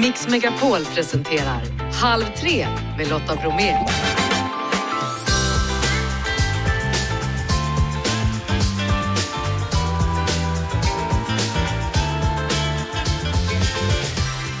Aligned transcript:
Mix 0.00 0.28
Megapol 0.28 0.84
presenterar 0.84 1.62
Halv 1.92 2.24
tre 2.36 2.66
med 2.96 3.08
Lotta 3.08 3.34
Bromé. 3.34 3.74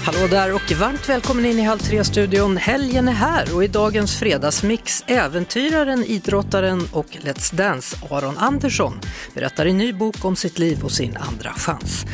Hallå 0.06 0.26
där 0.30 0.54
och 0.54 0.72
varmt 0.72 1.08
välkommen 1.08 1.44
in 1.44 1.58
i 1.58 1.62
Halv 1.62 1.78
tre-studion. 1.78 2.56
Helgen 2.56 3.08
är 3.08 3.12
här 3.12 3.54
och 3.54 3.64
i 3.64 3.68
dagens 3.68 4.18
fredagsmix 4.18 5.04
äventyraren, 5.06 6.04
idrottaren 6.04 6.88
och 6.92 7.06
Let's 7.06 7.54
Dance 7.54 7.96
Aron 8.10 8.38
Andersson 8.38 9.00
berättar 9.34 9.66
i 9.66 9.72
ny 9.72 9.92
bok 9.92 10.24
om 10.24 10.36
sitt 10.36 10.58
liv 10.58 10.84
och 10.84 10.92
sin 10.92 11.16
andra 11.16 11.52
chans. 11.52 12.04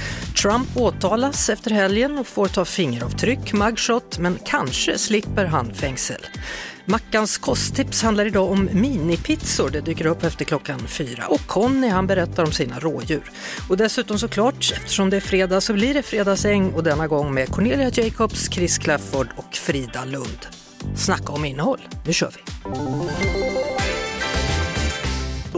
Trump 0.42 0.76
åtalas 0.76 1.48
efter 1.48 1.70
helgen 1.70 2.18
och 2.18 2.26
får 2.26 2.46
ta 2.46 2.64
fingeravtryck, 2.64 3.52
mugshot, 3.52 4.18
men 4.18 4.38
kanske 4.44 4.98
slipper 4.98 5.44
han 5.44 5.74
fängsel. 5.74 6.26
Mackans 6.84 7.38
kosttips 7.38 8.02
handlar 8.02 8.26
idag 8.26 8.50
om 8.50 8.68
minipizzor. 8.72 9.70
Det 9.70 9.80
dyker 9.80 10.06
upp 10.06 10.24
efter 10.24 10.44
klockan 10.44 10.80
fyra. 10.88 11.26
Och 11.26 11.46
Conny 11.46 11.88
han 11.88 12.06
berättar 12.06 12.44
om 12.44 12.52
sina 12.52 12.78
rådjur. 12.78 13.30
Och 13.68 13.76
dessutom 13.76 14.18
såklart, 14.18 14.72
eftersom 14.76 15.10
det 15.10 15.16
är 15.16 15.20
fredag 15.20 15.60
så 15.60 15.72
blir 15.72 15.94
det 15.94 16.02
fredagsäng 16.02 16.72
och 16.72 16.82
denna 16.82 17.06
gång 17.06 17.34
med 17.34 17.48
Cornelia 17.48 17.90
Jacobs, 17.94 18.52
Chris 18.52 18.78
Clafford 18.78 19.28
och 19.36 19.54
Frida 19.54 20.04
Lund. 20.04 20.46
Snacka 20.96 21.32
om 21.32 21.44
innehåll, 21.44 21.80
nu 22.06 22.12
kör 22.12 22.30
vi! 22.36 23.79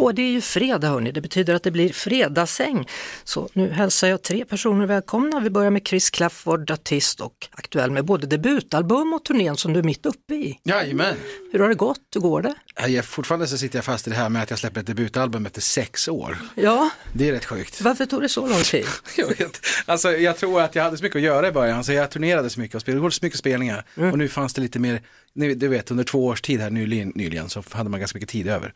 Och 0.03 0.15
det 0.15 0.23
är 0.23 0.31
ju 0.31 0.41
fredag 0.41 0.89
hörni, 0.89 1.13
det 1.13 1.21
betyder 1.21 1.55
att 1.55 1.63
det 1.63 1.71
blir 1.71 1.93
fredagsäng. 1.93 2.89
Så 3.25 3.49
nu 3.53 3.71
hälsar 3.71 4.09
jag 4.09 4.23
tre 4.23 4.45
personer 4.45 4.87
välkomna. 4.87 5.41
Vi 5.41 5.51
börjar 5.51 5.71
med 5.71 5.87
Chris 5.89 6.11
Clafford, 6.11 6.71
artist 6.71 7.21
och 7.21 7.49
aktuell 7.51 7.91
med 7.91 8.05
både 8.05 8.27
debutalbum 8.27 9.13
och 9.13 9.25
turnén 9.25 9.57
som 9.57 9.73
du 9.73 9.79
är 9.79 9.85
mitt 9.85 10.07
uppe 10.07 10.35
i. 10.35 10.59
Jajamän. 10.65 11.15
Hur 11.53 11.59
har 11.59 11.69
det 11.69 11.75
gått? 11.75 12.01
Hur 12.15 12.21
går 12.21 12.43
det? 12.43 12.55
Jag, 12.89 13.05
fortfarande 13.05 13.47
så 13.47 13.59
sitter 13.59 13.79
jag 13.79 13.85
fast 13.85 14.07
i 14.07 14.11
det 14.11 14.17
här 14.17 14.29
med 14.29 14.43
att 14.43 14.51
jag 14.51 14.59
släpper 14.59 14.81
ett 14.81 14.87
debutalbum 14.87 15.47
efter 15.47 15.61
sex 15.61 16.09
år. 16.09 16.39
Ja, 16.55 16.91
Det 17.13 17.29
är 17.29 17.33
rätt 17.33 17.45
sjukt. 17.45 17.81
varför 17.81 18.07
tog 18.07 18.23
det 18.23 18.29
så 18.29 18.47
lång 18.47 18.63
tid? 18.63 18.87
Jag, 19.17 19.27
vet. 19.29 19.61
Alltså, 19.87 20.13
jag 20.13 20.37
tror 20.37 20.61
att 20.61 20.75
jag 20.75 20.83
hade 20.83 20.97
så 20.97 21.03
mycket 21.05 21.17
att 21.17 21.23
göra 21.23 21.49
i 21.49 21.53
början, 21.53 21.85
så 21.85 21.93
jag 21.93 22.11
turnerade 22.11 22.51
så 22.51 22.61
mycket 22.61 22.75
och 22.75 22.81
spelade 22.81 23.11
så 23.11 23.25
mycket 23.25 23.39
spelningar. 23.39 23.85
Och 23.95 24.19
nu 24.19 24.29
fanns 24.29 24.55
det 24.55 24.61
lite 24.61 24.79
mer, 24.79 25.03
du 25.35 25.69
vet 25.69 25.91
under 25.91 26.05
två 26.05 26.27
års 26.27 26.43
tid 26.43 26.61
här 26.61 26.71
nyligen, 26.71 27.13
nyligen 27.15 27.49
så 27.49 27.63
hade 27.71 27.91
man 27.91 28.01
ganska 28.01 28.17
mycket 28.17 28.31
tid 28.31 28.49
över. 28.49 28.75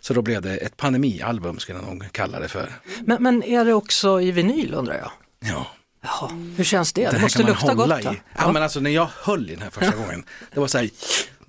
Så 0.00 0.14
då 0.14 0.22
blev 0.22 0.42
det 0.42 0.56
ett 0.56 0.76
pandemialbum 0.76 1.58
skulle 1.58 1.78
jag 1.78 1.86
nog 1.86 2.12
kalla 2.12 2.40
det 2.40 2.48
för. 2.48 2.72
Men, 3.04 3.22
men 3.22 3.42
är 3.42 3.64
det 3.64 3.72
också 3.74 4.20
i 4.20 4.30
vinyl 4.30 4.74
undrar 4.74 4.94
jag? 4.94 5.10
Ja. 5.50 5.66
Jaha, 6.02 6.30
hur 6.56 6.64
känns 6.64 6.92
det? 6.92 7.04
Det, 7.06 7.16
Det 7.16 7.22
måste 7.22 7.42
lukta 7.42 7.74
gott 7.74 8.00
i. 8.00 8.20
Ja. 8.36 8.52
men 8.52 8.62
alltså 8.62 8.80
när 8.80 8.90
jag 8.90 9.08
höll 9.22 9.50
i 9.50 9.52
den 9.54 9.62
här 9.62 9.70
första 9.70 9.96
gången, 10.04 10.24
det 10.54 10.60
var 10.60 10.66
så 10.66 10.78
här, 10.78 10.90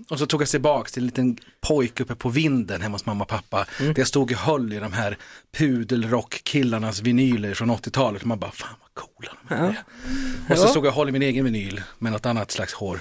och 0.10 0.20
så 0.20 0.26
tog 0.26 0.42
jag 0.42 0.50
tillbaka 0.50 0.90
till 0.90 1.02
en 1.04 1.06
liten 1.08 1.38
pojk 1.62 2.00
uppe 2.00 2.16
på 2.16 2.30
vinden 2.30 2.82
hemma 2.82 2.96
hos 2.96 3.06
mamma 3.06 3.24
och 3.24 3.30
pappa. 3.30 3.66
Mm. 3.80 3.94
Där 3.94 4.00
jag 4.02 4.08
stod 4.08 4.32
och 4.32 4.38
höll 4.38 4.74
i 4.74 4.80
de 4.80 4.94
här 4.94 5.18
pudelrockkillarnas 5.58 7.02
vinyler 7.02 7.54
från 7.54 7.72
80-talet. 7.72 8.22
Och 8.22 8.28
man 8.28 8.40
bara, 8.40 8.52
fan 8.52 8.76
vad 8.82 8.94
coola 9.06 9.32
de 9.48 9.56
här 9.56 9.64
är. 9.68 9.84
Och 10.50 10.58
så 10.58 10.64
Ja. 10.66 10.70
stod 10.70 10.86
jag 10.86 10.92
och 10.92 10.96
höll 10.98 11.10
i 11.10 11.12
min 11.12 11.22
egen 11.22 11.46
vinyl 11.46 11.82
med 12.00 12.12
något 12.12 12.26
annat 12.26 12.52
slags 12.52 12.74
hår. 12.74 13.00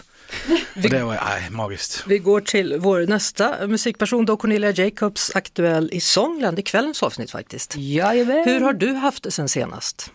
Och 0.74 0.90
det 0.90 1.02
var, 1.04 1.14
nej, 1.14 1.50
magiskt. 1.50 2.04
Vi 2.06 2.18
går 2.18 2.40
till 2.40 2.76
vår 2.78 3.06
nästa 3.06 3.66
musikperson 3.66 4.24
då, 4.26 4.36
Cornelia 4.36 4.70
Jacobs, 4.70 5.30
aktuell 5.34 5.90
i 5.92 6.00
Songland 6.00 6.58
i 6.58 6.62
kvällens 6.62 7.02
avsnitt 7.02 7.30
faktiskt. 7.30 7.74
Jajamän. 7.76 8.44
Hur 8.44 8.60
har 8.60 8.72
du 8.72 8.92
haft 8.92 9.22
det 9.22 9.30
sen 9.30 9.48
senast? 9.48 10.12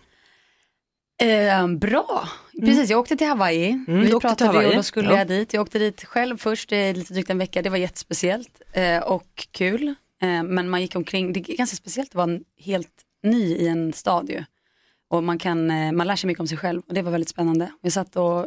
Eh, 1.22 1.68
bra, 1.68 2.28
precis 2.60 2.90
jag 2.90 3.00
åkte 3.00 3.16
till 3.16 3.26
Hawaii. 3.26 3.70
Mm, 3.88 4.00
Vi 4.00 4.10
pratade 4.10 4.44
Hawaii. 4.46 4.68
och 4.70 4.74
då 4.76 4.82
skulle 4.82 5.10
Ja. 5.10 5.18
jag 5.18 5.28
dit. 5.28 5.52
Jag 5.54 5.62
åkte 5.62 5.78
dit 5.78 6.04
själv 6.04 6.36
först, 6.38 6.72
eh, 6.72 6.94
lite 6.94 7.12
drygt 7.14 7.30
en 7.30 7.38
vecka, 7.38 7.62
det 7.62 7.70
var 7.70 7.76
jättespeciellt 7.76 8.60
eh, 8.72 8.98
och 9.02 9.46
kul. 9.50 9.88
Eh, 10.22 10.42
men 10.42 10.68
man 10.70 10.80
gick 10.82 10.96
omkring, 10.96 11.32
det 11.32 11.40
är 11.50 11.56
ganska 11.56 11.76
speciellt 11.76 12.08
att 12.10 12.14
vara 12.14 12.38
helt 12.60 12.92
ny 13.22 13.54
i 13.56 13.68
en 13.68 13.92
stad 13.92 14.30
ju. 14.30 14.44
Och 15.10 15.22
man, 15.24 15.38
kan, 15.38 15.70
eh, 15.70 15.92
man 15.92 16.06
lär 16.06 16.16
sig 16.16 16.28
mycket 16.28 16.40
om 16.40 16.46
sig 16.48 16.58
själv 16.58 16.82
och 16.88 16.94
det 16.94 17.02
var 17.02 17.10
väldigt 17.12 17.28
spännande. 17.28 17.70
Jag 17.80 17.92
satt 17.92 18.16
och 18.16 18.46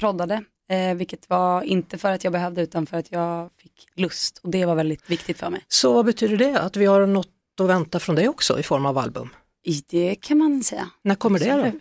proddade, 0.00 0.42
eh, 0.70 0.94
vilket 0.94 1.28
var 1.30 1.62
inte 1.62 1.98
för 1.98 2.12
att 2.12 2.24
jag 2.24 2.32
behövde 2.32 2.62
utan 2.62 2.86
för 2.86 2.96
att 2.96 3.12
jag 3.12 3.50
fick 3.62 3.86
lust 3.94 4.38
och 4.42 4.50
det 4.50 4.64
var 4.66 4.74
väldigt 4.74 5.10
viktigt 5.10 5.38
för 5.38 5.50
mig. 5.50 5.60
Så 5.68 5.92
vad 5.92 6.04
betyder 6.04 6.36
det? 6.36 6.60
Att 6.60 6.76
vi 6.76 6.84
har 6.86 7.06
något 7.06 7.28
att 7.60 7.66
vänta 7.68 8.00
från 8.00 8.16
dig 8.16 8.28
också 8.28 8.60
i 8.60 8.62
form 8.62 8.86
av 8.86 8.98
album? 8.98 9.28
I 9.64 9.82
det 9.88 10.14
kan 10.20 10.38
man 10.38 10.62
säga. 10.62 10.90
När 11.02 11.14
kommer 11.14 11.38
det 11.38 11.52
då? 11.52 11.72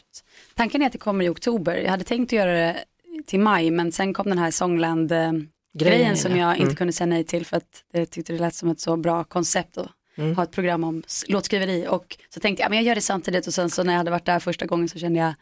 Tanken 0.58 0.82
är 0.82 0.86
att 0.86 0.92
det 0.92 0.98
kommer 0.98 1.26
i 1.26 1.30
oktober. 1.30 1.76
Jag 1.76 1.90
hade 1.92 2.04
tänkt 2.04 2.30
att 2.30 2.38
göra 2.38 2.52
det 2.54 2.84
till 3.26 3.40
maj 3.40 3.72
men 3.72 3.92
sen 3.92 4.14
kom 4.14 4.30
den 4.30 4.38
här 4.38 4.52
Songland-grejen 4.52 5.50
Grejen, 5.78 6.18
som 6.18 6.32
ja. 6.32 6.38
jag 6.38 6.52
inte 6.56 6.64
Mm. 6.64 6.76
kunde 6.76 6.94
säga 6.94 7.06
nej 7.08 7.24
till 7.24 7.46
för 7.46 7.58
att 7.58 7.84
jag 7.94 8.10
tyckte 8.10 8.34
det 8.34 8.40
lät 8.40 8.56
som 8.56 8.70
ett 8.70 8.80
så 8.80 8.98
bra 8.98 9.24
koncept 9.24 9.78
att 9.78 9.88
Mm. 10.18 10.36
ha 10.36 10.44
ett 10.44 10.52
program 10.52 10.84
om 10.84 11.04
låtskriveri 11.28 11.88
och 11.90 12.18
så 12.30 12.40
tänkte 12.40 12.62
jag 12.64 12.70
men 12.70 12.78
jag 12.78 12.86
gör 12.86 12.96
det 12.96 13.02
samtidigt 13.02 13.48
och 13.48 13.54
sen 13.54 13.70
så 13.70 13.84
när 13.84 13.94
jag 13.94 13.98
hade 13.98 14.12
varit 14.12 14.26
där 14.26 14.40
första 14.40 14.66
gången 14.66 14.90
så 14.90 15.00
kände 15.00 15.20
jag 15.20 15.34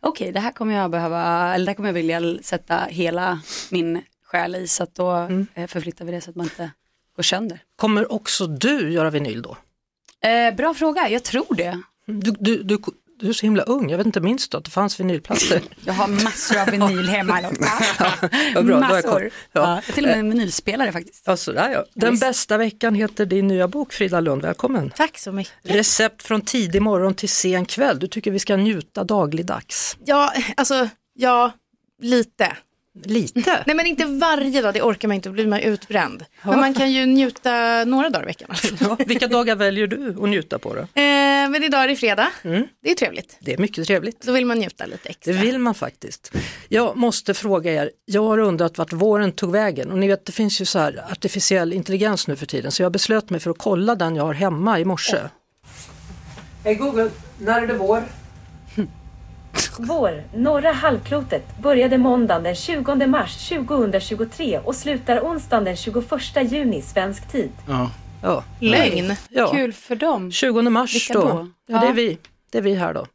okej 0.00 0.32
det 0.32 0.40
här 0.40 0.50
kommer 0.52 0.74
jag 0.74 0.90
behöva, 0.90 1.54
eller 1.54 1.66
det 1.66 1.70
här 1.70 1.74
kommer 1.76 1.88
jag 1.88 1.94
vilja 1.94 2.38
sätta 2.42 2.76
hela 2.88 3.40
min 3.70 4.02
själ 4.24 4.56
i 4.56 4.68
så 4.68 4.82
att 4.82 4.94
då 4.94 5.10
Mm. 5.10 5.46
eh, 5.54 5.66
förflyttar 5.66 6.04
vi 6.04 6.12
det 6.12 6.20
så 6.20 6.30
att 6.30 6.36
man 6.36 6.46
inte 6.46 6.70
går 7.16 7.22
sönder. 7.22 7.58
Kommer 7.76 8.12
också 8.12 8.46
du 8.46 8.92
göra 8.92 9.10
vinyl 9.10 9.42
då? 9.42 9.56
Eh, 10.28 10.54
bra 10.54 10.74
fråga, 10.74 11.08
jag 11.08 11.22
tror 11.22 11.54
det. 11.54 11.80
Du, 12.06 12.30
du, 12.40 12.62
du, 12.62 12.78
du 13.18 13.28
är 13.28 13.32
så 13.32 13.46
himla 13.46 13.62
ung, 13.62 13.90
jag 13.90 13.98
vet 13.98 14.06
inte, 14.06 14.20
minns 14.20 14.48
du 14.48 14.56
att 14.56 14.64
det 14.64 14.70
fanns 14.70 15.00
vinylplattor? 15.00 15.60
Jag 15.84 15.94
har 15.94 16.08
massor 16.08 16.60
av 16.60 16.66
vinyl 16.70 17.08
hemma 17.08 17.40
Lotta. 17.40 18.28
Vad 18.54 18.66
bra, 18.66 18.80
massor. 18.80 19.30
Ja. 19.52 19.82
Ja. 19.86 19.92
till 19.94 20.04
och 20.04 20.10
med 20.10 20.18
en 20.18 20.30
vinylspelare 20.30 20.92
faktiskt. 20.92 21.28
Alltså, 21.28 21.52
där, 21.52 21.70
ja. 21.70 21.84
Den 21.94 22.10
visst. 22.10 22.22
bästa 22.22 22.56
veckan 22.58 22.94
heter 22.94 23.26
din 23.26 23.48
nya 23.48 23.68
bok, 23.68 23.92
Frida 23.92 24.20
Lund, 24.20 24.42
välkommen. 24.42 24.90
Tack 24.96 25.18
så 25.18 25.32
mycket. 25.32 25.52
Recept 25.62 26.22
från 26.22 26.40
tidig 26.40 26.82
morgon 26.82 27.14
till 27.14 27.28
sen 27.28 27.64
kväll, 27.64 27.98
du 27.98 28.06
tycker 28.06 28.30
vi 28.30 28.38
ska 28.38 28.56
njuta 28.56 29.04
dagligdags. 29.04 29.96
Ja, 30.04 30.32
alltså, 30.56 30.88
ja, 31.14 31.52
lite. 32.02 32.56
Lite? 33.04 33.62
Nej 33.66 33.76
men 33.76 33.86
inte 33.86 34.04
varje 34.04 34.62
dag, 34.62 34.74
det 34.74 34.82
orkar 34.82 35.08
man 35.08 35.14
inte, 35.14 35.28
då 35.28 35.32
blir 35.32 35.46
man 35.46 35.60
utbränd. 35.60 36.24
Men 36.42 36.60
man 36.60 36.74
kan 36.74 36.92
ju 36.92 37.06
njuta 37.06 37.84
några 37.84 38.10
dagar 38.10 38.22
i 38.24 38.26
veckan. 38.26 38.48
Ja, 38.80 38.96
vilka 39.06 39.26
dagar 39.28 39.56
väljer 39.56 39.86
du 39.86 40.16
att 40.22 40.28
njuta 40.28 40.58
på 40.58 40.74
då? 40.74 40.80
Eh, 40.80 40.86
men 41.50 41.64
idag 41.64 41.84
är 41.84 41.88
det 41.88 41.96
fredag, 41.96 42.28
Mm. 42.44 42.66
det 42.82 42.90
är 42.90 42.94
trevligt. 42.94 43.36
Det 43.40 43.52
är 43.54 43.58
mycket 43.58 43.86
trevligt. 43.86 44.22
Då 44.22 44.32
vill 44.32 44.46
man 44.46 44.58
njuta 44.58 44.86
lite 44.86 44.98
Det 45.02 45.08
extra. 45.10 45.32
vill 45.32 45.58
man 45.58 45.74
faktiskt. 45.74 46.32
Jag 46.68 46.96
måste 46.96 47.34
fråga 47.34 47.72
er, 47.72 47.90
jag 48.04 48.22
har 48.24 48.38
undrat 48.38 48.78
vart 48.78 48.92
våren 48.92 49.32
tog 49.32 49.52
vägen 49.52 49.90
och 49.90 49.98
ni 49.98 50.08
vet 50.08 50.26
det 50.26 50.32
finns 50.32 50.60
ju 50.60 50.64
så 50.64 50.78
här 50.78 51.04
artificiell 51.10 51.72
intelligens 51.72 52.28
nu 52.28 52.36
för 52.36 52.46
tiden 52.46 52.72
så 52.72 52.82
jag 52.82 52.92
beslöt 52.92 53.30
mig 53.30 53.40
för 53.40 53.50
att 53.50 53.58
kolla 53.58 53.94
den 53.94 54.16
jag 54.16 54.24
har 54.24 54.34
hemma 54.34 54.80
i 54.80 54.84
morse. 54.84 55.18
Hej 56.64 56.74
Google, 56.74 57.10
när 57.38 57.62
är 57.62 57.66
det 57.66 57.74
vår? 57.74 58.02
Vår, 59.78 60.22
norra 60.34 60.72
halvklotet, 60.72 61.58
började 61.62 61.98
måndagen 61.98 62.42
den 62.42 62.54
20 62.54 63.06
mars 63.06 63.48
2023 63.48 64.58
och 64.64 64.74
slutar 64.74 65.20
onsdagen 65.20 65.64
den 65.64 65.76
21 65.76 66.04
juni 66.52 66.82
svensk 66.82 67.28
tid. 67.32 67.50
Ja. 67.68 67.90
Ja, 68.22 68.44
Lögn. 68.60 69.12
ja. 69.28 69.52
Kul 69.52 69.72
för 69.72 69.96
dem. 69.96 70.30
20 70.32 70.62
mars 70.62 70.94
Vilka 70.94 71.14
då. 71.14 71.20
då? 71.20 71.48
Ja, 71.66 71.80
det 71.80 71.86
är 71.86 71.92
vi. 71.92 72.18
Det 72.52 72.58
är 72.58 72.62
vi 72.62 72.74
här 72.74 72.94
då. 72.94 73.06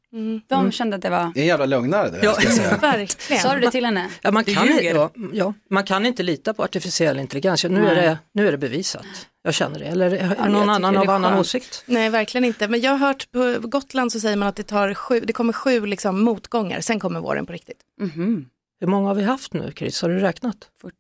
De 0.48 0.72
kände 0.72 0.96
att 0.96 1.02
det 1.02 1.10
var... 1.10 1.32
Det 1.34 1.40
är 1.40 1.42
en 1.42 1.48
jävla 1.48 1.66
lögnare 1.66 2.10
det 2.10 2.18
där 2.18 2.24
Ja. 2.24 2.34
ska 2.34 2.44
jag 2.44 2.54
säga. 2.54 2.78
Verkligen. 2.82 3.42
Sa 3.42 3.54
du 3.54 3.60
det 3.60 3.72
till 3.72 3.86
henne? 3.86 4.10
Ja, 4.22 4.32
man, 4.32 4.44
kan, 4.44 4.68
ja, 4.82 5.10
ja, 5.34 5.54
man 5.70 5.84
kan 5.84 6.06
inte 6.06 6.24
lita 6.24 6.54
på 6.54 6.64
artificiell 6.64 7.20
intelligens. 7.20 7.64
Nu 7.64 7.88
är, 7.88 7.96
det, 7.96 8.18
nu 8.32 8.48
är 8.48 8.52
det 8.52 8.58
bevisat. 8.58 9.06
Jag 9.44 9.54
känner 9.54 9.80
det. 9.80 9.86
Eller 9.86 10.12
är 10.12 10.36
jag 10.40 10.52
någon 10.52 10.70
annan 10.70 10.98
av 10.98 11.10
annan 11.10 11.40
åsikt? 11.40 11.84
Nej, 11.86 12.10
verkligen 12.10 12.46
inte. 12.46 12.68
Men 12.68 12.82
jag 12.82 12.92
har 12.92 12.98
hört 13.08 13.32
på 13.32 13.60
Gotland 13.68 14.12
så 14.12 14.20
säger 14.20 14.36
man 14.38 14.48
att 14.48 14.56
det, 14.56 14.64
tar 14.64 14.94
sju, 14.94 15.20
det 15.20 15.34
kommer 15.34 15.54
sju 15.54 15.86
liksom, 15.86 16.22
motgångar, 16.24 16.82
sen 16.82 17.00
kommer 17.00 17.20
våren 17.20 17.46
på 17.46 17.54
riktigt. 17.54 17.80
Mhm. 18.02 18.46
Hur 18.80 18.88
många 18.88 19.08
har 19.08 19.16
vi 19.16 19.24
haft 19.24 19.54
nu 19.54 19.72
Chris? 19.76 20.02
Har 20.02 20.10
du 20.10 20.20
räknat? 20.20 20.56
40. 20.82 20.96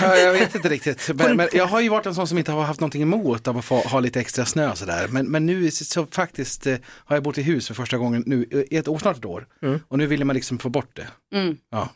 Ja, 0.00 0.16
jag 0.16 0.32
vet 0.32 0.54
inte 0.54 0.68
riktigt. 0.68 1.10
Men, 1.14 1.36
men 1.36 1.48
jag 1.52 1.66
har 1.66 1.80
ju 1.80 1.88
varit 1.88 2.06
en 2.06 2.14
sån 2.14 2.28
som 2.28 2.38
inte 2.38 2.52
har 2.52 2.62
haft 2.62 2.80
någonting 2.80 3.02
emot 3.02 3.48
av 3.48 3.58
att 3.58 3.64
få 3.64 3.80
ha 3.80 4.00
lite 4.00 4.20
extra 4.20 4.44
snö 4.46 4.70
och 4.70 4.78
sådär. 4.78 5.08
Men, 5.10 5.26
men 5.26 5.46
nu 5.46 5.70
så 5.70 6.06
faktiskt 6.06 6.66
eh, 6.66 6.76
har 6.86 7.16
jag 7.16 7.22
bott 7.22 7.38
i 7.38 7.42
hus 7.42 7.66
för 7.66 7.74
första 7.74 7.98
gången 7.98 8.22
nu 8.26 8.64
i 8.70 8.76
ett 8.76 8.88
år, 8.88 8.98
snart 8.98 9.16
ett 9.16 9.24
år. 9.24 9.46
Och 9.88 9.98
nu 9.98 10.06
vill 10.06 10.24
man 10.24 10.36
liksom 10.36 10.58
få 10.58 10.68
bort 10.68 10.96
det. 10.96 11.36
Mm. 11.36 11.56
Ja. 11.70 11.88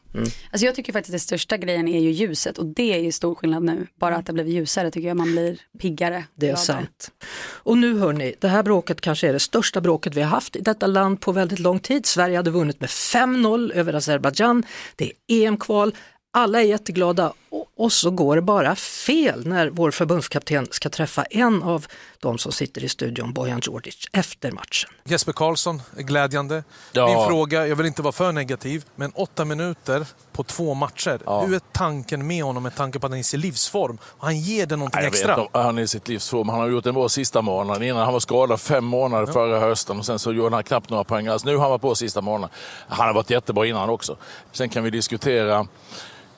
Alltså 0.51 0.67
jag 0.67 0.75
tycker 0.75 0.93
faktiskt 0.93 1.11
att 1.11 1.13
den 1.13 1.21
största 1.21 1.57
grejen 1.57 1.89
är 1.89 2.01
ju 2.01 2.11
ljuset 2.11 2.59
och 2.59 2.67
det 2.67 2.95
är 2.95 2.99
ju 2.99 3.13
stor 3.13 3.35
skillnad 3.35 3.63
nu. 3.63 3.87
Bara 4.01 4.17
att 4.17 4.27
det 4.27 4.33
blivit 4.33 4.55
ljusare 4.55 4.91
tycker 4.91 5.09
jag 5.09 5.17
man 5.17 5.33
blir 5.33 5.61
piggare. 5.79 6.25
Det 6.35 6.47
är 6.47 6.51
gladare. 6.51 6.65
sant. 6.65 7.11
Och 7.47 7.79
nu 7.79 7.99
hörni, 7.99 8.35
det 8.41 8.49
här 8.49 8.63
bråket 8.63 9.01
kanske 9.01 9.29
är 9.29 9.33
det 9.33 9.41
största 9.41 9.81
bråket 9.81 10.15
vi 10.15 10.23
har 10.23 10.29
haft 10.29 10.57
i 10.57 10.61
detta 10.61 10.87
land 10.87 11.21
på 11.21 11.33
väldigt 11.33 11.59
lång 11.59 11.79
tid. 11.79 12.07
Sverige 12.07 12.37
hade 12.37 12.51
vunnit 12.51 12.81
med 12.81 12.89
5-0 12.89 13.73
över 13.73 13.93
Azerbajdzjan. 13.93 14.65
Det 14.97 15.05
är 15.05 15.47
EM-kval. 15.47 15.95
Alla 16.37 16.61
är 16.61 16.65
jätteglada 16.65 17.33
och, 17.51 17.67
och 17.77 17.93
så 17.93 18.11
går 18.11 18.37
det 18.37 18.43
bara 18.43 18.77
fel 18.77 19.47
när 19.47 19.71
vår 19.71 19.91
förbundskapten 19.91 20.69
ska 20.71 20.89
träffa 20.89 21.25
en 21.25 21.63
av 21.63 21.87
de 22.21 22.39
som 22.39 22.53
sitter 22.53 22.85
i 22.85 22.89
studion, 22.89 23.33
Bojan 23.33 23.61
Djordjic, 23.63 24.09
efter 24.13 24.53
matchen. 24.53 24.91
Jesper 25.05 25.33
Karlsson 25.33 25.83
är 25.97 26.03
glädjande. 26.03 26.65
Ja. 26.93 27.07
Min 27.07 27.27
fråga, 27.27 27.67
jag 27.67 27.77
vill 27.77 27.87
inte 27.87 28.03
vara 28.03 28.13
för 28.13 28.33
negativ, 28.33 28.85
men 28.95 29.13
åtta 29.15 29.45
minuter 29.45 30.07
på 30.33 30.43
två 30.43 30.75
matcher. 30.75 31.21
Ja. 31.25 31.41
Hur 31.45 31.55
är 31.55 31.61
tanken 31.73 32.27
med 32.27 32.45
honom 32.45 32.63
med 32.63 32.77
tanke 32.77 32.99
på 32.99 33.07
att 33.07 33.13
han 33.13 33.17
är 33.17 33.21
i 33.21 33.25
sin 33.25 33.41
livsform? 33.41 33.99
Han 34.19 34.41
ger 34.41 34.67
det 34.67 34.77
någonting 34.77 34.99
Nej, 34.99 35.05
jag 35.05 35.11
vet 35.11 35.21
extra. 35.21 35.43
inte 35.43 35.59
om 35.59 35.65
han 35.65 35.79
är 35.79 35.83
i 35.83 35.89
sitt 35.89 36.09
livsform. 36.09 36.49
Han 36.49 36.61
har 36.61 36.69
gjort 36.69 36.87
en 36.87 36.95
bra 36.95 37.09
sista 37.09 37.43
månad. 37.43 37.83
Innan 37.83 38.03
han 38.03 38.13
var 38.13 38.21
skadad 38.21 38.61
fem 38.61 38.85
månader 38.85 39.33
förra 39.33 39.61
hösten 39.61 39.99
och 39.99 40.07
sen 40.07 40.19
så 40.19 40.33
gjorde 40.33 40.57
han 40.57 40.65
knappt 40.65 40.91
några 40.91 41.05
poäng. 41.05 41.27
Alltså, 41.27 41.49
nu 41.49 41.55
har 41.55 41.63
han 41.63 41.71
varit 41.71 41.83
på 41.83 41.95
sista 41.95 42.21
månaden. 42.21 42.57
Han 42.89 43.07
har 43.07 43.15
varit 43.15 43.31
jättebra 43.31 43.67
innan 43.67 43.91
också. 43.91 44.17
Sen 44.53 44.69
kan 44.69 44.85
vi 44.85 44.91
diskutera 44.91 45.67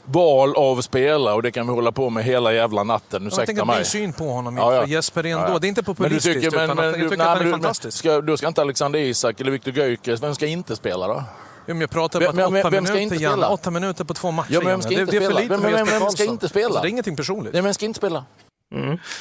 val 0.06 0.54
av 0.56 0.80
spelare 0.80 1.34
och 1.34 1.42
det 1.42 1.50
kan 1.50 1.66
vi 1.66 1.72
hålla 1.72 1.92
på 1.92 2.10
med 2.10 2.24
hela 2.24 2.52
jävla 2.52 2.82
natten. 2.82 3.22
Jag 3.22 3.26
Ursäkta 3.26 3.46
tänker 3.46 3.64
mig. 3.64 3.76
din 3.76 3.84
syn 3.84 4.12
på 4.12 4.24
honom. 4.24 4.56
Ja, 4.56 4.74
ja. 4.74 4.86
Jesper 4.86 5.26
ändå, 5.26 5.44
Ja, 5.48 5.58
det 5.58 5.66
är 5.66 5.68
inte 5.68 5.82
Men 5.86 5.94
du 5.94 5.94
populistiskt 5.94 6.42
tycker, 6.42 6.56
men, 6.66 6.76
men, 6.76 6.84
jag 6.84 6.94
du, 6.94 7.02
tycker 7.02 7.16
nej, 7.16 7.26
att 7.26 7.38
han 7.38 7.46
är 7.46 7.50
fantastisk. 7.50 7.98
ska, 7.98 8.20
då 8.20 8.36
ska 8.36 8.48
inte 8.48 8.60
Alexander 8.60 8.98
Isak 8.98 9.40
eller 9.40 9.50
Viktor 9.50 9.72
Gyökeres, 9.74 10.22
vem 10.22 10.34
ska 10.34 10.46
inte 10.46 10.76
spela 10.76 11.08
då? 11.08 11.14
Ja, 11.14 11.74
men 11.74 11.80
jag 11.80 11.90
pratar 11.90 12.20
Vem- 12.20 12.28
om 12.30 12.38
att 12.38 12.52
vem- 12.52 12.60
åtta 12.60 12.70
vem 12.70 12.84
ska 12.86 12.94
minuter, 12.94 13.14
inte 13.14 13.16
spela? 13.26 13.48
Åtta 13.48 13.70
minuter 13.70 14.04
på 14.04 14.14
två 14.14 14.30
matcher, 14.30 14.52
Ja, 14.52 14.58
men 14.60 14.68
vem 14.68 14.82
ska 14.82 14.90
det, 14.90 15.00
inte 15.00 15.12
det 15.12 15.16
är 15.16 15.20
för 15.20 15.26
spela? 15.26 15.40
lite 15.40 15.54
Vem- 15.56 15.86
vem- 15.86 16.00
vem 16.00 16.10
ska 16.10 16.24
inte 16.24 16.48
spela? 16.48 16.66
Alltså, 16.66 16.80
det 16.82 16.88
är 16.88 16.90
ingenting 16.90 17.16
personligt. 17.16 17.52
Nej, 17.52 17.62
men 17.62 17.74
ska 17.74 17.84
inte 17.84 17.96
spela. 17.98 18.24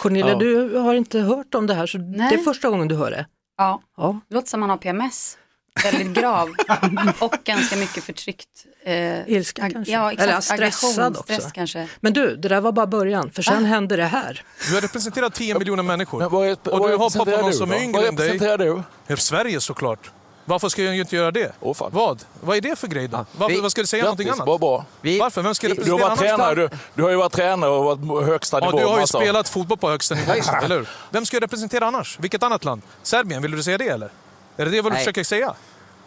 Cornelia, 0.02 0.32
Ja. 0.32 0.36
du 0.40 0.78
har 0.78 0.94
inte 0.94 1.20
hört 1.20 1.56
om 1.56 1.68
det 1.68 1.74
här 1.74 1.88
så 1.88 1.98
Nej. 1.98 2.30
det 2.30 2.36
är 2.36 2.44
första 2.44 2.70
gången 2.70 2.88
du 2.88 2.96
hör 2.96 3.12
det. 3.12 3.26
Ja, 3.58 3.82
Ja. 3.98 4.20
det 4.30 4.36
låter 4.36 4.48
som 4.50 4.62
han 4.62 4.70
har 4.70 4.78
PMS. 4.78 5.38
Väldigt 5.84 6.14
grav 6.14 6.50
och 7.20 7.36
ganska 7.44 7.76
mycket 7.76 8.04
förtryckt. 8.04 8.48
Eh, 8.86 9.30
Ilska 9.30 9.70
kanske? 9.70 9.92
Ja, 9.94 10.12
exakt. 10.12 10.30
Eller 10.30 10.42
stressad 10.72 11.18
också. 11.18 11.24
Stress 11.34 11.52
kanske. 11.52 11.88
Men 12.00 12.14
du, 12.14 12.36
det 12.36 12.48
där 12.50 12.62
var 12.62 12.72
bara 12.72 12.88
början, 12.88 13.32
för 13.32 13.42
sen 13.42 13.66
hände 13.66 13.96
det 13.96 14.06
här. 14.06 14.44
Du 14.68 14.74
har 14.74 14.82
representerat 14.82 15.34
10 15.34 15.60
miljoner 15.60 15.84
människor. 15.84 16.20
Men 16.20 16.30
vad 16.30 16.48
är, 16.48 16.52
och 16.52 16.58
du 16.64 16.72
vad 16.72 16.82
hoppar 16.82 16.98
på 16.98 16.98
representerar 17.00 17.42
någon 17.42 17.52
du 17.52 17.58
som 17.58 17.72
är 17.72 17.82
yngre 17.84 18.00
Vad 18.00 18.08
än 18.08 18.16
dig. 18.16 18.28
representerar 18.28 18.58
du? 18.58 18.84
Ja, 19.08 19.18
Sverige 19.18 19.62
såklart. 19.62 20.12
Varför 20.48 20.70
ska 20.70 20.84
jag 20.84 20.98
inte 20.98 21.16
göra 21.16 21.32
det? 21.32 21.52
Fan. 21.76 21.90
Vad? 21.94 22.24
Vad 22.42 22.58
är 22.58 22.62
det 22.62 22.76
för 22.76 22.88
grej 22.88 23.08
då? 23.08 23.26
Varför, 23.38 23.56
vi- 23.56 23.62
vad 23.62 23.72
ska 23.72 23.82
du 23.82 23.88
säga 23.88 24.04
någonting 24.04 24.26
Grattis, 24.28 24.42
annat? 24.42 24.46
bra, 24.46 24.58
bra. 24.58 24.86
Vi, 25.02 25.20
Varför? 25.20 25.42
Vem 25.42 25.56
ska 25.56 25.68
Du 25.68 25.74
har 25.74 25.76
representera 25.78 26.08
varit 26.10 26.20
tränare, 26.20 26.56
du, 26.56 26.70
du 26.96 27.04
har 27.04 27.10
ju 27.10 27.16
varit 27.16 27.32
tränare 27.32 27.70
och 27.72 27.84
varit 28.08 28.28
högsta 28.28 28.60
Ja, 28.60 28.66
nivå. 28.66 28.78
du 28.80 28.86
har 28.86 28.94
ju 28.94 29.00
massa- 29.00 29.18
spelat 29.20 29.50
fotboll 29.50 29.78
på 29.78 29.90
högsta 29.90 30.16
nivå, 30.16 30.32
eller 30.64 30.76
hur? 30.78 30.90
Vem 31.12 31.26
ska 31.26 31.36
jag 31.36 31.44
representera 31.44 31.86
annars? 31.88 32.20
Vilket 32.20 32.44
annat 32.44 32.64
land? 32.66 32.82
Serbien, 33.04 33.42
vill 33.42 33.52
du 33.52 33.64
säga 33.64 33.78
det 33.78 33.88
eller? 33.88 34.10
Är 34.58 34.66
det 34.66 34.72
det 34.72 34.82
vad 34.82 34.92
du 34.92 34.94
Nej. 34.94 35.04
försöker 35.04 35.24
säga? 35.24 35.56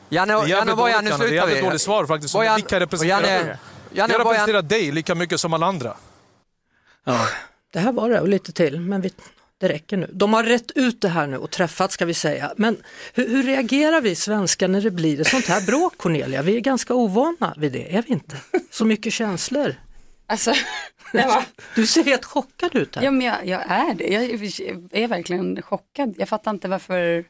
Janne, 0.09 0.33
Janne 0.47 0.71
och 0.73 0.79
Bojan, 0.79 1.05
nu 1.05 1.11
dåligt, 1.11 1.11
Janne. 1.11 1.11
Det 1.11 1.15
är 1.15 1.17
slutar 1.19 1.35
jävligt 1.35 1.57
vi. 1.59 1.63
dåligt 1.63 1.81
svar 1.81 2.07
faktiskt. 2.07 2.35
Bojan- 2.35 2.55
Vilka 2.57 2.81
representerar 2.81 3.21
Janne-? 3.23 3.59
Janne 3.93 4.13
Jag 4.15 4.21
representerar 4.21 4.63
dig 4.63 4.91
lika 4.93 5.15
mycket 5.15 5.41
som 5.41 5.53
alla 5.53 5.67
andra. 5.67 5.97
Ja. 7.05 7.27
Det 7.73 7.79
här 7.79 7.93
var 7.93 8.11
det 8.11 8.21
och 8.21 8.29
lite 8.29 8.53
till, 8.53 8.81
men 8.81 9.01
vi, 9.01 9.13
det 9.59 9.69
räcker 9.69 9.97
nu. 9.97 10.11
De 10.13 10.35
har 10.35 10.43
rätt 10.45 10.71
ut 10.75 11.01
det 11.01 11.09
här 11.09 11.27
nu 11.27 11.37
och 11.37 11.51
träffats 11.51 11.95
ska 11.95 12.05
vi 12.05 12.15
säga. 12.15 12.53
Men 12.57 12.77
hur, 13.15 13.29
hur 13.29 13.43
reagerar 13.43 14.01
vi 14.01 14.15
svenskar 14.15 14.69
när 14.69 14.81
det 14.81 14.91
blir 14.91 15.21
ett 15.21 15.27
sånt 15.29 15.47
här 15.47 15.61
bråk 15.67 15.97
Cornelia? 15.97 16.43
Vi 16.43 16.57
är 16.57 16.61
ganska 16.61 16.95
ovana 16.95 17.55
vid 17.57 17.73
det, 17.73 17.97
är 17.97 18.03
vi 18.03 18.13
inte? 18.13 18.37
Så 18.71 18.85
mycket 18.85 19.13
känslor. 19.13 19.75
Alltså, 20.27 20.53
det 21.13 21.27
var, 21.27 21.45
Du 21.75 21.87
ser 21.87 22.05
helt 22.05 22.25
chockad 22.25 22.75
ut 22.77 22.97
här. 22.97 23.03
ja, 23.03 23.11
men 23.11 23.27
jag, 23.27 23.47
jag 23.47 23.61
är 23.71 23.95
det. 23.95 24.05
Jag 24.09 25.03
är 25.03 25.09
verkligen 25.09 25.63
chockad. 25.63 26.15
Jag 26.19 26.29
fattar 26.29 26.51
inte 26.51 26.69
varför. 26.69 27.25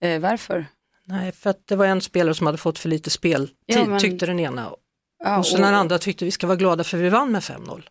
Eh, 0.00 0.20
varför? 0.20 0.66
Nej, 1.04 1.32
för 1.32 1.50
att 1.50 1.66
det 1.66 1.76
var 1.76 1.86
en 1.86 2.00
spelare 2.00 2.34
som 2.34 2.46
hade 2.46 2.58
fått 2.58 2.78
för 2.78 2.88
lite 2.88 3.10
speltid, 3.10 3.56
Ja, 3.66 3.84
men- 3.86 4.00
tyckte 4.00 4.26
den 4.26 4.40
ena. 4.40 4.70
Ja, 5.24 5.38
Och 5.38 5.46
så 5.46 5.56
den 5.56 5.74
andra 5.74 5.98
tyckte 5.98 6.24
vi 6.24 6.30
ska 6.30 6.46
vara 6.46 6.56
glada 6.56 6.84
för 6.84 6.98
vi 6.98 7.08
vann 7.08 7.32
med 7.32 7.42
5-0. 7.42 7.88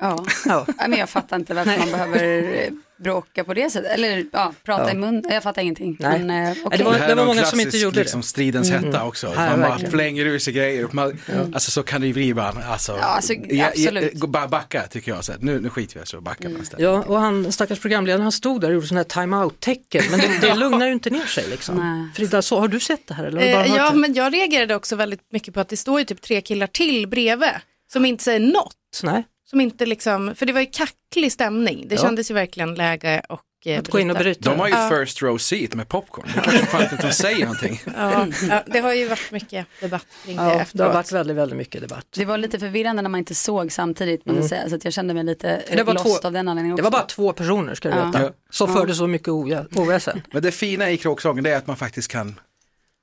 Ja. 0.00 0.24
Ja. 0.46 0.66
Men 0.88 0.92
jag 0.98 1.08
fattar 1.08 1.36
inte 1.36 1.54
varför 1.54 1.78
man 1.78 1.90
behöver 1.90 2.42
eh, 2.62 2.70
bråka 2.98 3.44
på 3.44 3.54
det 3.54 3.70
sättet. 3.70 3.90
Eller 3.90 4.24
ja, 4.32 4.52
prata 4.64 4.82
Ja. 4.84 4.90
i 4.90 4.94
mun. 4.94 5.22
Jag 5.30 5.42
fattar 5.42 5.62
ingenting. 5.62 5.96
Nej. 6.00 6.18
Men, 6.18 6.30
eh. 6.30 6.56
Nej, 6.70 6.78
det 6.78 6.84
var- 6.84 6.92
Det 6.92 6.98
här 6.98 7.08
är 7.08 7.14
någon 7.14 7.26
många 7.26 7.44
som 7.44 7.60
inte 7.60 7.76
gjorde 7.78 7.94
det. 7.96 8.00
liksom, 8.00 8.22
stridens 8.22 8.70
hetta 8.70 9.04
också. 9.04 9.26
Ja, 9.26 9.40
man 9.40 9.60
bara 9.60 9.68
verkligen. 9.70 9.90
flänger 9.92 10.24
ur 10.26 10.38
sig 10.38 10.52
grejer. 10.52 10.88
Man, 10.92 11.18
Alltså 11.54 11.70
så 11.70 11.82
kan 11.82 12.00
det 12.00 12.06
ju 12.06 12.12
bli 12.12 12.28
ibland. 12.28 12.58
Alltså, 12.58 12.92
Ja, 12.92 13.04
alltså, 13.04 13.32
absolut. 13.66 14.14
bara 14.14 14.48
backa 14.48 14.82
tycker 14.86 15.12
jag. 15.12 15.24
Så 15.24 15.32
här, 15.32 15.38
nu, 15.42 15.60
nu 15.60 15.68
skiter 15.70 15.94
vi 15.94 16.00
det, 16.00 16.06
så 16.06 16.20
backar 16.20 16.48
man 16.48 16.62
istället. 16.62 16.82
Ja, 16.84 17.02
och 17.06 17.20
han, 17.20 17.52
stackars 17.52 17.80
programledaren, 17.80 18.22
han 18.22 18.32
stod 18.32 18.60
där 18.60 18.68
och 18.68 18.74
gjorde 18.74 18.86
sådana 18.86 19.04
här 19.14 19.22
time-out-tecken, 19.22 20.02
men 20.10 20.20
det, 20.20 20.38
det 20.40 20.54
lugnar 20.64 20.86
ju 20.86 20.92
inte 20.92 21.10
ner 21.10 21.26
sig 21.26 21.44
liksom. 21.50 21.76
Nej. 21.76 22.08
Frida, 22.16 22.42
så, 22.42 22.60
har 22.60 22.68
du 22.68 22.80
sett 22.80 23.06
det 23.06 23.14
här 23.14 23.24
eller 23.24 23.40
har 23.40 23.46
du 23.46 23.52
bara 23.52 23.64
Eh, 23.64 23.76
ja, 23.76 23.90
det? 23.90 23.96
men 23.96 24.14
jag 24.14 24.34
reagerade 24.34 24.74
också 24.74 24.96
väldigt 24.96 25.32
mycket 25.32 25.54
på 25.54 25.60
att 25.60 25.68
det 25.68 25.76
står 25.76 25.98
ju 25.98 26.04
typ 26.04 26.20
tre 26.22 26.40
killar 26.40 26.66
till 26.66 27.08
bredvid 27.08 27.48
som 27.92 28.04
inte 28.04 28.24
säger 28.24 28.40
något. 28.40 28.76
Nej, 29.02 29.24
Som 29.50 29.60
inte 29.60 29.86
liksom, 29.86 30.34
för 30.34 30.46
det 30.46 30.52
var 30.52 30.60
ju 30.60 30.66
kacklig 30.66 31.32
stämning. 31.32 31.84
Det 31.88 31.94
Ja. 31.94 32.00
kändes 32.02 32.30
ju 32.30 32.34
verkligen 32.34 32.74
läge 32.74 33.22
och 33.28 33.40
eh, 33.66 33.78
att 33.78 33.88
gå 33.88 33.98
in 34.00 34.10
och 34.10 34.16
bryta. 34.16 34.50
De 34.50 34.58
har 34.60 34.68
ju 34.68 34.74
Ja. 34.74 34.88
first 34.90 35.22
row 35.22 35.38
seat 35.38 35.74
med 35.74 35.88
popcorn. 35.88 36.26
Det 36.34 36.66
fan 36.66 36.82
inte 36.82 36.96
de 37.06 37.12
säger 37.12 37.40
någonting. 37.40 37.82
Ja, 37.96 38.26
ja, 38.48 38.62
det 38.66 38.78
har 38.78 38.92
ju 38.92 39.08
varit 39.08 39.30
mycket 39.30 39.66
debatt 39.80 40.06
kring 40.24 40.36
det 40.36 40.42
Ja, 40.42 40.48
det 40.48 40.54
har 40.54 40.60
efteråt. 40.62 40.94
varit 40.94 41.12
väldigt, 41.12 41.36
väldigt 41.36 41.58
mycket 41.58 41.80
debatt. 41.80 42.06
Det 42.16 42.24
var 42.24 42.38
lite 42.38 42.58
förvirrande 42.58 43.02
när 43.02 43.10
man 43.10 43.18
inte 43.18 43.34
såg 43.34 43.72
samtidigt, 43.72 44.20
jag 44.24 44.44
säga, 44.44 44.68
så 44.68 44.74
att 44.76 44.84
jag 44.84 44.92
kände 44.94 45.14
mig 45.14 45.24
lite 45.24 45.62
Det 45.72 45.82
var 45.82 45.94
lost 45.94 46.04
två- 46.22 46.26
av 46.26 46.32
den 46.32 46.48
anledningen 46.48 46.76
Det 46.76 46.82
var 46.82 46.88
också. 46.90 46.98
bara 46.98 47.06
två 47.06 47.32
personer 47.32 47.74
ska 47.74 47.88
du 47.90 47.94
veta, 47.94 48.22
Ja. 48.22 48.30
som 48.50 48.74
förde 48.74 48.94
så 48.94 49.06
mycket 49.06 49.28
oväsen. 49.28 50.22
Men 50.32 50.42
det 50.42 50.52
fina 50.52 50.90
i 50.90 50.96
kråksången 50.96 51.44
det 51.44 51.50
är 51.50 51.56
att 51.56 51.66
man 51.66 51.76
faktiskt 51.76 52.08
kan 52.08 52.40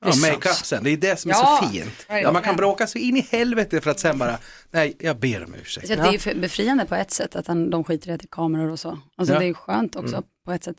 ja, 0.02 0.08
make 0.16 0.32
sant. 0.32 0.46
up 0.46 0.66
sen. 0.66 0.84
Det 0.84 0.90
är 0.90 0.98
det 0.98 1.20
som 1.20 1.32
är 1.32 1.36
Ja, 1.36 1.60
så 1.64 1.70
fint. 1.70 2.06
Ja, 2.10 2.32
man 2.32 2.42
kan 2.42 2.56
bråka 2.56 2.88
så 2.88 2.98
in 2.98 3.18
i 3.18 3.28
helvete 3.32 3.82
för 3.82 3.92
att 3.92 4.00
sen 4.00 4.18
bara, 4.18 4.38
nej 4.72 4.96
jag 5.00 5.20
ber 5.20 5.44
om 5.44 5.56
ursäkt. 5.62 5.88
Så 5.88 5.96
det 5.96 6.02
är 6.02 6.28
ju 6.34 6.40
befriande 6.40 6.86
på 6.86 6.96
ett 6.96 7.12
sätt 7.12 7.36
att 7.36 7.48
han, 7.48 7.70
de 7.70 7.84
skiter 7.84 8.10
i 8.10 8.14
att 8.14 8.20
det 8.20 8.26
är 8.26 8.28
kameror 8.36 8.72
och 8.72 8.80
så. 8.80 9.00
Alltså 9.18 9.34
Ja. 9.34 9.40
det 9.40 9.46
är 9.46 9.54
skönt 9.54 9.96
också 9.96 10.24
på 10.46 10.52
ett 10.52 10.64
sätt. 10.64 10.78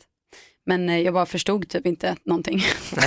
Men 0.65 0.89
eh, 0.89 0.99
jag 0.99 1.13
bara 1.13 1.25
förstod 1.25 1.69
typ 1.69 1.85
inte 1.85 2.15
någonting. 2.25 2.59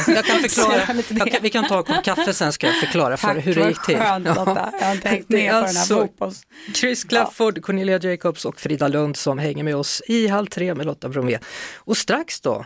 Jag 0.09 0.25
kan 0.25 0.39
förklara, 0.41 0.77
jag 1.19 1.31
kan, 1.33 1.43
vi 1.43 1.51
kan 1.51 1.69
ta 1.69 1.79
en 1.79 1.85
kopp 1.85 2.05
kaffe 2.05 2.33
sen 2.35 2.53
ska 2.53 2.67
jag 2.67 2.77
förklara 2.81 3.17
för 3.17 3.35
dig 3.35 3.43
hur 3.43 3.55
det 3.55 3.69
gick 3.69 3.83
till. 3.87 3.97
skönt 3.97 4.27
Ja. 4.27 4.71
Jag 4.81 4.87
har 4.87 4.95
inte 4.95 5.09
hängt 5.09 5.27
Det 5.29 5.35
med 5.37 5.45
är 5.45 5.49
på 5.61 5.67
den 5.67 5.75
här 5.75 5.81
alltså- 5.81 6.01
fotbolls... 6.01 6.43
Chris 6.75 7.05
Clafford, 7.05 7.63
Cornelia 7.63 7.99
Jacobs 7.99 8.45
och 8.45 8.61
Frida 8.61 8.89
Lund 8.89 9.17
som 9.17 9.39
hänger 9.39 9.65
med 9.65 9.77
oss 9.77 10.03
i 10.07 10.29
Halv 10.29 10.47
tre 10.47 10.75
med 10.75 10.87
Lotta 10.87 11.09
Bromé. 11.09 11.39
Och 11.77 11.97
strax 11.97 12.41
då, 12.41 12.65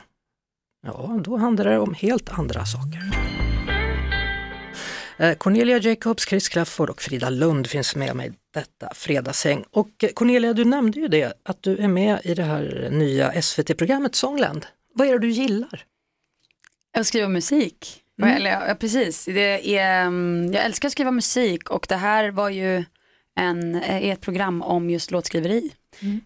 ja 0.83 1.21
då 1.25 1.37
handlar 1.37 1.65
det 1.65 1.79
om 1.79 1.95
helt 1.95 2.39
andra 2.39 2.65
saker. 2.65 3.31
Eh, 5.21 5.35
Cornelia 5.35 5.79
Jacobs, 5.79 6.29
Chris 6.29 6.49
Clafford 6.49 6.91
och 6.91 7.03
Frida 7.03 7.31
Lund 7.31 7.67
finns 7.67 7.97
med 7.97 8.17
mig 8.17 8.33
detta 8.55 8.95
fredagshäng. 8.95 9.65
Och 9.71 10.05
eh, 10.05 10.11
Cornelia, 10.15 10.53
du 10.53 10.65
nämnde 10.65 11.01
ju 11.01 11.09
det 11.09 11.33
att 11.43 11.63
du 11.63 11.77
är 11.77 11.89
med 11.89 12.21
i 12.25 12.35
det 12.35 12.43
här 12.43 12.89
nya 12.91 13.43
SVT-programmet 13.43 14.15
Songland. 14.15 14.67
Vad 14.95 15.09
är 15.09 15.13
det 15.13 15.19
du 15.19 15.31
gillar? 15.31 15.85
Jag 16.93 17.07
skriver 17.07 17.29
musik. 17.29 18.03
Eller, 18.23 18.51
ja, 18.51 18.75
precis. 18.75 19.25
Det 19.25 19.77
är, 19.79 20.07
mm, 20.07 20.53
jag 20.53 20.65
älskar 20.65 20.89
att 20.89 20.93
skriva 20.93 21.11
musik 21.11 21.71
och 21.71 21.87
det 21.89 21.97
här 21.97 22.31
var 22.31 22.49
ju 22.49 22.85
en, 23.37 23.75
är 23.75 24.13
ett 24.13 24.21
program 24.21 24.63
om 24.63 24.91
just 24.91 25.11
låtskriveri. 25.11 25.73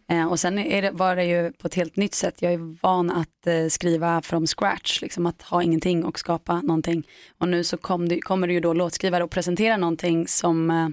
Eh, 0.08 0.26
och 0.26 0.40
sen 0.40 0.58
är 0.58 0.82
det, 0.82 0.90
var 0.90 1.16
det 1.16 1.24
ju 1.24 1.52
på 1.52 1.66
ett 1.66 1.74
helt 1.74 1.96
nytt 1.96 2.14
sätt. 2.14 2.42
Jag 2.42 2.52
är 2.52 2.76
van 2.82 3.10
att 3.10 3.46
eh, 3.46 3.68
skriva 3.68 4.22
from 4.22 4.46
scratch, 4.46 5.02
liksom 5.02 5.26
att 5.26 5.42
ha 5.42 5.62
ingenting 5.62 6.04
och 6.04 6.18
skapa 6.18 6.60
någonting. 6.60 7.06
Och 7.38 7.48
nu 7.48 7.64
så 7.64 7.76
kom 7.76 8.08
det, 8.08 8.20
kommer 8.20 8.46
det 8.46 8.52
ju 8.52 8.60
då 8.60 8.72
låtskrivare 8.72 9.24
och 9.24 9.30
presentera 9.30 9.76
någonting 9.76 10.28
som 10.28 10.70
eh, 10.70 10.88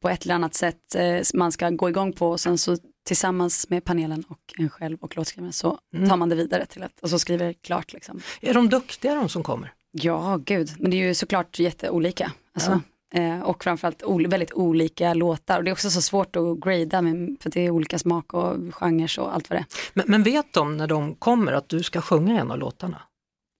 på 0.00 0.08
ett 0.08 0.24
eller 0.24 0.34
annat 0.34 0.54
sätt 0.54 0.94
eh, 0.94 1.20
man 1.34 1.52
ska 1.52 1.70
gå 1.70 1.88
igång 1.88 2.12
på 2.12 2.30
och 2.30 2.40
sen 2.40 2.58
så 2.58 2.76
tillsammans 3.06 3.68
med 3.68 3.84
panelen 3.84 4.24
och 4.28 4.38
en 4.58 4.70
själv 4.70 4.98
och 5.00 5.16
låtskrivaren 5.16 5.52
så 5.52 5.78
tar 6.08 6.16
man 6.16 6.28
det 6.28 6.34
vidare 6.34 6.66
till 6.66 6.82
att, 6.82 7.00
och 7.00 7.10
så 7.10 7.18
skriver 7.18 7.52
klart 7.52 7.92
liksom. 7.92 8.20
Är 8.40 8.54
de 8.54 8.68
duktiga 8.68 9.14
de 9.14 9.28
som 9.28 9.42
kommer? 9.42 9.72
Ja, 9.92 10.40
gud, 10.44 10.70
men 10.78 10.90
det 10.90 10.96
är 10.96 11.06
ju 11.06 11.14
såklart 11.14 11.58
jätteolika. 11.58 12.32
Alltså, 12.52 12.80
eh, 13.14 13.40
och 13.40 13.64
framförallt 13.64 14.02
ol- 14.02 14.26
väldigt 14.26 14.52
olika 14.52 15.14
låtar. 15.14 15.58
Och 15.58 15.64
det 15.64 15.70
är 15.70 15.72
också 15.72 15.90
så 15.90 16.02
svårt 16.02 16.36
att 16.36 16.60
grada 16.60 17.02
med, 17.02 17.36
för 17.40 17.50
det 17.50 17.60
är 17.66 17.70
olika 17.70 17.98
smak 17.98 18.34
och 18.34 18.56
genrer 18.74 19.20
och 19.20 19.34
allt 19.34 19.50
vad 19.50 19.58
det 19.58 19.64
Men, 19.94 20.04
men 20.08 20.22
vet 20.22 20.52
de 20.52 20.76
när 20.76 20.86
de 20.86 21.14
kommer 21.14 21.52
att 21.52 21.68
du 21.68 21.82
ska 21.82 22.00
sjunga 22.00 22.40
en 22.40 22.50
av 22.50 22.58
låtarna? 22.58 23.02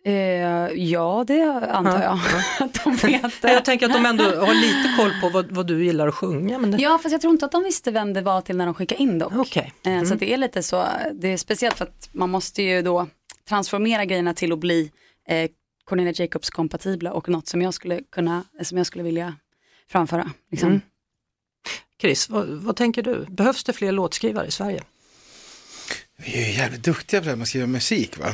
är. 0.04 0.69
Eh, 0.71 0.85
ja, 0.85 1.25
det 1.26 1.42
antar 1.71 2.02
jag 2.02 2.19
att 2.61 2.85
de 2.85 2.95
vet. 2.97 3.33
Jag 3.42 3.64
tänker 3.64 3.87
att 3.87 3.92
de 3.92 4.07
ändå 4.07 4.25
har 4.25 4.54
lite 4.54 4.95
koll 4.99 5.11
på 5.21 5.28
vad, 5.28 5.52
vad 5.52 5.66
du 5.66 5.85
gillar 5.85 6.09
att 6.09 6.14
sjunga. 6.14 6.59
Men 6.59 6.71
det... 6.71 6.78
Ja, 6.78 6.99
fast 7.02 7.12
jag 7.12 7.21
tror 7.21 7.33
inte 7.33 7.45
att 7.47 7.52
de 7.52 7.64
visste 7.64 7.90
vem 7.90 8.12
det 8.12 8.21
var 8.23 8.40
till 8.40 8.57
när 8.57 8.66
de 8.66 8.75
skickade 8.75 9.02
in 9.02 9.19
dock. 9.19 9.33
Okej. 9.37 9.73
Eh, 9.87 10.02
Så 10.02 10.14
att 10.14 10.21
det 10.21 10.33
är 10.33 10.37
lite 10.37 10.62
så, 10.62 10.85
det 11.14 11.28
är 11.33 11.37
speciellt 11.37 11.76
för 11.76 11.85
att 11.85 12.09
man 12.12 12.30
måste 12.30 12.62
ju 12.62 12.83
då 12.83 13.07
transformera 13.49 14.04
grejerna 14.04 14.35
till 14.35 14.52
att 14.52 14.59
bli 14.59 14.90
eh, 15.28 15.50
Cornelia 15.90 16.12
Jacobs 16.12 16.50
kompatibla 16.50 17.12
och 17.12 17.28
något 17.28 17.49
som 17.49 17.62
jag 17.62 17.75
skulle 17.75 18.00
kunna, 18.12 18.44
som 18.62 18.78
jag 18.78 18.87
skulle 18.87 19.04
vilja 19.04 19.37
framföra. 19.88 20.30
Liksom. 20.50 20.68
Mm. 20.68 20.80
Chris, 22.00 22.28
vad, 22.28 22.49
vad 22.49 22.76
tänker 22.76 23.02
du? 23.02 23.26
Behövs 23.28 23.64
det 23.64 23.73
fler 23.73 23.92
låtskrivare 23.92 24.47
i 24.47 24.50
Sverige? 24.50 24.82
Vi 26.16 26.42
är 26.42 26.47
ju 26.49 26.52
jävligt 26.52 26.85
duktiga 26.85 27.20
på 27.20 27.25
det 27.25 27.30
här 27.30 27.37
med 27.37 27.42
att 27.42 27.49
skriva 27.49 27.66
musik 27.66 28.18
va. 28.18 28.28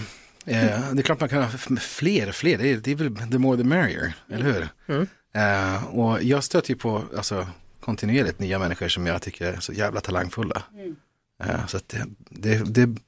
Eh, 0.47 0.93
det 0.93 1.01
är 1.01 1.03
klart 1.03 1.21
man 1.21 1.29
kan 1.29 1.43
ha 1.43 1.77
fler 1.81 2.29
och 2.29 2.35
fler, 2.35 2.59
det 2.59 2.69
är, 2.69 2.77
det 2.77 2.91
är 2.91 2.95
väl 2.95 3.31
the 3.31 3.39
more 3.39 3.57
the 3.57 3.65
merrier, 3.65 4.15
eller 4.33 4.45
hur? 4.45 4.69
Mm. 4.87 5.07
Eh, 5.35 5.85
och 5.85 6.23
jag 6.23 6.45
stöter 6.45 6.71
ju 6.71 6.77
på 6.77 7.03
alltså, 7.17 7.49
kontinuerligt 7.81 8.39
nya 8.39 8.59
människor 8.59 8.89
som 8.89 9.07
jag 9.07 9.23
tycker 9.23 9.53
är 9.53 9.61
så 9.61 9.73
jävla 9.73 10.01
talangfulla. 10.01 10.63
Eh, 11.45 11.67
så 11.67 11.77
att 11.77 11.89
det, 11.89 12.07
det, 12.19 12.75
det 12.75 12.99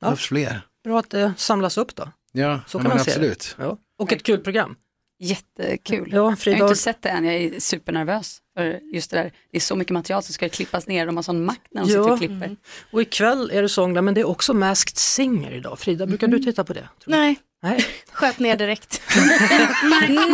behövs 0.00 0.26
fler. 0.26 0.60
Bra 0.84 0.98
att 0.98 1.10
det 1.10 1.34
samlas 1.36 1.78
upp 1.78 1.94
då. 1.94 2.12
Ja, 2.32 2.60
Så 2.66 2.78
ja, 2.78 2.82
kan 2.82 2.88
man 2.88 2.98
se 2.98 3.04
det. 3.04 3.10
absolut. 3.10 3.56
Ja. 3.58 3.78
Och 3.98 4.12
ett 4.12 4.22
kul 4.22 4.38
program. 4.40 4.76
Jättekul. 5.18 6.08
Ja, 6.12 6.16
Jag 6.46 6.52
har 6.56 6.62
inte 6.62 6.76
sett 6.76 7.02
det 7.02 7.08
än, 7.08 7.24
jag 7.24 7.34
är 7.34 7.60
supernervös. 7.60 8.38
För 8.56 8.80
just 8.92 9.10
det 9.10 9.16
där, 9.16 9.32
det 9.50 9.56
är 9.56 9.60
så 9.60 9.76
mycket 9.76 9.92
material 9.92 10.22
som 10.22 10.32
ska 10.32 10.48
klippas 10.48 10.86
ner, 10.86 11.06
de 11.06 11.16
har 11.16 11.22
sån 11.22 11.44
makt 11.44 11.66
när 11.70 11.80
de 11.82 11.86
sitter 11.88 12.00
Ja. 12.00 12.12
och 12.12 12.18
klipper. 12.18 12.56
och 12.90 13.02
ikväll 13.02 13.50
är 13.50 13.62
det 13.62 13.68
sånglar 13.68 14.02
men 14.02 14.14
det 14.14 14.20
är 14.20 14.28
också 14.28 14.54
Masked 14.54 14.96
Singer 14.98 15.50
idag. 15.50 15.78
Frida, 15.78 16.06
brukar 16.06 16.26
du 16.28 16.38
titta 16.38 16.64
på 16.64 16.72
det? 16.72 16.88
Nej, 17.06 17.36
Nej. 17.70 17.84
sköt 18.12 18.38
ner 18.38 18.56
direkt. 18.56 19.02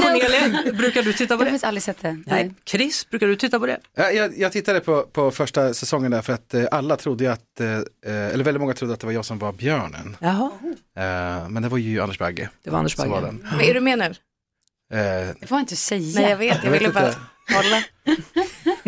Cornelia, 0.02 0.72
brukar 0.72 1.02
du 1.02 1.12
titta 1.12 1.22
Jag 1.22 1.28
på 1.28 1.34
har 1.34 1.44
det? 1.44 1.50
faktiskt 1.50 1.64
aldrig 1.64 1.82
sett 1.82 2.02
det. 2.02 2.18
Nej. 2.26 2.54
Chris, 2.66 3.10
brukar 3.10 3.26
du 3.26 3.36
titta 3.36 3.58
på 3.58 3.66
det? 3.66 3.80
Ja, 3.96 4.10
jag, 4.10 4.38
jag 4.38 4.52
tittade 4.52 4.80
på, 4.80 5.02
på 5.02 5.30
första 5.30 5.74
säsongen 5.74 6.10
där 6.10 6.22
för 6.22 6.32
att 6.32 6.54
eh, 6.54 6.64
alla 6.70 6.96
trodde 6.96 7.32
att, 7.32 7.60
eh, 7.60 7.66
eller 8.06 8.44
väldigt 8.44 8.60
många 8.60 8.74
trodde 8.74 8.94
att 8.94 9.00
det 9.00 9.06
var 9.06 9.12
jag 9.14 9.24
som 9.24 9.38
var 9.38 9.52
björnen. 9.52 10.16
Jaha, 10.20 10.50
Eh, 10.96 11.48
men 11.48 11.62
det 11.62 11.68
var 11.68 11.78
ju 11.78 12.00
Anders 12.00 12.18
Bagge 12.18 12.48
det 12.64 12.70
var 12.70 12.78
Anders 12.78 12.96
som 12.96 13.10
var 13.10 13.20
Bagge. 13.20 13.26
den. 13.32 13.48
Men 13.58 13.60
är 13.60 13.74
du 13.74 13.80
med 13.80 13.98
nu? 13.98 14.04
Eh, 14.04 15.28
Det 15.40 15.46
får 15.46 15.56
jag 15.56 15.60
inte 15.62 15.76
säga. 15.76 16.20
Nej 16.20 16.30
jag 16.30 16.36
vet, 16.36 16.56
jag 16.56 16.64
jag 16.66 16.70
ville 16.70 16.88
bara 16.92 17.06
inte. 17.06 17.18
hålla. 17.54 17.82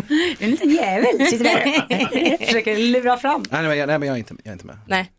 Du 0.08 0.14
är 0.38 0.44
en 0.44 0.50
liten 0.50 0.70
jävel, 0.70 1.26
sitter 1.30 1.44
där. 1.44 2.46
Försöker 2.46 2.76
lura 2.76 3.16
fram. 3.16 3.44
Nej, 3.50 3.62
men 3.62 3.78
jag, 3.78 3.86
nej 3.86 3.98
men 3.98 4.08
jag 4.08 4.14
är 4.14 4.18
inte, 4.18 4.34
jag 4.42 4.48
är 4.48 4.52
inte 4.52 4.66
med. 4.66 4.78
Nej. 4.86 5.10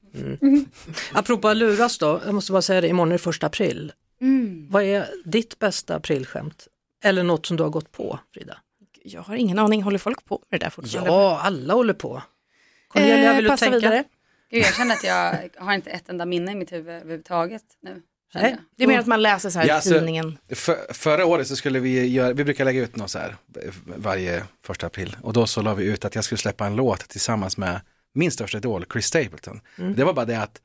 Apropå 1.13 1.47
att 1.47 1.57
luras 1.57 1.97
då, 1.97 2.21
jag 2.25 2.33
måste 2.33 2.51
bara 2.51 2.61
säga 2.61 2.81
det, 2.81 2.87
imorgon 2.87 3.09
är 3.09 3.13
det 3.13 3.19
första 3.19 3.47
april. 3.47 3.91
Mm. 4.21 4.67
Vad 4.69 4.83
är 4.83 5.07
ditt 5.25 5.59
bästa 5.59 5.95
aprilskämt? 5.95 6.67
Eller 7.03 7.23
något 7.23 7.45
som 7.45 7.57
du 7.57 7.63
har 7.63 7.69
gått 7.69 7.91
på, 7.91 8.19
Frida? 8.33 8.57
Jag 9.03 9.21
har 9.21 9.35
ingen 9.35 9.59
aning, 9.59 9.83
håller 9.83 9.97
folk 9.99 10.25
på 10.25 10.41
med 10.51 10.59
det 10.59 10.65
där 10.65 10.69
fortfarande? 10.69 11.11
Ja, 11.11 11.39
alla 11.43 11.73
håller 11.73 11.93
på. 11.93 12.21
Cornelia, 12.87 13.29
Eh, 13.29 13.35
vill 13.35 13.43
du 13.45 13.57
tänka? 13.57 13.75
vidare. 13.75 14.03
Gud, 14.51 14.63
jag 14.63 14.73
känner 14.75 14.95
att 14.95 15.03
jag 15.03 15.49
har 15.65 15.73
inte 15.73 15.89
ett 15.89 16.09
enda 16.09 16.25
minne 16.25 16.51
i 16.51 16.55
mitt 16.55 16.71
huvud 16.71 16.95
överhuvudtaget 16.95 17.63
nu. 17.81 18.01
Nej. 18.33 18.57
Det 18.77 18.83
är 18.83 18.87
mer 18.87 18.99
att 18.99 19.05
man 19.07 19.21
läser 19.21 19.49
så 19.49 19.59
här 19.59 19.65
Ja, 19.67 19.73
i 19.73 19.75
alltså- 19.75 19.89
tidningen. 19.93 20.37
För, 20.49 20.93
förra 20.93 21.25
året 21.25 21.47
så 21.47 21.55
skulle 21.55 21.79
vi 21.79 22.07
göra, 22.07 22.33
vi 22.33 22.43
brukar 22.43 22.65
lägga 22.65 22.81
ut 22.81 22.95
något 22.95 23.09
så 23.11 23.19
här 23.19 23.35
varje 23.97 24.43
första 24.63 24.87
april 24.87 25.17
och 25.21 25.33
då 25.33 25.47
så 25.47 25.61
la 25.61 25.73
vi 25.73 25.85
ut 25.85 26.05
att 26.05 26.15
jag 26.15 26.23
skulle 26.23 26.37
släppa 26.39 26.65
en 26.65 26.75
låt 26.75 26.99
tillsammans 27.09 27.57
med 27.57 27.81
min 28.15 28.31
största 28.31 28.57
idol, 28.57 28.85
Chris 28.93 29.05
Stapleton. 29.05 29.61
Det 29.95 30.03
var 30.03 30.13
bara 30.13 30.25
det 30.25 30.39
att 30.41 30.61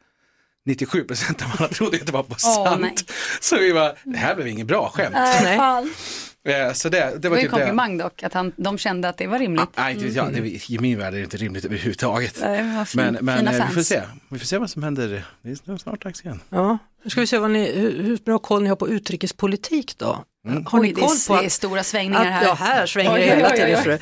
97% 0.68 1.44
av 1.44 1.50
alla 1.58 1.68
trodde 1.68 1.96
att 1.96 2.06
det 2.06 2.12
var 2.12 2.22
på 2.22 2.34
sant. 2.34 2.80
nej. 2.80 2.94
Så 3.40 3.58
vi 3.58 3.72
var, 3.72 3.96
det 4.04 4.16
här 4.18 4.34
blev 4.34 4.48
inget 4.48 4.66
bra 4.66 4.88
skämt. 4.94 5.14
Nej. 5.14 5.86
Eh, 6.44 6.72
Så 6.72 6.88
det, 6.88 6.98
det 6.98 7.18
Det 7.18 7.28
var 7.28 7.36
ju 7.36 7.40
en 7.42 7.46
typ 7.46 7.52
det. 7.54 7.58
komplimang 7.60 7.98
dock, 7.98 8.22
att 8.22 8.32
han, 8.34 8.52
de 8.56 8.78
kände 8.78 9.08
att 9.08 9.16
det 9.16 9.26
var 9.26 9.38
rimligt. 9.38 9.68
Nej, 9.76 9.92
inte 9.94 10.04
vet 10.06 10.14
jag, 10.14 10.32
det, 10.32 10.70
i 10.70 10.78
min 10.80 10.98
värld 10.98 11.14
är 11.14 11.18
det 11.18 11.24
inte 11.24 11.36
rimligt 11.36 11.64
överhuvudtaget. 11.64 12.38
Nej, 12.40 12.84
Men, 12.94 13.18
men 13.20 13.48
eh, 13.48 13.66
vi 13.68 13.74
får 13.74 13.82
se. 13.82 14.02
Vi 14.28 14.38
får 14.38 14.46
se 14.46 14.58
vad 14.58 14.70
som 14.70 14.82
händer. 14.82 15.24
Det 15.42 15.50
är 15.50 15.76
snart 15.76 16.02
dags 16.02 16.24
igen. 16.24 16.40
Ja, 16.48 16.78
nu 17.02 17.10
ska 17.10 17.20
vi 17.20 17.26
se 17.26 17.38
vad 17.38 17.50
ni, 17.50 17.72
hur, 17.72 18.02
hur 18.02 18.16
bra 18.16 18.38
koll 18.38 18.62
ni 18.62 18.68
har 18.68 18.76
på 18.76 18.88
utrikespolitik 18.88 19.98
då. 19.98 20.24
Har 20.66 20.80
ni 20.80 20.88
Oj, 20.88 20.94
koll 20.94 21.16
på 21.28 21.34
är, 21.34 21.38
det 21.38 21.42
är 21.44 21.46
att, 21.46 21.52
stora 21.52 21.82
svängningar 21.82 22.20
att 22.26 22.32
här. 22.32 22.44
ja, 22.44 22.54
här 22.54 22.86
svänger 22.86 23.18
det 23.18 23.24
hela 23.24 23.50
tiden. 23.50 23.98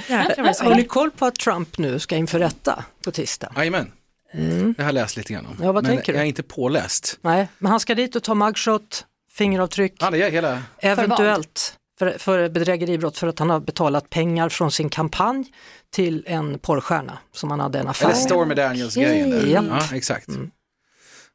Har 0.61 0.75
ni 0.75 0.85
koll 0.85 1.11
på 1.11 1.26
att 1.26 1.35
Trump 1.35 1.78
nu 1.78 1.99
ska 1.99 2.17
inför 2.17 2.38
rätta 2.38 2.85
på 3.05 3.11
tisdag? 3.11 3.52
Jajamän, 3.57 3.93
det 4.33 4.75
har 4.78 4.85
jag 4.85 4.95
läst 4.95 5.17
lite 5.17 5.33
grann 5.33 5.47
om. 5.47 5.57
Ja, 5.62 5.73
vad 5.73 5.85
men 5.85 5.93
tänker 5.93 6.12
du? 6.12 6.17
jag 6.19 6.25
är 6.25 6.28
inte 6.28 6.43
påläst. 6.43 7.19
Nej, 7.23 7.49
men 7.59 7.71
han 7.71 7.81
ska 7.81 7.95
dit 7.95 8.17
och 8.17 8.23
ta 8.23 8.35
mugshot, 8.35 9.05
fingeravtryck, 9.33 9.95
Ja, 9.99 10.11
det 10.11 10.23
är 10.23 10.31
hela... 10.31 10.62
eventuellt 10.78 11.75
för, 11.99 12.19
för 12.19 12.49
bedrägeribrott 12.49 13.19
för 13.19 13.26
att 13.26 13.38
han 13.38 13.50
har 13.50 13.61
betalat 13.61 14.11
pengar 14.11 14.49
från 14.49 14.71
sin 14.71 14.88
kampanj 14.88 15.47
till 15.93 16.25
en 16.26 16.59
porrstjärna 16.59 17.19
som 17.35 17.50
han 17.50 17.61
hade 17.61 17.78
en 17.78 17.88
affär 17.88 18.07
Eller 18.07 18.14
med. 18.14 18.25
Stormy 18.25 18.55
Daniels-grejen. 18.55 19.50
Japp. 19.50 19.64
Ja, 19.69 19.97
exakt. 19.97 20.28
Ja, 20.28 20.35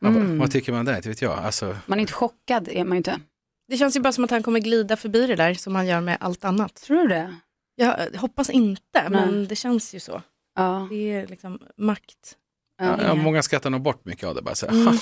vad, 0.03 0.23
vad 0.23 0.51
tycker 0.51 0.71
man 0.71 0.85
där? 0.85 0.93
Det 1.01 1.09
vet 1.09 1.21
jag. 1.21 1.39
Alltså, 1.39 1.77
Man 1.85 1.99
är 1.99 2.01
inte 2.01 2.13
chockad, 2.13 2.67
är 2.71 2.83
man 2.83 2.91
ju 2.95 2.97
inte. 2.97 3.19
Det 3.67 3.77
känns 3.77 3.95
ju 3.95 3.99
bara 3.99 4.13
som 4.13 4.23
att 4.23 4.31
han 4.31 4.43
kommer 4.43 4.59
glida 4.59 4.97
förbi 4.97 5.27
det 5.27 5.35
där 5.35 5.53
som 5.53 5.75
han 5.75 5.87
gör 5.87 6.01
med 6.01 6.17
allt 6.19 6.45
annat. 6.45 6.75
Tror 6.75 6.97
du 7.01 7.07
det? 7.07 7.35
Jag 7.75 7.95
hoppas 8.17 8.49
inte, 8.49 9.09
men 9.09 9.35
Nej. 9.37 9.47
det 9.47 9.55
känns 9.55 9.95
ju 9.95 9.99
så. 9.99 10.21
Ja. 10.55 10.87
Det 10.89 11.11
är 11.13 11.27
liksom 11.27 11.59
makt. 11.77 12.35
ja, 12.81 12.97
ja. 13.03 13.15
många 13.15 13.41
skrattar 13.43 13.69
nog 13.69 13.81
bort 13.81 14.05
mycket 14.05 14.27
av 14.27 14.35
det. 14.35 14.41
Bara 14.41 14.55
så 14.55 14.65
här. 14.65 14.73
Mm. 14.73 14.85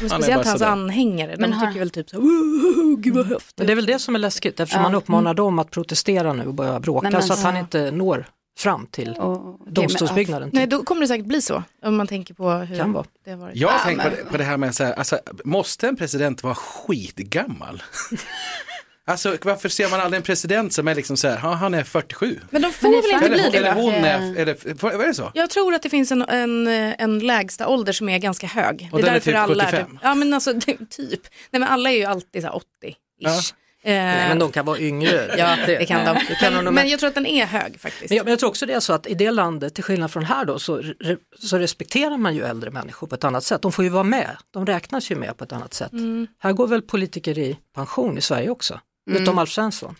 Men 0.00 0.10
speciellt 0.10 0.26
bara 0.28 0.48
hans 0.48 0.58
sådär. 0.58 0.66
anhängare, 0.72 1.30
de 1.36 1.40
Men 1.40 1.52
har- 1.52 1.66
tycker 1.66 1.78
väl 1.78 1.90
typ 1.90 2.10
så 2.10 2.16
här, 2.16 2.22
"Woho, 2.22 2.96
gud 2.96 3.14
vad 3.14 3.26
häftigt. 3.26 3.58
Men 3.58 3.66
det 3.66 3.72
är 3.72 3.76
väl 3.76 3.86
det 3.86 3.98
som 3.98 4.14
är 4.14 4.18
läskigt 4.18 4.60
eftersom 4.60 4.82
Ja. 4.82 4.88
man 4.88 4.94
uppmanar 4.94 5.34
dem 5.34 5.58
att 5.58 5.70
protestera 5.70 6.32
nu 6.32 6.46
och 6.46 6.54
börja 6.54 6.80
bråka 6.80 7.02
Nej, 7.02 7.12
men- 7.12 7.22
så 7.22 7.32
att 7.32 7.42
han 7.42 7.56
inte 7.56 7.90
når 7.90 8.26
fram 8.58 8.86
till 8.86 9.10
okej, 9.18 9.56
men- 9.64 9.74
domstolsbyggnaden. 9.74 10.50
Nej, 10.52 10.66
då 10.66 10.82
kommer 10.82 11.00
det 11.00 11.08
säkert 11.08 11.26
bli 11.26 11.42
så, 11.42 11.62
om 11.82 11.96
man 11.96 12.06
tänker 12.06 12.34
på 12.34 12.50
hur 12.50 12.78
Kan 12.78 12.92
vara. 12.92 13.04
det 13.24 13.30
har 13.30 13.38
varit. 13.38 13.56
Jag 13.56 13.68
har 13.68 13.74
Ja, 13.78 13.84
tänkt 13.84 14.02
på 14.02 14.08
det, 14.10 14.24
på 14.30 14.36
det 14.36 14.44
här 14.44 14.56
med 14.56 14.74
så 14.74 14.84
här, 14.84 14.92
alltså, 14.92 15.18
måste 15.44 15.88
en 15.88 15.96
president 15.96 16.42
vara 16.42 16.54
skitgammal? 16.54 17.82
alltså 19.06 19.36
varför 19.42 19.68
ser 19.68 19.90
man 19.90 20.00
aldrig 20.00 20.16
en 20.18 20.22
president 20.22 20.72
som 20.72 20.88
är 20.88 20.94
liksom 20.94 21.16
så 21.16 21.28
här, 21.28 21.40
"Ja, 21.42 21.52
han 21.52 21.74
är 21.74 21.84
47? 21.84 22.40
Men 22.50 22.62
de 22.62 22.72
får 22.72 22.88
Men 22.88 22.92
det 22.92 23.02
väl 23.02 23.10
är 23.10 23.14
inte 23.14 23.50
bli 23.50 23.50
det? 23.60 23.66
eller 23.68 23.74
hon 23.82 23.92
är, 23.94 24.20
Eh. 24.36 24.40
eller, 24.42 24.56
vad 24.82 25.00
är 25.02 25.06
det 25.06 25.14
så? 25.14 25.30
Jag 25.34 25.50
tror 25.50 25.74
att 25.74 25.82
det 25.82 25.90
finns 25.90 26.12
en, 26.12 26.22
en, 26.22 26.66
en 26.68 27.18
lägsta 27.18 27.68
ålder 27.68 27.92
som 27.92 28.08
är 28.08 28.18
ganska 28.18 28.46
hög. 28.46 28.88
Och 28.92 29.02
den 29.02 29.14
är 29.14 29.20
typ 29.20 29.36
alla 29.36 29.64
75? 29.64 29.98
Ja 30.02 30.14
men 30.14 30.34
alltså 30.34 30.52
det- 30.52 30.90
typ. 30.90 31.20
Nej 31.50 31.60
men 31.60 31.68
alla 31.68 31.90
är 31.90 31.96
ju 31.96 32.04
alltid 32.04 32.42
så 32.42 32.48
här 32.48 32.54
80-ish. 32.54 32.94
Ja. 33.18 33.40
Eh, 33.82 33.94
Nej, 33.94 34.28
men 34.28 34.38
de 34.38 34.52
kan 34.52 34.66
vara 34.66 34.78
yngre. 34.78 35.34
Ja 35.38 35.56
det 35.66 35.86
kan 35.86 36.04
de. 36.04 36.24
Det 36.28 36.34
kan 36.34 36.64
de 36.64 36.74
men, 36.74 36.88
jag 36.88 37.00
tror 37.00 37.08
att 37.08 37.14
den 37.14 37.26
är 37.26 37.46
hög 37.46 37.80
faktiskt. 37.80 38.10
Men 38.10 38.16
jag, 38.16 38.24
men 38.24 38.30
jag 38.30 38.38
tror 38.38 38.50
också 38.50 38.66
det 38.66 38.72
är 38.72 38.80
så 38.80 38.92
att 38.92 39.06
i 39.06 39.14
det 39.14 39.30
landet, 39.30 39.74
till 39.74 39.84
skillnad 39.84 40.10
från 40.10 40.24
här 40.24 40.44
då, 40.44 40.58
så, 40.58 40.76
re, 40.76 41.16
så 41.38 41.58
respekterar 41.58 42.16
man 42.16 42.34
ju 42.34 42.42
äldre 42.42 42.70
människor 42.70 43.06
på 43.06 43.14
ett 43.14 43.24
annat 43.24 43.44
sätt. 43.44 43.62
De 43.62 43.72
får 43.72 43.84
ju 43.84 43.90
vara 43.90 44.04
med, 44.04 44.36
de 44.50 44.66
räknas 44.66 45.10
ju 45.10 45.16
med 45.16 45.36
på 45.36 45.44
ett 45.44 45.52
annat 45.52 45.74
sätt. 45.74 45.92
Mm. 45.92 46.26
Här 46.38 46.52
går 46.52 46.66
väl 46.66 46.82
politiker 46.82 47.38
i 47.38 47.58
pension 47.74 48.18
i 48.18 48.20
Sverige 48.20 48.50
också, 48.50 48.80
utom 49.10 49.38
Alf 49.38 49.50
Svensson. 49.50 49.94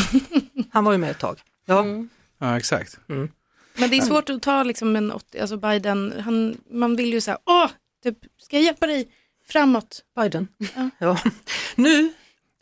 Han 0.72 0.84
var 0.84 0.92
ju 0.92 0.98
med 0.98 1.10
ett 1.10 1.18
tag. 1.18 1.40
Ja, 1.66 1.84
Ja, 2.42 2.56
exakt. 2.56 2.98
Men 3.06 3.90
det 3.90 3.96
är 3.96 4.00
svårt 4.00 4.30
att 4.30 4.42
ta 4.42 4.62
liksom 4.62 4.96
en 4.96 5.12
80, 5.12 5.40
alltså 5.40 5.56
Biden, 5.56 6.14
han, 6.24 6.56
man 6.70 6.96
vill 6.96 7.12
ju 7.12 7.20
säga, 7.20 7.38
åh, 7.46 7.70
typ, 8.02 8.18
ska 8.38 8.56
jag 8.56 8.64
hjälpa 8.64 8.86
dig 8.86 9.08
framåt? 9.48 10.00
Biden. 10.16 10.48
Ja. 10.98 11.18
Nu 11.74 12.12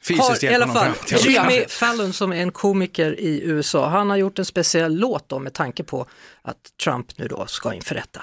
Fysiskt 0.02 0.28
har 0.28 0.50
i 0.50 0.54
alla 0.54 0.66
fall 0.66 0.92
Jimmy 1.06 1.64
Fallon 1.68 2.12
som 2.12 2.32
är 2.32 2.36
en 2.36 2.52
komiker 2.52 3.20
i 3.20 3.42
USA, 3.42 3.88
han 3.88 4.10
har 4.10 4.16
gjort 4.16 4.38
en 4.38 4.44
speciell 4.44 4.96
låt 4.96 5.28
då 5.28 5.38
med 5.38 5.54
tanke 5.54 5.84
på 5.84 6.06
att 6.42 6.56
Trump 6.84 7.18
nu 7.18 7.28
då 7.28 7.46
ska 7.46 7.74
inför 7.74 7.94
rätta. 7.94 8.22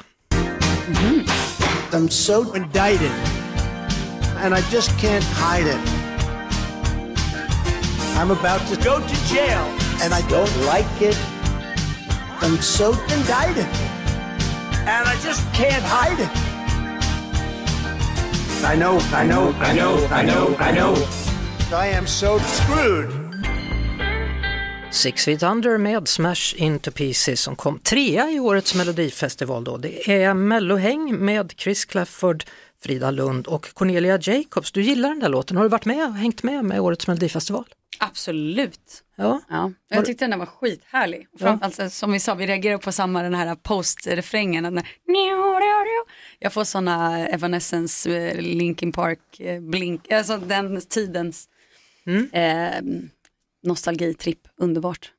I'm 1.91 2.09
so 2.09 2.55
indicted, 2.55 3.11
and 4.43 4.53
I 4.53 4.61
just 4.71 4.89
can't 4.91 5.23
hide 5.23 5.69
it. 5.69 5.79
I'm 8.17 8.31
about 8.31 8.67
to 8.69 8.75
go 8.75 8.99
to 8.99 9.35
jail, 9.35 9.63
and 10.01 10.13
I 10.13 10.21
don't 10.29 10.55
like 10.65 11.09
it. 11.09 11.17
I'm 12.41 12.61
so 12.61 12.95
indicted, 13.09 13.67
and 14.87 15.07
I 15.07 15.15
just 15.25 15.41
can't 15.53 15.83
hide 15.83 16.23
it. 16.23 16.29
I 18.63 18.75
know, 18.75 18.99
I 19.13 19.27
know, 19.27 19.53
I 19.61 19.73
know, 19.73 20.07
I 20.11 20.23
know, 20.25 20.55
I 20.59 20.71
know. 20.71 20.95
I 20.95 21.26
am 21.73 22.07
so 22.07 22.39
screwed. 22.39 23.09
Six 24.91 25.25
Feet 25.25 25.43
Under 25.43 25.77
med 25.77 26.07
Smash 26.07 26.55
Into 26.57 26.91
Pieces 26.91 27.41
som 27.41 27.55
kom 27.55 27.79
trea 27.79 28.31
i 28.31 28.39
årets 28.39 28.75
melodifestival 28.75 29.63
då. 29.63 29.77
Det 29.77 30.11
är 30.23 30.33
Mellohäng 30.33 31.15
med 31.15 31.53
Chris 31.57 31.85
Clafford, 31.85 32.43
Frida 32.83 33.11
Lund 33.11 33.47
och 33.47 33.73
Cornelia 33.73 34.19
Jacobs. 34.21 34.71
Du 34.71 34.81
gillar 34.81 35.09
den 35.09 35.19
där 35.19 35.29
låten, 35.29 35.57
har 35.57 35.63
du 35.63 35.69
varit 35.69 35.85
med 35.85 36.07
och 36.07 36.13
hängt 36.13 36.43
med 36.43 36.65
med 36.65 36.79
årets 36.79 37.07
melodifestival? 37.07 37.65
Absolut. 37.99 39.03
Ja, 39.15 39.41
Ja, 39.49 39.71
jag 39.89 40.05
tyckte 40.05 40.23
den 40.23 40.31
där 40.31 40.37
var 40.37 40.45
skithärlig. 40.45 41.27
Fram, 41.39 41.59
alltså, 41.61 41.89
som 41.89 42.11
vi 42.11 42.19
sa, 42.19 42.35
vi 42.35 42.47
reagerar 42.47 42.77
på 42.77 42.91
samma 42.91 43.23
den 43.23 43.33
här 43.33 43.55
post-refrängen. 43.55 44.83
Jag 46.39 46.53
får 46.53 46.63
sådana 46.63 47.27
Evanescence, 47.27 48.17
eh, 48.17 48.41
Linkin 48.41 48.91
Park, 48.91 49.39
eh, 49.39 49.61
Blink, 49.61 50.11
alltså 50.11 50.37
den 50.37 50.81
tidens 50.81 51.49
Mm. 52.07 52.29
eh, 52.31 53.07
nostalgitripp, 53.67 54.39
underbart. 54.61 55.11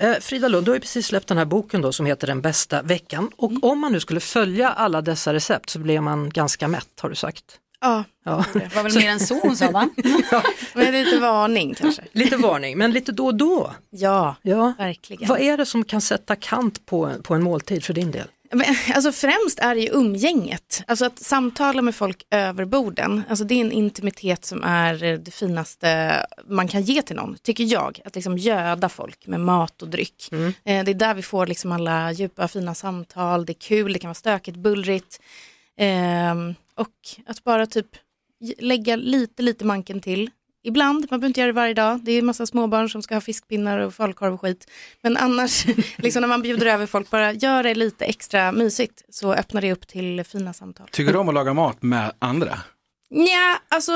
Eh, 0.00 0.14
Frida 0.20 0.48
Lund, 0.48 0.66
du 0.66 0.70
har 0.70 0.76
ju 0.76 0.80
precis 0.80 1.06
släppt 1.06 1.26
den 1.28 1.38
här 1.38 1.44
boken 1.44 1.80
då 1.82 1.92
som 1.92 2.06
heter 2.06 2.26
Den 2.26 2.40
bästa 2.40 2.82
veckan 2.82 3.30
och 3.36 3.64
om 3.64 3.78
man 3.80 3.92
nu 3.92 4.00
skulle 4.00 4.20
följa 4.20 4.68
alla 4.68 5.02
dessa 5.02 5.34
recept 5.34 5.70
så 5.70 5.78
blir 5.78 6.00
man 6.00 6.30
ganska 6.30 6.68
mätt 6.68 7.00
har 7.00 7.08
du 7.08 7.14
sagt. 7.14 7.44
Ja, 7.80 8.04
Ja. 8.24 8.44
Det 8.52 8.74
var 8.74 8.82
väl 8.82 8.94
mer 8.94 9.08
än 9.08 9.20
så 9.20 9.40
hon 9.40 9.56
sa 9.56 9.70
va? 9.70 9.88
men 10.74 10.92
lite 10.92 11.18
varning 11.18 11.74
kanske. 11.74 12.02
Lite 12.12 12.36
varning, 12.36 12.78
men 12.78 12.90
lite 12.92 13.12
då 13.12 13.26
och 13.26 13.34
då. 13.34 13.74
Ja, 13.90 14.36
Ja. 14.42 14.72
verkligen. 14.78 15.28
Vad 15.28 15.40
är 15.40 15.56
det 15.56 15.66
som 15.66 15.84
kan 15.84 16.00
sätta 16.00 16.36
kant 16.36 16.86
på, 16.86 17.12
på 17.22 17.34
en 17.34 17.42
måltid 17.42 17.84
för 17.84 17.94
din 17.94 18.10
del? 18.10 18.26
Men, 18.52 18.66
alltså 18.94 19.12
främst 19.12 19.58
är 19.58 19.74
det 19.74 19.80
ju 19.80 19.88
umgänget. 19.92 20.82
Alltså 20.86 21.04
att 21.04 21.18
samtala 21.18 21.82
med 21.82 21.94
folk 21.94 22.26
över 22.30 22.64
borden. 22.64 23.22
Alltså 23.28 23.44
det 23.44 23.54
är 23.54 23.60
en 23.60 23.72
intimitet 23.72 24.44
som 24.44 24.64
är 24.64 25.04
eh, 25.04 25.18
det 25.18 25.30
finaste 25.30 26.16
man 26.46 26.68
kan 26.68 26.82
ge 26.82 27.02
till 27.02 27.16
någon, 27.16 27.36
tycker 27.42 27.64
jag. 27.64 28.00
Att 28.04 28.14
liksom 28.14 28.38
göda 28.38 28.88
folk 28.88 29.26
med 29.26 29.40
mat 29.40 29.82
och 29.82 29.88
dryck. 29.88 30.28
Mm. 30.32 30.46
Eh, 30.46 30.84
det 30.84 30.90
är 30.90 30.94
där 30.94 31.14
vi 31.14 31.22
får 31.22 31.46
liksom 31.46 31.72
alla 31.72 32.12
djupa 32.12 32.48
fina 32.48 32.74
samtal. 32.74 33.46
Det 33.46 33.52
är 33.52 33.60
kul, 33.60 33.92
det 33.92 33.98
kan 33.98 34.08
vara 34.08 34.14
stökigt, 34.14 34.56
bullrigt. 34.56 35.20
Ehm, 35.76 36.54
och 36.74 36.94
att 37.26 37.44
bara 37.44 37.66
typ 37.66 37.88
lägga 38.58 38.96
lite, 38.96 39.42
lite 39.42 39.64
manken 39.64 40.00
till. 40.00 40.30
Ibland, 40.62 41.06
man 41.10 41.20
behöver 41.20 41.26
inte 41.26 41.40
göra 41.40 41.46
det 41.48 41.52
varje 41.52 41.74
dag. 41.74 42.00
Det 42.02 42.12
är 42.12 42.18
en 42.18 42.26
massa 42.26 42.46
småbarn 42.46 42.88
som 42.88 43.02
ska 43.02 43.14
ha 43.14 43.20
fiskpinnar 43.20 43.78
och 43.78 43.94
falukorv 43.94 44.34
och 44.34 44.40
skit. 44.40 44.70
Men 45.02 45.16
annars, 45.16 45.66
liksom 45.96 46.20
när 46.20 46.28
man 46.28 46.42
bjuder 46.42 46.66
över 46.66 46.86
folk, 46.86 47.10
bara 47.10 47.32
gör 47.32 47.62
det 47.62 47.74
lite 47.74 48.04
extra 48.04 48.52
mysigt 48.52 49.02
så 49.08 49.34
öppnar 49.34 49.60
det 49.60 49.72
upp 49.72 49.86
till 49.86 50.24
fina 50.24 50.52
samtal. 50.52 50.88
Tycker 50.90 51.12
du 51.12 51.18
om 51.18 51.28
att 51.28 51.34
laga 51.34 51.54
mat 51.54 51.82
med 51.82 52.12
andra? 52.18 52.58
Nja, 53.10 53.60
alltså... 53.68 53.92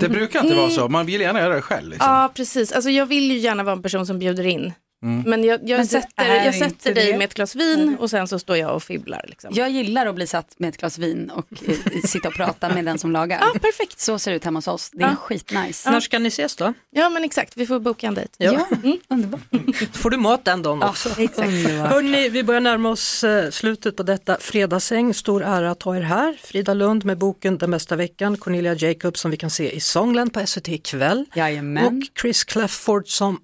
Det 0.00 0.08
brukar 0.08 0.44
inte 0.44 0.56
vara 0.56 0.70
så, 0.70 0.88
man 0.88 1.06
vill 1.06 1.20
gärna 1.20 1.40
göra 1.40 1.54
det 1.54 1.62
själv. 1.62 1.90
Liksom. 1.90 2.10
Ja, 2.10 2.32
precis. 2.34 2.72
Alltså, 2.72 2.90
jag 2.90 3.06
vill 3.06 3.30
ju 3.30 3.38
gärna 3.38 3.62
vara 3.62 3.76
en 3.76 3.82
person 3.82 4.06
som 4.06 4.18
bjuder 4.18 4.46
in. 4.46 4.72
Mm. 5.06 5.30
Men 5.30 5.44
jag, 5.44 5.60
jag 5.68 5.76
Men 5.76 5.86
sätter, 5.86 6.44
jag 6.44 6.54
sätter 6.54 6.94
dig 6.94 7.12
det. 7.12 7.18
med 7.18 7.24
ett 7.24 7.34
glas 7.34 7.54
vin 7.54 7.96
och 8.00 8.10
sen 8.10 8.28
så 8.28 8.38
står 8.38 8.56
jag 8.56 8.74
och 8.74 8.82
fibblar. 8.82 9.24
Liksom. 9.28 9.50
Jag 9.54 9.70
gillar 9.70 10.06
att 10.06 10.14
bli 10.14 10.26
satt 10.26 10.54
med 10.58 10.68
ett 10.68 10.76
glas 10.76 10.98
vin 10.98 11.30
och 11.30 11.46
eh, 11.68 12.00
sitta 12.04 12.28
och 12.28 12.34
prata 12.34 12.68
med 12.74 12.84
den 12.84 12.98
som 12.98 13.12
lagar. 13.12 13.38
Ja, 13.40 13.58
perfekt. 13.60 14.00
Så 14.00 14.18
ser 14.18 14.30
det 14.30 14.36
ut 14.36 14.44
hemma 14.44 14.58
hos 14.58 14.68
oss. 14.68 14.90
Det 14.92 15.02
är 15.04 15.08
Ja. 15.08 15.16
skitnice. 15.16 15.90
När 15.90 16.00
ska 16.00 16.18
ni 16.18 16.28
ses 16.28 16.56
då? 16.56 16.74
Ja, 16.90 17.08
men 17.08 17.24
exakt. 17.24 17.56
Vi 17.56 17.66
får 17.66 17.80
boka 17.80 18.06
en 18.06 18.14
dejt. 18.14 18.30
Ja. 18.38 18.66
Ja, 18.82 18.96
underbart. 19.08 19.40
Då 19.50 19.58
får 19.92 20.10
du 20.10 20.16
mat 20.16 20.44
den 20.44 20.62
dagen 20.62 20.78
Ja, 20.82 20.88
också. 20.88 21.08
exakt. 21.18 21.48
Underbart. 21.48 21.90
Hörrni, 21.92 22.28
vi 22.28 22.42
börjar 22.42 22.60
närma 22.60 22.88
oss 22.90 23.24
eh, 23.24 23.50
slutet 23.50 23.96
på 23.96 24.02
detta 24.02 24.36
fredagsäng. 24.40 25.14
Stor 25.14 25.42
ära 25.44 25.70
att 25.70 25.82
ha 25.82 25.96
er 25.96 26.00
här. 26.00 26.36
Frida 26.42 26.74
Lund 26.74 27.04
med 27.04 27.18
boken 27.18 27.58
Den 27.58 27.70
bästa 27.70 27.96
veckan, 27.96 28.36
Cornelia 28.36 28.74
Jacobs 28.74 29.20
som 29.20 29.30
vi 29.30 29.36
kan 29.36 29.50
se 29.50 29.70
i 29.76 29.80
Songland 29.80 30.32
på 30.32 30.46
SVT 30.46 30.68
ikväll 30.68 31.24
Jajamän. 31.34 31.86
och 31.86 32.18
Chris 32.20 32.44
Clafford 32.44 33.08
som 33.08 33.40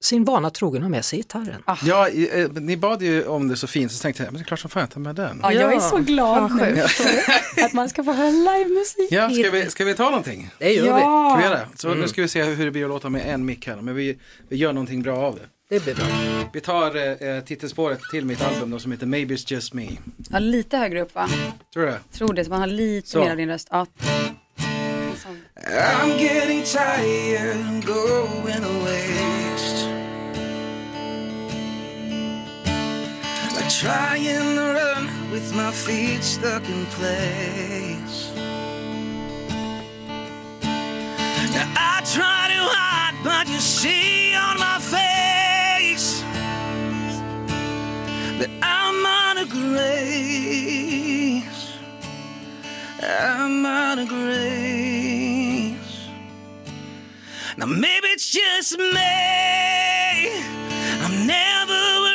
sin 0.00 0.24
vana 0.24 0.50
trogen 0.50 0.82
har 0.82 0.88
med 0.90 1.04
sig 1.04 1.18
gitarren. 1.18 1.62
Ja, 1.84 2.08
i- 2.08 2.40
eh, 2.42 2.48
ni 2.52 2.76
bad 2.76 3.02
ju 3.02 3.26
om 3.26 3.48
det 3.48 3.56
så 3.56 3.66
fint 3.66 3.92
så 3.92 4.02
tänkte 4.02 4.22
jag, 4.22 4.32
men 4.32 4.40
det 4.40 4.44
är 4.44 4.46
klart 4.46 4.60
som 4.60 4.70
fan 4.70 4.80
jag 4.80 4.90
tar 4.90 5.00
med 5.00 5.14
den. 5.14 5.40
Ja, 5.42 5.52
jag 5.52 5.70
är 5.70 5.74
Ja. 5.74 5.80
så 5.80 5.96
glad 5.98 6.56
nu 6.56 6.84
att 7.64 7.72
man 7.72 7.88
ska 7.88 8.04
få 8.04 8.12
höra 8.12 8.30
livemusik. 8.30 9.08
Ja, 9.10 9.30
ska 9.30 9.50
vi, 9.50 9.70
ska 9.70 9.84
vi 9.84 9.94
ta 9.94 10.04
någonting? 10.04 10.50
Det 10.58 10.72
gör 10.74 10.82
vi. 10.84 10.88
Ska 11.00 11.36
vi 11.36 11.44
göra? 11.44 11.60
Så 11.74 11.94
nu 11.94 12.08
ska 12.08 12.22
vi 12.22 12.28
se 12.28 12.42
hur 12.42 12.64
det 12.64 12.70
blir 12.70 12.84
att 12.84 12.88
låta 12.90 13.08
med 13.08 13.34
en 13.34 13.44
mick 13.44 13.66
här, 13.66 13.76
men 13.76 13.94
vi, 13.94 14.18
vi 14.48 14.56
gör 14.56 14.72
någonting 14.72 15.02
bra 15.02 15.18
av 15.18 15.34
det. 15.34 15.42
Det 15.76 15.84
blir 15.84 15.94
bra. 15.94 16.04
Vi 16.52 16.60
tar 16.60 16.96
eh, 17.36 17.40
titelspåret 17.40 18.00
till 18.10 18.24
mitt 18.24 18.42
album 18.42 18.70
då, 18.70 18.78
som 18.78 18.92
heter 18.92 19.06
Maybe 19.06 19.34
It's 19.34 19.52
Just 19.52 19.74
Me. 19.74 19.88
Ja, 20.30 20.38
lite 20.38 20.76
högre 20.76 21.00
upp 21.02 21.14
va? 21.14 21.28
Tror 21.74 21.82
du 21.84 21.90
det? 21.90 21.98
Tror 22.12 22.32
det, 22.32 22.44
så 22.44 22.50
man 22.50 22.60
har 22.60 22.66
lite 22.66 23.08
Så. 23.08 23.18
mer 23.20 23.30
av 23.30 23.36
din 23.36 23.48
röst. 23.48 23.68
Ja. 23.70 23.86
I'm 25.56 26.18
getting 26.22 26.62
tired 26.62 27.84
going 27.86 28.64
trying 33.80 34.56
to 34.56 34.74
run 34.74 35.30
with 35.30 35.54
my 35.54 35.70
feet 35.70 36.24
stuck 36.24 36.68
in 36.68 36.84
place. 36.86 38.32
Now 41.54 41.72
I 41.76 42.02
try 42.12 42.48
to 42.54 42.60
hide, 42.74 43.14
but 43.22 43.46
you 43.46 43.60
see 43.60 44.34
on 44.34 44.58
my 44.58 44.80
face 44.80 46.24
that 48.40 48.50
I'm 48.62 49.06
out 49.06 49.36
of 49.42 49.48
grace. 49.48 50.98
I'm 53.00 53.64
out 53.64 54.00
of 54.00 54.08
grace. 54.08 55.76
Now 57.56 57.66
maybe 57.66 58.08
it's 58.08 58.28
just 58.28 58.76
me. 58.76 60.32
I'm 61.04 61.28
never 61.28 62.07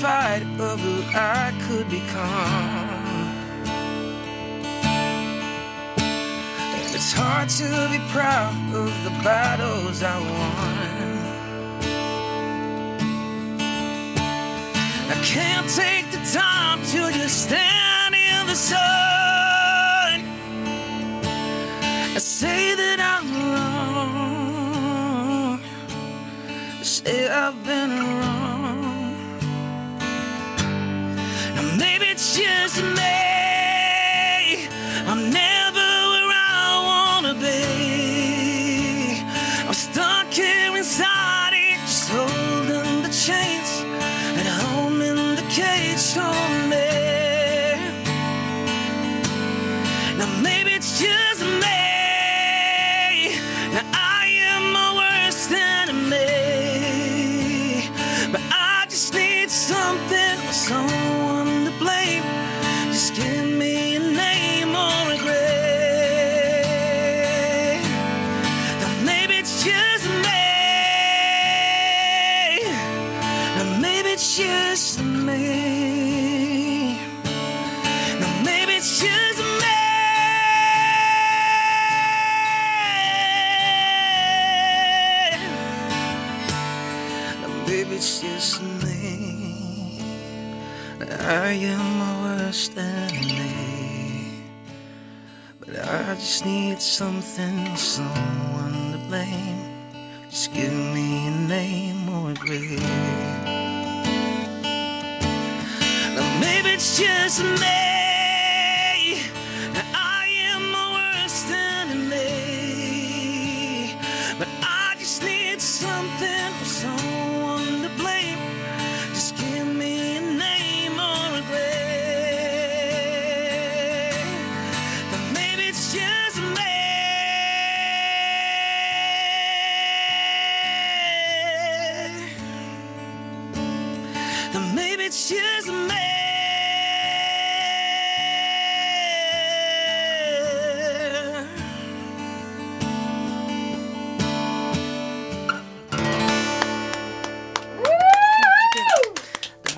terrified 0.00 0.42
of 0.60 0.80
who 0.80 1.02
I 1.14 1.52
could 1.66 1.88
become. 1.90 2.88
And 6.74 6.94
it's 6.94 7.12
hard 7.12 7.48
to 7.48 7.88
be 7.90 7.98
proud 8.12 8.54
of 8.74 9.04
the 9.04 9.10
battles 9.24 10.02
I 10.02 10.18
won. 10.20 11.18
I 15.10 15.14
can't 15.24 15.68
take 15.68 16.10
the 16.12 16.18
time 16.32 16.82
to 16.82 17.12
just 17.18 17.44
stand 17.44 18.14
in 18.14 18.46
the 18.46 18.54
sun 18.54 18.78
I 22.14 22.18
say 22.18 22.74
that 22.74 23.00
I'm 23.00 23.26
wrong. 24.12 24.80
Say 26.82 27.28
I've 27.28 27.64
been 27.64 27.90
wrong. 27.90 28.27
Just 32.38 32.82
me. 32.82 33.27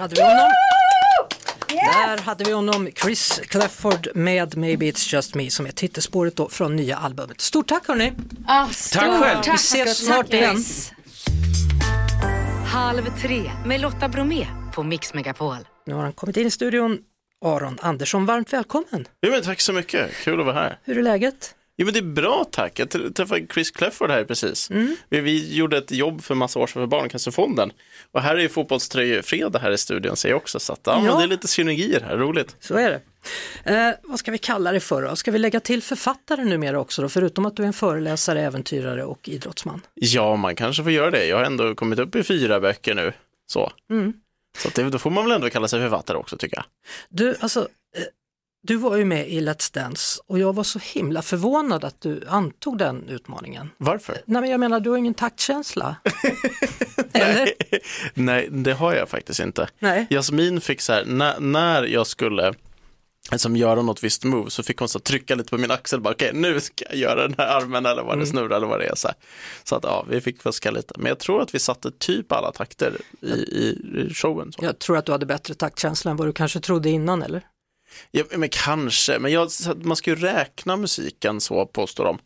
Hade 0.00 0.14
vi 0.14 0.22
honom. 0.22 0.48
Där 1.68 2.18
hade 2.18 2.44
vi 2.44 2.52
honom, 2.52 2.88
Chris 3.02 3.40
Clefford 3.48 4.08
med 4.14 4.56
Maybe 4.56 4.86
It's 4.86 5.14
Just 5.14 5.34
Me 5.34 5.50
som 5.50 5.66
är 5.66 5.70
titelspåret 5.70 6.36
då 6.36 6.48
från 6.48 6.76
nya 6.76 6.96
albumet. 6.96 7.40
Stort 7.40 7.66
tack 7.68 7.88
hörni! 7.88 8.12
Ah, 8.46 8.66
Tack 8.92 9.22
själv. 9.22 9.40
Vi 9.46 9.50
ses 9.54 9.98
snart 10.06 10.32
igen. 10.32 10.56
Halv 12.66 13.02
tre 13.22 13.50
med 13.66 13.80
Lotta 13.80 14.08
Bromé 14.08 14.46
på 14.74 14.82
Mix 14.82 15.14
Megapol. 15.14 15.56
Nu 15.86 15.94
har 15.94 16.02
han 16.02 16.12
kommit 16.12 16.36
in 16.36 16.46
i 16.46 16.50
studion. 16.50 16.98
Aron 17.44 17.78
Andersson, 17.82 18.26
varmt 18.26 18.52
välkommen! 18.52 19.08
Jo, 19.22 19.30
men 19.32 19.42
tack 19.42 19.60
så 19.60 19.72
mycket, 19.72 20.10
kul 20.24 20.40
att 20.40 20.46
vara 20.46 20.54
här. 20.56 20.78
Hur 20.84 20.98
är 20.98 21.02
läget? 21.02 21.54
Jo 21.80 21.84
men 21.84 21.92
det 21.92 22.00
är 22.00 22.02
bra 22.02 22.44
tack, 22.52 22.78
jag 22.78 22.88
tr- 22.88 23.12
träffade 23.12 23.46
Chris 23.54 23.70
Clefford 23.70 24.10
här 24.10 24.24
precis. 24.24 24.70
Vi, 25.08 25.20
vi 25.20 25.54
gjorde 25.54 25.78
ett 25.78 25.90
jobb 25.90 26.22
för 26.22 26.34
massa 26.34 26.58
år 26.58 26.66
sedan 26.66 26.82
för 26.82 26.86
Barncancerfonden. 26.86 27.72
Och 28.12 28.22
här 28.22 28.36
är 28.36 28.40
ju 28.40 28.48
fotbollströjefredag 28.48 29.58
här 29.58 29.70
i 29.70 29.78
studion 29.78 30.16
ser 30.16 30.28
jag 30.28 30.36
också, 30.36 30.60
så 30.60 30.72
att, 30.72 30.80
ja, 30.84 31.02
Ja. 31.06 31.16
Det 31.18 31.22
är 31.24 31.28
lite 31.28 31.48
synergier 31.48 32.00
här, 32.00 32.16
roligt. 32.16 32.56
Så 32.60 32.74
är 32.74 32.90
det. 32.90 33.00
Eh, 33.74 33.94
vad 34.02 34.18
ska 34.18 34.30
vi 34.30 34.38
kalla 34.38 34.72
det 34.72 34.80
för 34.80 35.02
då? 35.02 35.16
Ska 35.16 35.30
vi 35.30 35.38
lägga 35.38 35.60
till 35.60 35.82
författare 35.82 36.44
numera 36.44 36.80
också 36.80 37.02
då? 37.02 37.08
Förutom 37.08 37.46
att 37.46 37.56
du 37.56 37.62
är 37.62 37.66
en 37.66 37.72
föreläsare, 37.72 38.42
äventyrare 38.42 39.04
och 39.04 39.28
idrottsman. 39.28 39.80
Ja, 39.94 40.36
man 40.36 40.56
kanske 40.56 40.82
får 40.82 40.92
göra 40.92 41.10
det. 41.10 41.26
Jag 41.26 41.36
har 41.36 41.44
ändå 41.44 41.74
kommit 41.74 41.98
upp 41.98 42.16
i 42.16 42.22
fyra 42.22 42.60
böcker 42.60 42.94
nu. 42.94 43.12
Så, 43.46 43.72
så 44.58 44.68
att 44.68 44.74
det, 44.74 44.82
då 44.90 44.98
får 44.98 45.10
man 45.10 45.24
väl 45.24 45.32
ändå 45.32 45.50
kalla 45.50 45.68
sig 45.68 45.80
författare 45.80 46.16
också 46.16 46.36
tycker 46.36 46.56
jag. 46.56 46.64
Du, 47.08 47.34
alltså, 47.40 47.60
eh, 47.96 48.02
du 48.62 48.76
var 48.76 48.96
ju 48.96 49.04
med 49.04 49.28
i 49.28 49.40
Let's 49.40 49.74
Dance 49.74 50.20
och 50.26 50.38
jag 50.38 50.54
var 50.54 50.64
så 50.64 50.78
himla 50.78 51.22
förvånad 51.22 51.84
att 51.84 52.00
du 52.00 52.22
antog 52.28 52.78
den 52.78 53.08
utmaningen. 53.08 53.70
Varför? 53.76 54.16
Nej 54.24 54.40
men 54.40 54.50
jag 54.50 54.60
menar, 54.60 54.80
du 54.80 54.90
har 54.90 54.96
ingen 54.96 55.14
taktkänsla. 55.14 55.96
Eller? 57.12 57.52
Nej, 58.14 58.48
det 58.50 58.72
har 58.72 58.94
jag 58.94 59.08
faktiskt 59.08 59.40
inte. 59.40 59.68
Nej. 59.78 60.06
Jasmin 60.10 60.60
fick 60.60 60.80
så 60.80 60.92
här, 60.92 61.04
när, 61.04 61.40
när 61.40 61.82
jag 61.82 62.06
skulle 62.06 62.54
liksom, 63.32 63.56
göra 63.56 63.82
något 63.82 64.04
visst 64.04 64.24
move 64.24 64.50
så 64.50 64.62
fick 64.62 64.78
hon 64.78 64.88
så 64.88 64.98
trycka 64.98 65.34
lite 65.34 65.50
på 65.50 65.58
min 65.58 65.70
axel, 65.70 66.00
bara 66.00 66.14
okej 66.14 66.30
nu 66.34 66.60
ska 66.60 66.84
jag 66.88 66.96
göra 66.96 67.28
den 67.28 67.34
här 67.38 67.46
armen 67.46 67.86
eller 67.86 68.02
vad 68.02 68.18
det 68.18 68.26
snurrar 68.26 68.56
eller 68.56 68.66
vad 68.66 68.80
det 68.80 68.86
är. 68.86 68.94
Så, 68.94 69.08
här. 69.08 69.16
så 69.64 69.76
att 69.76 69.84
ja, 69.84 70.06
vi 70.08 70.20
fick 70.20 70.42
fuska 70.42 70.70
lite. 70.70 70.94
Men 70.96 71.06
jag 71.06 71.18
tror 71.18 71.42
att 71.42 71.54
vi 71.54 71.58
satte 71.58 71.90
typ 71.90 72.32
alla 72.32 72.52
takter 72.52 72.96
i, 73.20 73.30
i 73.30 74.10
showen. 74.14 74.52
Så. 74.52 74.64
Jag 74.64 74.78
tror 74.78 74.96
att 74.96 75.06
du 75.06 75.12
hade 75.12 75.26
bättre 75.26 75.54
taktkänsla 75.54 76.10
än 76.10 76.16
vad 76.16 76.28
du 76.28 76.32
kanske 76.32 76.60
trodde 76.60 76.90
innan 76.90 77.22
eller? 77.22 77.42
Ja, 78.10 78.24
men 78.36 78.48
kanske, 78.48 79.18
men 79.18 79.32
jag, 79.32 79.50
man 79.82 79.96
ska 79.96 80.10
ju 80.10 80.16
räkna 80.16 80.76
musiken 80.76 81.40
så 81.40 81.66
påstår 81.66 82.04
de. 82.04 82.18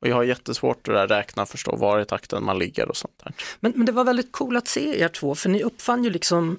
Och 0.00 0.08
jag 0.08 0.16
har 0.16 0.22
jättesvårt 0.22 0.88
att 0.88 1.10
räkna, 1.10 1.46
förstå 1.46 1.76
var 1.76 2.00
i 2.00 2.04
takten 2.04 2.44
man 2.44 2.58
ligger 2.58 2.88
och 2.88 2.96
sånt 2.96 3.20
där. 3.24 3.32
Men, 3.60 3.72
men 3.76 3.86
det 3.86 3.92
var 3.92 4.04
väldigt 4.04 4.32
coolt 4.32 4.58
att 4.58 4.68
se 4.68 5.00
er 5.00 5.08
två, 5.08 5.34
för 5.34 5.48
ni 5.48 5.62
uppfann 5.62 6.04
ju 6.04 6.10
liksom 6.10 6.58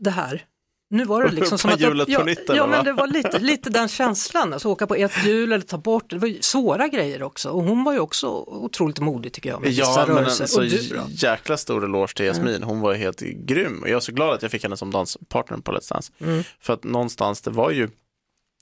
det 0.00 0.10
här. 0.10 0.44
Nu 0.92 1.04
var 1.04 1.22
det 1.24 1.30
liksom 1.32 1.58
som 1.58 1.70
att... 1.70 1.80
hjulet 1.80 2.08
ja, 2.08 2.18
på 2.18 2.24
nytt, 2.24 2.40
ja, 2.48 2.66
men 2.66 2.84
det 2.84 2.92
var 2.92 3.06
lite, 3.06 3.38
lite 3.38 3.70
den 3.70 3.88
känslan, 3.88 4.52
alltså 4.52 4.68
åka 4.68 4.86
på 4.86 4.94
ett 4.94 5.24
hjul 5.24 5.52
eller 5.52 5.64
ta 5.64 5.78
bort, 5.78 6.10
det 6.10 6.18
var 6.18 6.42
svåra 6.42 6.88
grejer 6.88 7.22
också. 7.22 7.48
Och 7.48 7.62
hon 7.62 7.84
var 7.84 7.92
ju 7.92 7.98
också 7.98 8.26
otroligt 8.46 8.98
modig 8.98 9.32
tycker 9.32 9.50
jag 9.50 9.60
med 9.60 9.70
Ja, 9.70 9.88
vissa 9.88 10.06
men 10.06 10.16
en 10.16 10.22
rörelser. 10.22 10.46
så 10.46 10.60
och 10.60 10.66
du 10.66 11.00
jäkla 11.08 11.56
stor 11.56 11.84
eloge 11.84 12.14
till 12.14 12.26
Jasmin. 12.26 12.62
Hon 12.62 12.80
var 12.80 12.94
helt 12.94 13.20
grym. 13.20 13.82
Och 13.82 13.88
jag 13.88 13.96
är 13.96 14.00
så 14.00 14.12
glad 14.12 14.34
att 14.34 14.42
jag 14.42 14.50
fick 14.50 14.62
henne 14.62 14.76
som 14.76 14.90
danspartner 14.90 15.58
på 15.58 15.72
Let's 15.72 15.92
Dance. 15.92 16.12
Mm. 16.18 16.44
För 16.60 16.72
att 16.72 16.84
någonstans, 16.84 17.40
det 17.40 17.50
var 17.50 17.70
ju 17.70 17.88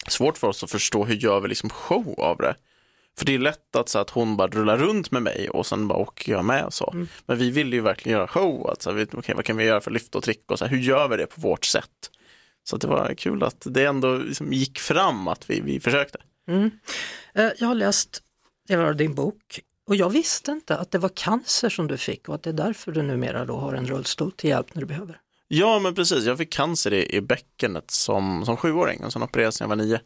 svårt 0.08 0.38
för 0.38 0.46
oss 0.46 0.64
att 0.64 0.70
förstå 0.70 1.04
hur 1.04 1.14
gör 1.14 1.40
vi 1.40 1.48
liksom 1.48 1.70
show 1.70 2.14
av 2.18 2.36
det. 2.36 2.54
För 3.18 3.26
det 3.26 3.34
är 3.34 3.38
lätt 3.38 3.76
att, 3.76 3.88
så 3.88 3.98
att 3.98 4.10
hon 4.10 4.36
bara 4.36 4.48
rullar 4.48 4.76
runt 4.76 5.10
med 5.10 5.22
mig 5.22 5.50
och 5.50 5.66
sen 5.66 5.88
bara 5.88 5.98
åker 5.98 6.32
jag 6.32 6.44
med 6.44 6.64
och 6.64 6.74
så. 6.74 6.90
Mm. 6.94 7.08
Men 7.26 7.38
vi 7.38 7.50
ville 7.50 7.76
ju 7.76 7.82
verkligen 7.82 8.18
göra 8.18 8.28
show. 8.28 8.70
Alltså, 8.70 8.92
vi, 8.92 9.02
okay, 9.02 9.34
vad 9.34 9.44
kan 9.44 9.56
vi 9.56 9.64
göra 9.64 9.80
för 9.80 9.90
lyft 9.90 10.14
och 10.14 10.22
trick 10.22 10.50
och 10.50 10.58
så 10.58 10.64
här, 10.64 10.70
hur 10.70 10.78
gör 10.78 11.08
vi 11.08 11.16
det 11.16 11.26
på 11.26 11.40
vårt 11.40 11.64
sätt? 11.64 12.10
Så 12.70 12.76
det 12.76 12.87
var 12.87 13.14
kul 13.14 13.42
att 13.42 13.62
det 13.70 13.85
ändå 13.85 14.16
liksom 14.16 14.52
gick 14.52 14.78
fram 14.78 15.28
att 15.28 15.50
vi, 15.50 15.61
vi 15.61 15.81
försökte. 15.81 16.18
Eh, 17.35 17.50
Jag 17.59 17.66
har 17.68 17.74
läst 17.74 18.22
delar 18.68 18.85
av 18.85 18.96
din 18.96 19.14
bok 19.14 19.61
och 19.87 19.96
jag 19.96 20.11
visste 20.11 20.50
inte 20.50 20.76
att 20.78 20.90
det 20.90 20.98
var 20.98 21.09
cancer 21.09 21.68
som 21.68 21.87
du 21.87 21.96
fick 21.96 22.28
och 22.28 22.35
att 22.35 22.42
det 22.42 22.50
är 22.50 22.54
därför 22.54 22.92
du 22.92 23.02
numera 23.02 23.44
då 23.44 23.57
har 23.57 23.74
en 23.74 23.87
rullstol 23.87 24.33
till 24.33 24.50
hjälp 24.50 24.74
när 24.74 24.81
du 24.83 24.87
behöver. 24.87 25.20
Ja, 25.48 25.78
men 25.78 25.94
precis. 25.94 26.24
Jag 26.24 26.38
fick 26.38 26.52
cancer 26.52 26.92
i, 26.92 27.16
i 27.16 27.20
bäckenet 27.20 27.90
som, 27.90 28.44
som 28.44 28.57
sjuåring 28.57 29.04
och 29.04 29.12
sen 29.12 29.22
opererades 29.22 29.61
när 29.61 29.64
jag 29.64 29.68
var 29.68 29.76
nio. 29.76 30.00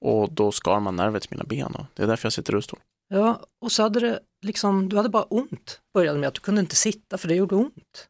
Och 0.00 0.32
då 0.32 0.52
skar 0.52 0.80
man 0.80 0.96
nervet 0.96 1.24
i 1.24 1.28
mina 1.30 1.44
ben 1.44 1.74
och 1.74 1.84
det 1.94 2.02
är 2.02 2.06
därför 2.06 2.26
jag 2.26 2.32
sitter 2.32 2.52
i 2.52 2.56
rullstol. 2.56 2.80
Ja, 3.08 3.40
och 3.60 3.72
så 3.72 3.82
hade 3.82 4.00
det 4.00 4.20
liksom, 4.42 4.88
du 4.88 4.96
hade 4.96 5.08
bara 5.08 5.22
ont. 5.24 5.80
Började 5.94 6.18
med 6.18 6.28
att 6.28 6.34
du 6.34 6.40
kunde 6.40 6.60
inte 6.60 6.76
sitta 6.76 7.18
för 7.18 7.28
det 7.28 7.34
gjorde 7.34 7.54
ont. 7.54 8.08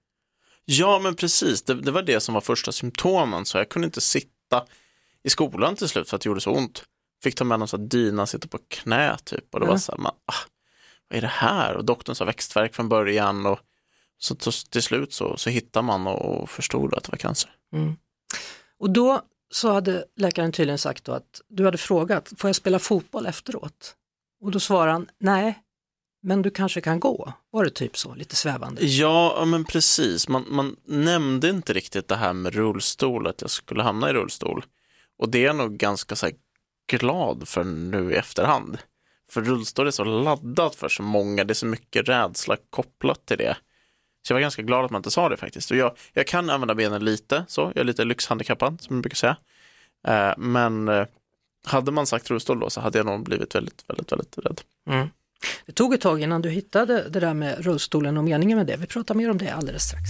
Ja, 0.70 0.98
men 0.98 1.14
precis. 1.14 1.62
Det, 1.62 1.74
det 1.74 1.90
var 1.90 2.02
det 2.02 2.20
som 2.20 2.34
var 2.34 2.40
första 2.40 2.72
symptomen, 2.72 3.46
så 3.46 3.58
jag 3.58 3.68
kunde 3.68 3.86
inte 3.86 4.00
sitta 4.00 4.64
i 5.22 5.30
skolan 5.30 5.76
till 5.76 5.88
slut 5.88 6.08
för 6.08 6.16
att 6.16 6.22
det 6.22 6.28
gjorde 6.28 6.40
så 6.40 6.50
ont. 6.50 6.84
Fick 7.22 7.34
ta 7.34 7.44
med 7.44 7.58
någon 7.58 7.68
sån 7.68 7.80
här 7.80 7.86
dyna, 7.88 8.26
sitta 8.26 8.48
på 8.48 8.58
knä 8.68 9.16
typ 9.24 9.54
och 9.54 9.60
det 9.60 9.66
var 9.66 9.74
Ja. 9.74 9.78
så 9.78 9.92
här, 9.92 9.98
man, 9.98 10.12
ah, 10.26 10.34
vad 11.08 11.16
är 11.16 11.20
det 11.20 11.26
här? 11.26 11.74
Och 11.76 11.84
doktorn 11.84 12.14
sa 12.16 12.24
växtverk 12.24 12.74
från 12.74 12.88
början 12.88 13.46
och 13.46 13.58
så 14.18 14.34
till, 14.34 14.82
slut 14.82 15.12
så, 15.12 15.36
så 15.36 15.50
hittade 15.50 15.86
man 15.86 16.06
och, 16.06 16.42
och 16.42 16.50
förstod 16.50 16.94
att 16.94 17.04
det 17.04 17.12
var 17.12 17.18
cancer. 17.18 17.50
Och 18.78 18.90
då 18.90 19.22
så 19.50 19.72
hade 19.72 20.04
läkaren 20.16 20.52
tydligen 20.52 20.78
sagt 20.78 21.04
då 21.04 21.12
att 21.12 21.40
du 21.48 21.64
hade 21.64 21.78
frågat, 21.78 22.32
får 22.38 22.48
jag 22.48 22.56
spela 22.56 22.78
fotboll 22.78 23.26
efteråt? 23.26 23.94
Och 24.40 24.50
då 24.50 24.60
svarade 24.60 24.92
han, 24.92 25.08
nej, 25.18 25.58
men 26.20 26.42
du 26.42 26.50
kanske 26.50 26.80
kan 26.80 27.00
gå. 27.00 27.32
Var 27.50 27.64
det 27.64 27.70
typ 27.70 27.96
så, 27.96 28.14
lite 28.14 28.36
svävande? 28.36 28.84
Ja, 28.86 29.44
men 29.46 29.64
precis. 29.64 30.28
Man, 30.28 30.44
man 30.48 30.76
nämnde 30.84 31.48
inte 31.48 31.72
riktigt 31.72 32.08
det 32.08 32.16
här 32.16 32.32
med 32.32 32.54
rullstol, 32.54 33.26
att 33.26 33.40
jag 33.40 33.50
skulle 33.50 33.82
hamna 33.82 34.10
i 34.10 34.12
rullstol. 34.12 34.64
Och 35.18 35.28
det 35.28 35.38
är 35.38 35.44
jag 35.44 35.56
nog 35.56 35.76
ganska 35.76 36.16
så 36.16 36.30
glad 36.90 37.48
för 37.48 37.64
nu 37.64 38.12
i 38.12 38.16
efterhand. 38.16 38.78
För 39.30 39.42
rullstol 39.42 39.86
är 39.86 39.90
så 39.90 40.04
laddat 40.04 40.74
för 40.74 40.88
så 40.88 41.02
många, 41.02 41.44
det 41.44 41.52
är 41.52 41.54
så 41.54 41.66
mycket 41.66 42.08
rädsla 42.08 42.56
kopplat 42.70 43.26
till 43.26 43.38
det. 43.38 43.56
Så 44.22 44.32
jag 44.32 44.36
var 44.36 44.40
ganska 44.40 44.62
glad 44.62 44.84
att 44.84 44.90
man 44.90 44.98
inte 44.98 45.10
sa 45.10 45.28
det 45.28 45.36
faktiskt. 45.36 45.70
Och 45.70 45.76
jag, 45.76 45.96
jag 46.12 46.26
kan 46.26 46.50
använda 46.50 46.74
benen 46.74 47.04
lite, 47.04 47.44
så 47.48 47.60
jag 47.60 47.76
är 47.76 47.84
lite 47.84 48.04
lyxhandikappad 48.04 48.80
som 48.80 48.96
jag 48.96 49.02
brukar 49.02 49.16
säga. 49.16 49.36
Eh, 50.08 50.34
men 50.38 50.88
eh, 50.88 51.06
hade 51.66 51.90
man 51.90 52.06
sagt 52.06 52.30
rullstol 52.30 52.60
då 52.60 52.70
så 52.70 52.80
hade 52.80 52.98
jag 52.98 53.06
nog 53.06 53.24
blivit 53.24 53.54
väldigt, 53.54 53.84
väldigt, 53.88 54.12
väldigt 54.12 54.38
rädd. 54.38 54.60
Mm. 54.90 55.08
Det 55.66 55.72
tog 55.72 55.94
ett 55.94 56.00
tag 56.00 56.22
innan 56.22 56.42
du 56.42 56.50
hittade 56.50 57.08
det 57.08 57.20
där 57.20 57.34
med 57.34 57.64
rullstolen 57.64 58.16
och 58.18 58.24
meningen 58.24 58.58
med 58.58 58.66
det. 58.66 58.76
Vi 58.76 58.86
pratar 58.86 59.14
mer 59.14 59.30
om 59.30 59.38
det 59.38 59.50
alldeles 59.50 59.82
strax. 59.82 60.02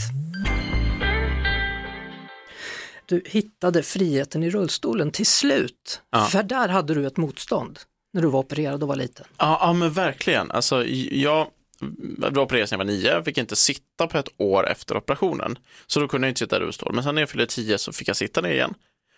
Du 3.06 3.22
hittade 3.26 3.82
friheten 3.82 4.42
i 4.42 4.50
rullstolen 4.50 5.10
till 5.10 5.26
slut. 5.26 6.00
Ja. 6.10 6.24
För 6.24 6.42
där 6.42 6.68
hade 6.68 6.94
du 6.94 7.06
ett 7.06 7.16
motstånd 7.16 7.78
när 8.12 8.22
du 8.22 8.28
var 8.28 8.40
opererad 8.40 8.82
och 8.82 8.88
var 8.88 8.96
liten. 8.96 9.26
Ja, 9.38 9.58
ja 9.60 9.72
men 9.72 9.92
verkligen. 9.92 10.50
Alltså, 10.50 10.84
jag 11.10 11.46
var 12.18 12.38
opererad 12.38 12.68
när 12.70 12.78
jag 12.78 12.78
var 12.78 12.84
nio, 12.92 13.12
jag 13.12 13.24
fick 13.24 13.38
inte 13.38 13.56
sitta 13.56 14.06
på 14.06 14.18
ett 14.18 14.28
år 14.36 14.68
efter 14.68 14.96
operationen. 14.96 15.58
Så 15.86 16.00
då 16.00 16.08
kunde 16.08 16.26
jag 16.26 16.30
inte 16.30 16.38
sitta 16.38 16.56
i 16.56 16.60
rullstol. 16.60 16.94
Men 16.94 17.04
sen 17.04 17.14
när 17.14 17.22
jag 17.22 17.28
fyllde 17.30 17.46
tio 17.46 17.78
så 17.78 17.92
fick 17.92 18.08
jag 18.08 18.16
sitta 18.16 18.40
ner 18.40 18.50
igen. 18.50 18.74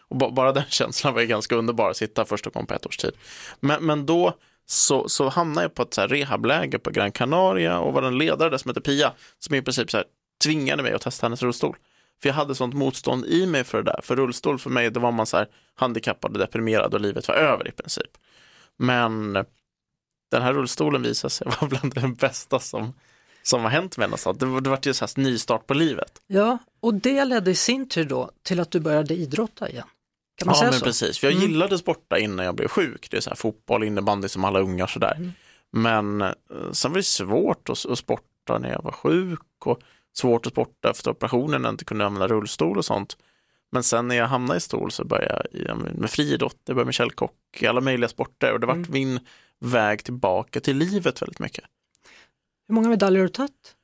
Och 0.09 0.17
ba- 0.17 0.31
bara 0.31 0.53
den 0.53 0.65
känslan 0.69 1.15
var 1.15 1.23
ganska 1.23 1.55
underbar, 1.57 1.91
att 1.91 1.97
sitta 1.97 2.25
första 2.25 2.51
gången 2.51 2.67
på 2.67 2.75
ett 2.75 2.87
års 2.87 2.97
tid. 2.97 3.13
Men, 3.61 3.85
men 3.87 4.07
då 4.07 4.35
så, 4.71 5.09
så 5.09 5.29
hamnade 5.29 5.65
jag 5.65 5.75
på 5.75 5.83
ett 5.83 5.95
så 5.95 6.01
här 6.01 6.09
rehabläge 6.09 6.79
på 6.79 6.91
Gran 6.91 7.13
Canaria 7.13 7.79
och 7.79 7.93
var 7.93 8.03
en 8.03 8.19
ledare 8.19 8.51
där 8.51 8.59
som 8.59 8.69
heter 8.69 8.81
Pia, 8.81 9.13
som 9.39 9.55
i 9.55 9.63
princip 9.63 9.91
så 9.91 9.97
här 9.97 10.07
tvingade 10.45 10.83
mig 10.83 10.93
att 10.93 11.03
testa 11.03 11.27
hennes 11.27 11.43
rullstol. 11.43 11.77
För 12.23 12.29
jag 12.29 12.35
hade 12.35 12.55
sånt 12.55 12.75
motstånd 12.75 13.27
i 13.27 13.47
mig 13.47 13.65
för 13.65 13.79
det 13.83 13.85
där. 13.93 14.01
För 14.03 14.17
rullstol 14.17 14.59
för 14.59 14.71
mig, 14.71 14.91
då 14.91 15.01
var 15.01 15.13
man 15.13 15.27
så 15.27 15.37
här 15.37 15.49
handikappad 15.75 16.33
och 16.33 16.39
deprimerad 16.39 16.95
och 16.95 17.01
livet 17.01 17.29
var 17.29 17.35
över 17.35 17.69
i 17.69 17.73
princip. 17.73 18.11
Men 18.77 19.33
den 20.31 20.43
här 20.43 20.53
rullstolen 20.53 21.03
visade 21.03 21.31
sig 21.31 21.47
vara 21.61 21.69
bland 21.69 21.95
det 21.95 22.09
bästa 22.09 22.59
som, 22.61 22.93
som 23.43 23.63
har 23.63 23.71
hänt 23.71 23.97
mig 23.97 24.07
någonstans. 24.09 24.39
Det, 24.39 24.47
var- 24.47 24.61
det 24.61 24.71
var 24.71 24.79
ju 24.83 24.95
så 24.95 25.05
här 25.05 25.23
nystart 25.23 25.67
på 25.67 25.75
livet. 25.75 26.13
Ja, 26.27 26.59
och 26.81 26.95
det 26.95 27.25
ledde 27.25 27.51
i 27.51 27.55
sin 27.55 27.89
tur 27.89 28.05
då 28.05 28.31
till 28.43 28.61
att 28.61 28.71
du 28.71 28.81
började 28.81 29.15
idrotta 29.15 29.69
igen. 29.69 29.87
Kan 30.41 30.47
man 30.47 30.55
Ja, 30.55 30.59
säga 30.61 30.71
men 30.71 30.79
så? 30.79 30.85
precis. 30.85 31.19
För 31.19 31.27
jag 31.27 31.37
Mm. 31.37 31.51
gillade 31.51 31.79
sporta 31.79 32.19
innan 32.19 32.47
jag 32.47 32.55
blev 32.55 32.69
sjuk. 32.69 33.09
Det 33.11 33.17
är 33.17 33.21
så 33.21 33.31
här 33.31 33.37
fotboll, 33.37 33.85
innebandy 33.85 34.29
som 34.29 34.45
alla 34.45 34.61
ungar 34.61 34.87
sådär. 34.87 35.15
Mm. 35.17 35.33
Men 35.73 36.21
eh, 36.21 36.33
sen 36.73 36.91
var 36.93 36.99
det 36.99 37.03
svårt 37.03 37.69
att, 37.69 37.87
att 37.87 37.99
sporta 37.99 38.59
när 38.59 38.71
jag 38.73 38.83
var 38.83 38.93
sjuk 38.93 39.41
och 39.65 39.81
svårt 40.19 40.47
att 40.47 40.53
sporta 40.53 40.91
efter 40.91 41.11
operationen 41.11 41.63
när 41.63 41.69
jag 41.69 41.73
inte 41.75 41.85
kunde 41.85 42.07
använda 42.07 42.29
rullstol 42.29 42.79
och 42.79 42.85
sånt. 42.85 43.17
Men 43.73 43.83
sen 43.83 44.09
när 44.09 44.15
jag 44.17 44.27
hamnade 44.27 44.59
i 44.59 44.61
stol 44.61 44.91
så 44.93 45.05
började 45.05 45.47
jag 45.53 45.79
med 45.99 46.11
friidrott, 46.11 46.57
jag 46.65 46.77
började 46.77 46.87
med 46.87 46.95
källkock, 46.95 47.63
alla 47.69 47.81
möjliga 47.81 48.09
sporter 48.09 48.53
och 48.53 48.61
det 48.61 48.67
vart 48.67 48.77
Mm. 48.77 48.91
min 48.93 49.21
väg 49.59 50.05
tillbaka 50.05 50.61
till 50.61 50.77
livet 50.77 51.23
väldigt 51.23 51.39
mycket. 51.39 51.65
Hur 52.69 52.75
många 52.75 52.89
medaljer 52.89 53.21
har 53.21 53.27
du 53.29 53.33
tagit? 53.33 53.75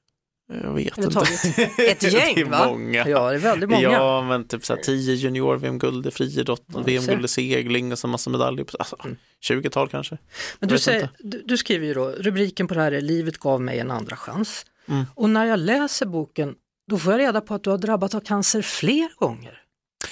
Jag 0.48 0.74
vet 0.74 0.98
inte. 0.98 1.18
Ett 1.78 2.00
det 2.00 2.08
gäng 2.08 2.38
är 2.38 2.44
va? 2.44 2.66
många. 2.68 3.08
Ja, 3.08 3.30
det 3.30 3.34
är 3.34 3.38
väldigt 3.38 3.70
många. 3.70 3.82
Ja, 3.82 4.22
men 4.22 4.48
typ 4.48 4.64
så 4.64 4.74
här 4.74 4.82
10 4.82 5.14
junior-VM-guld 5.14 6.06
i 6.06 6.10
friidrott, 6.10 6.64
Ja, 6.66 6.80
VM-guld 6.80 7.24
i 7.24 7.28
segling 7.28 7.92
och 7.92 7.98
så 7.98 8.08
massa 8.08 8.30
medaljer. 8.30 8.66
Alltså, 8.78 8.96
Mm. 9.04 9.16
20-tal 9.48 9.88
kanske. 9.88 10.18
Men 10.58 10.68
du, 10.68 10.78
säger, 10.78 11.08
du, 11.18 11.42
du 11.46 11.56
skriver 11.56 11.86
ju 11.86 11.94
då, 11.94 12.08
rubriken 12.08 12.66
på 12.68 12.74
det 12.74 12.80
här 12.80 12.92
är 12.92 13.00
Livet 13.00 13.38
gav 13.38 13.60
mig 13.60 13.78
en 13.78 13.90
andra 13.90 14.16
chans. 14.16 14.66
Mm. 14.88 15.04
Och 15.14 15.30
när 15.30 15.44
jag 15.44 15.58
läser 15.58 16.06
boken, 16.06 16.54
då 16.90 16.98
får 16.98 17.12
jag 17.12 17.18
reda 17.20 17.40
på 17.40 17.54
att 17.54 17.64
du 17.64 17.70
har 17.70 17.78
drabbats 17.78 18.14
av 18.14 18.20
cancer 18.20 18.62
fler 18.62 19.08
gånger. 19.18 19.62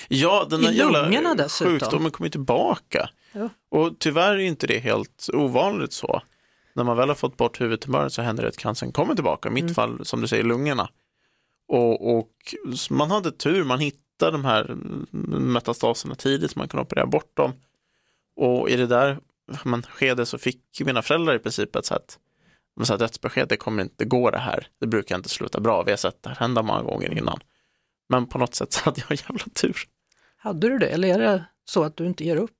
Ja, 0.09 0.47
den 0.51 0.65
här 0.65 0.73
jävla 0.73 1.35
dessutom. 1.35 1.73
sjukdomen 1.81 2.11
kommer 2.11 2.31
tillbaka. 2.31 3.09
Ja. 3.33 3.49
Och 3.71 3.99
tyvärr 3.99 4.33
är 4.33 4.39
inte 4.39 4.67
det 4.67 4.79
helt 4.79 5.29
ovanligt 5.33 5.93
så. 5.93 6.23
När 6.75 6.85
man 6.85 6.97
väl 6.97 7.09
har 7.09 7.15
fått 7.15 7.37
bort 7.37 7.61
huvudtumören 7.61 8.11
så 8.11 8.23
händer 8.23 8.43
det 8.43 8.49
att 8.49 8.57
cancern 8.57 8.93
kommer 8.93 9.15
tillbaka. 9.15 9.49
I 9.49 9.53
mitt 9.53 9.63
Mm. 9.63 9.75
fall, 9.75 10.05
som 10.05 10.21
du 10.21 10.29
säger, 10.29 10.45
lungorna. 10.45 10.89
Och, 11.69 12.17
och 12.19 12.31
man 12.91 13.11
hade 13.11 13.33
tur, 13.33 13.65
man 13.65 13.79
hittade 13.81 14.33
de 14.33 14.45
här 14.45 14.77
metastaserna 15.39 16.15
tidigt 16.15 16.51
så 16.51 16.59
man 16.59 16.69
kunde 16.69 16.83
operera 16.83 17.07
bort 17.07 17.37
dem. 17.37 17.53
Och 18.37 18.71
i 18.71 18.77
det 18.77 18.87
där 18.87 19.19
man, 19.65 19.83
skedet 19.83 20.29
så 20.29 20.39
fick 20.39 20.81
mina 20.81 21.03
föräldrar 21.03 21.35
i 21.35 21.39
princip 21.39 21.77
ett 21.77 21.87
så 21.87 21.95
att 21.95 22.19
så 22.83 22.93
här, 22.93 22.99
dödsbesked, 22.99 23.49
det 23.49 23.57
kommer 23.57 23.83
inte 23.83 24.05
gå 24.05 24.31
det 24.31 24.39
här. 24.39 24.67
Det 24.81 24.87
brukar 24.87 25.17
inte 25.17 25.29
sluta 25.29 25.61
bra. 25.61 25.83
Vi 25.83 25.93
har 25.93 25.97
sett 25.97 26.23
det 26.23 26.29
här 26.29 26.37
hända 26.37 26.63
många 26.63 26.83
gånger 26.83 27.19
innan. 27.19 27.41
Men 28.09 28.27
på 28.27 28.39
något 28.39 28.55
sätt 28.55 28.73
så 28.73 28.85
hade 28.85 29.03
jag 29.09 29.19
jävla 29.29 29.45
tur. 29.55 29.77
Hade 30.37 30.69
du 30.69 30.79
det 30.79 30.87
eller 30.87 31.09
är 31.09 31.19
det 31.19 31.45
så 31.65 31.85
att 31.85 31.97
du 31.97 32.07
inte 32.07 32.25
ger 32.25 32.37
upp? 32.37 32.59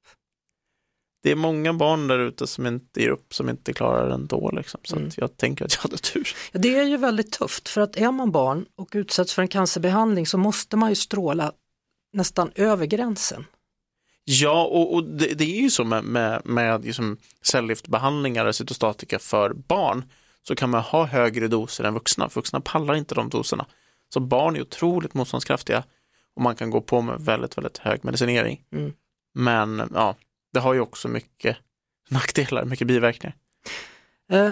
Det 1.25 1.31
är 1.31 1.35
många 1.37 1.73
barn 1.73 2.07
där 2.09 2.19
ute 2.19 2.47
som 2.47 2.67
inte 2.67 3.01
ger 3.01 3.09
upp, 3.09 3.35
som 3.35 3.49
inte 3.49 3.73
klarar 3.73 4.09
det 4.09 4.15
ändå. 4.15 4.51
Liksom. 4.51 4.81
Så 4.85 4.97
Mm. 4.97 5.09
att 5.09 5.19
jag 5.19 5.37
tänker 5.37 5.65
att 5.65 5.75
jag 5.75 5.83
hade 5.83 5.97
tur. 5.97 6.29
Ja, 6.53 6.59
det 6.61 6.75
är 6.75 6.85
ju 6.85 6.97
väldigt 6.97 7.33
tufft 7.33 7.69
för 7.69 7.81
att 7.81 7.97
är 7.97 8.11
man 8.13 8.33
barn 8.33 8.67
och 8.77 8.89
utsätts 8.93 9.35
för 9.35 9.43
en 9.43 9.49
cancerbehandling 9.49 10.27
så 10.27 10.39
måste 10.39 10.77
man 10.77 10.89
ju 10.89 10.95
stråla 10.95 11.53
nästan 12.13 12.51
över 12.55 12.87
gränsen. 12.87 13.45
Ja, 14.25 14.65
och, 14.65 14.95
och 14.95 15.05
det, 15.05 15.35
det 15.35 15.45
är 15.45 15.61
ju 15.61 15.71
så 15.71 15.85
med, 15.85 16.05
med, 16.05 16.43
med 16.45 16.85
liksom 16.85 17.17
cellgiftbehandlingar 17.43 18.47
och 18.47 18.55
cytostatika 18.55 19.19
för 19.19 19.53
barn 19.53 20.05
så 20.43 20.55
kan 20.55 20.71
man 20.71 20.81
ha 20.83 21.05
högre 21.07 21.49
doser 21.49 21.85
än 21.85 21.95
vuxna. 21.95 22.29
Vuxna 22.35 22.61
pallar 22.61 22.95
inte 22.95 23.15
de 23.15 23.29
doserna. 23.29 23.67
Så 24.15 24.21
barn 24.21 24.57
är 24.57 24.61
otroligt 24.63 25.15
motståndskraftiga 25.15 25.85
och 26.37 26.43
man 26.43 26.57
kan 26.57 26.71
gå 26.71 26.81
på 26.81 27.01
med 27.01 27.21
väldigt, 27.21 27.57
väldigt 27.59 27.79
hög 27.79 28.05
medicinering. 28.05 28.63
Mm. 28.73 28.93
Men 29.35 29.91
ja, 29.95 30.17
det 30.55 30.61
har 30.61 30.75
ju 30.75 30.81
också 30.81 31.09
mycket 31.09 31.57
nackdelar, 32.09 32.65
mycket 32.65 32.87
biverkningar. 32.87 33.37
Eh, 34.33 34.51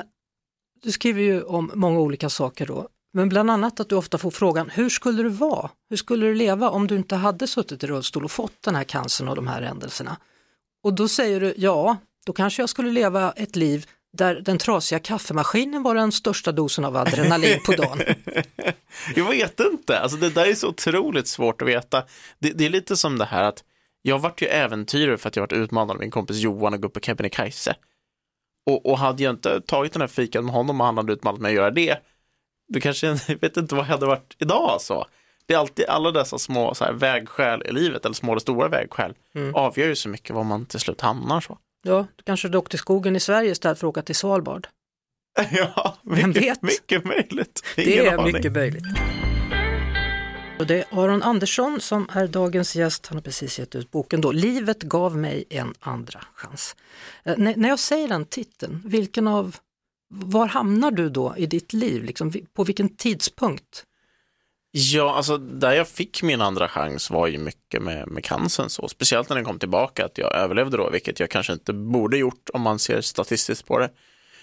du 0.82 0.92
skriver 0.92 1.22
ju 1.22 1.42
om 1.42 1.70
många 1.74 2.00
olika 2.00 2.28
saker 2.28 2.66
då, 2.66 2.88
men 3.12 3.28
bland 3.28 3.50
annat 3.50 3.80
att 3.80 3.88
du 3.88 3.94
ofta 3.94 4.18
får 4.18 4.30
frågan 4.30 4.70
hur 4.70 4.88
skulle 4.88 5.22
du 5.22 5.28
vara? 5.28 5.70
Hur 5.90 5.96
skulle 5.96 6.26
du 6.26 6.34
leva 6.34 6.70
om 6.70 6.86
du 6.86 6.96
inte 6.96 7.16
hade 7.16 7.46
suttit 7.46 7.84
i 7.84 7.86
rullstol 7.86 8.24
och 8.24 8.30
fått 8.30 8.62
den 8.62 8.74
här 8.74 8.84
cancern 8.84 9.28
och 9.28 9.36
de 9.36 9.46
här 9.46 9.62
händelserna? 9.62 10.16
Och 10.82 10.92
då 10.92 11.08
säger 11.08 11.40
du 11.40 11.54
ja, 11.56 11.96
då 12.26 12.32
kanske 12.32 12.62
jag 12.62 12.70
skulle 12.70 12.90
leva 12.90 13.32
ett 13.32 13.56
liv 13.56 13.86
där 14.12 14.34
den 14.34 14.58
trasiga 14.58 14.98
kaffemaskinen 14.98 15.82
var 15.82 15.94
den 15.94 16.12
största 16.12 16.52
dosen 16.52 16.84
av 16.84 16.96
adrenalin 16.96 17.60
på 17.66 17.72
dagen. 17.72 18.00
Jag 19.16 19.28
vet 19.28 19.60
inte, 19.60 19.98
alltså 19.98 20.18
det 20.18 20.30
där 20.30 20.46
är 20.46 20.54
så 20.54 20.68
otroligt 20.68 21.28
svårt 21.28 21.62
att 21.62 21.68
veta. 21.68 22.04
Det, 22.38 22.50
det 22.50 22.66
är 22.66 22.70
lite 22.70 22.96
som 22.96 23.18
det 23.18 23.24
här 23.24 23.42
att 23.42 23.64
jag 24.02 24.18
vart 24.18 24.42
ju 24.42 24.46
äventyrare 24.46 25.18
för 25.18 25.28
att 25.28 25.36
jag 25.36 25.42
varit 25.42 25.52
utmanad 25.52 25.90
av 25.90 26.00
min 26.00 26.10
kompis 26.10 26.36
Johan 26.36 26.74
och 26.74 26.80
gå 26.82 26.88
upp 26.88 26.94
på 26.94 27.00
Kebnekaise. 27.00 27.74
Och, 28.66 28.86
och 28.86 28.98
hade 28.98 29.22
jag 29.22 29.30
inte 29.32 29.60
tagit 29.60 29.92
den 29.92 30.00
här 30.02 30.08
fikan 30.08 30.44
med 30.44 30.54
honom 30.54 30.80
och 30.80 30.86
han 30.86 30.96
hade 30.96 31.12
utmanat 31.12 31.40
mig 31.40 31.48
att 31.50 31.54
göra 31.56 31.70
det, 31.70 31.96
då 32.72 32.80
kanske 32.80 33.06
jag 33.26 33.40
vet 33.40 33.56
inte 33.56 33.74
vad 33.74 33.84
jag 33.84 33.90
hade 33.90 34.06
varit 34.06 34.36
idag 34.38 34.80
så. 34.80 35.06
Det 35.46 35.54
är 35.54 35.58
alltid 35.58 35.84
alla 35.86 36.10
dessa 36.10 36.38
små 36.38 36.74
så 36.74 36.84
här, 36.84 36.92
vägskäl 36.92 37.62
i 37.66 37.72
livet, 37.72 38.04
eller 38.04 38.14
små 38.14 38.32
eller 38.32 38.40
stora 38.40 38.68
vägskäl, 38.68 39.14
Mm. 39.34 39.54
avgör 39.54 39.86
ju 39.86 39.96
så 39.96 40.08
mycket 40.08 40.36
var 40.36 40.44
man 40.44 40.66
till 40.66 40.80
slut 40.80 41.00
hamnar 41.00 41.40
så. 41.40 41.58
Ja, 41.82 42.06
då 42.16 42.22
kanske 42.24 42.48
du 42.48 42.58
åkte 42.58 42.70
till 42.70 42.78
skogen 42.78 43.16
i 43.16 43.20
Sverige 43.20 43.50
istället 43.50 43.78
för 43.78 43.86
att 43.86 43.90
åka 43.90 44.02
till 44.02 44.14
Svalbard. 44.14 44.66
ja, 45.52 45.96
Vem 46.02 46.28
mycket, 46.28 46.42
vet? 46.42 46.62
mycket 46.62 47.04
möjligt. 47.04 47.60
Det 47.76 47.84
Ingen 47.84 48.06
är 48.06 48.18
aning. 48.18 48.32
mycket 48.32 48.52
möjligt. 48.52 48.84
Och 50.62 50.68
det 50.68 50.78
är 50.78 51.04
Aron 51.04 51.22
Andersson 51.22 51.80
som 51.80 52.08
är 52.12 52.26
dagens 52.26 52.76
gäst. 52.76 53.06
Han 53.06 53.16
har 53.16 53.22
precis 53.22 53.58
gett 53.58 53.74
ut 53.74 53.90
boken 53.90 54.20
då, 54.20 54.32
Livet 54.32 54.82
gav 54.82 55.16
mig 55.16 55.44
en 55.50 55.74
andra 55.80 56.20
chans. 56.34 56.76
Eh, 57.24 57.34
när, 57.36 57.68
jag 57.68 57.78
säger 57.78 58.08
den 58.08 58.24
titeln, 58.24 58.82
vilken 58.84 59.28
av, 59.28 59.56
var 60.08 60.46
hamnar 60.46 60.90
du 60.90 61.08
då 61.08 61.34
i 61.36 61.46
ditt 61.46 61.72
liv? 61.72 62.04
Liksom, 62.04 62.32
på 62.54 62.64
vilken 62.64 62.96
tidspunkt? 62.96 63.84
Ja, 64.70 65.14
alltså 65.14 65.38
där 65.38 65.72
jag 65.72 65.88
fick 65.88 66.22
min 66.22 66.40
andra 66.40 66.68
chans 66.68 67.10
var 67.10 67.26
ju 67.26 67.38
mycket 67.38 67.82
med, 67.82 68.08
med 68.08 68.24
cancern 68.24 68.68
så, 68.68 68.88
speciellt 68.88 69.28
när 69.28 69.36
den 69.36 69.44
kom 69.44 69.58
tillbaka, 69.58 70.04
att 70.04 70.18
jag 70.18 70.34
överlevde 70.34 70.76
då, 70.76 70.90
vilket 70.90 71.20
jag 71.20 71.30
kanske 71.30 71.52
inte 71.52 71.72
borde 71.72 72.18
gjort 72.18 72.50
om 72.52 72.60
man 72.60 72.78
ser 72.78 73.00
statistiskt 73.00 73.66
på 73.66 73.78
det. 73.78 73.90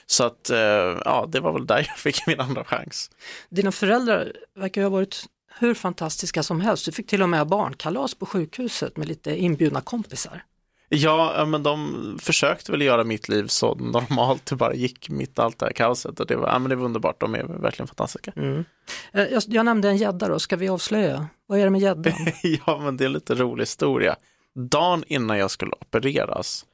Så 0.06 0.24
att, 0.24 0.50
eh, 0.50 0.58
ja, 1.06 1.26
det 1.30 1.40
var 1.40 1.54
väl 1.54 1.68
där 1.68 1.86
jag 1.88 1.98
fick 1.98 2.28
min 2.28 2.40
andra 2.40 2.64
chans. 2.64 3.12
Dina 3.50 3.72
föräldrar 3.72 4.34
verkar 4.56 4.82
ju 4.82 4.86
ha 4.86 4.90
varit 4.90 5.26
hur 5.60 5.74
fantastiska 5.74 6.44
som 6.44 6.62
helst. 6.62 6.86
Du 6.86 6.92
fick 6.92 7.08
till 7.08 7.22
och 7.22 7.30
med 7.30 7.48
barnkalas 7.48 8.16
på 8.16 8.26
sjukhuset 8.26 8.98
med 8.98 9.08
lite 9.08 9.36
inbjudna 9.36 9.82
kompisar. 9.82 10.44
Ja, 10.92 11.34
ja, 11.38 11.46
men 11.46 11.64
de 11.64 12.18
försökte 12.22 12.72
väl 12.72 12.82
göra 12.82 13.04
mitt 13.04 13.30
liv 13.30 13.48
så 13.48 13.76
normalt 13.76 14.46
det 14.46 14.56
bara 14.56 14.74
gick 14.74 15.10
mitt 15.10 15.40
allt 15.40 15.60
det 15.60 15.66
här 15.66 15.74
kaoset 15.74 16.20
och 16.20 16.28
det 16.28 16.36
var, 16.36 16.48
ja, 16.48 16.60
men 16.60 16.70
det 16.70 16.76
var 16.76 16.86
underbart, 16.86 17.20
de 17.20 17.36
är 17.36 17.44
verkligen 17.44 17.88
fantastiska. 17.88 18.34
Mm. 18.36 18.66
Eh, 19.12 19.24
Jag, 19.24 19.44
jag 19.48 19.66
nämnde 19.66 19.90
en 19.90 19.98
gädda 19.98 20.28
då, 20.28 20.40
ska 20.40 20.56
vi 20.56 20.70
avslöja? 20.70 21.28
Vad 21.46 21.60
är 21.60 21.64
det 21.64 21.70
med 21.70 21.82
gäddan? 21.82 22.14
ja, 22.66 22.80
men 22.84 22.98
det 22.98 23.04
är 23.04 23.06
en 23.06 23.14
lite 23.14 23.36
rolig 23.36 23.62
historia. 23.62 24.16
Dagen 24.56 25.04
innan 25.08 25.38
jag 25.38 25.52
skulle 25.52 25.72
opereras 25.82 26.66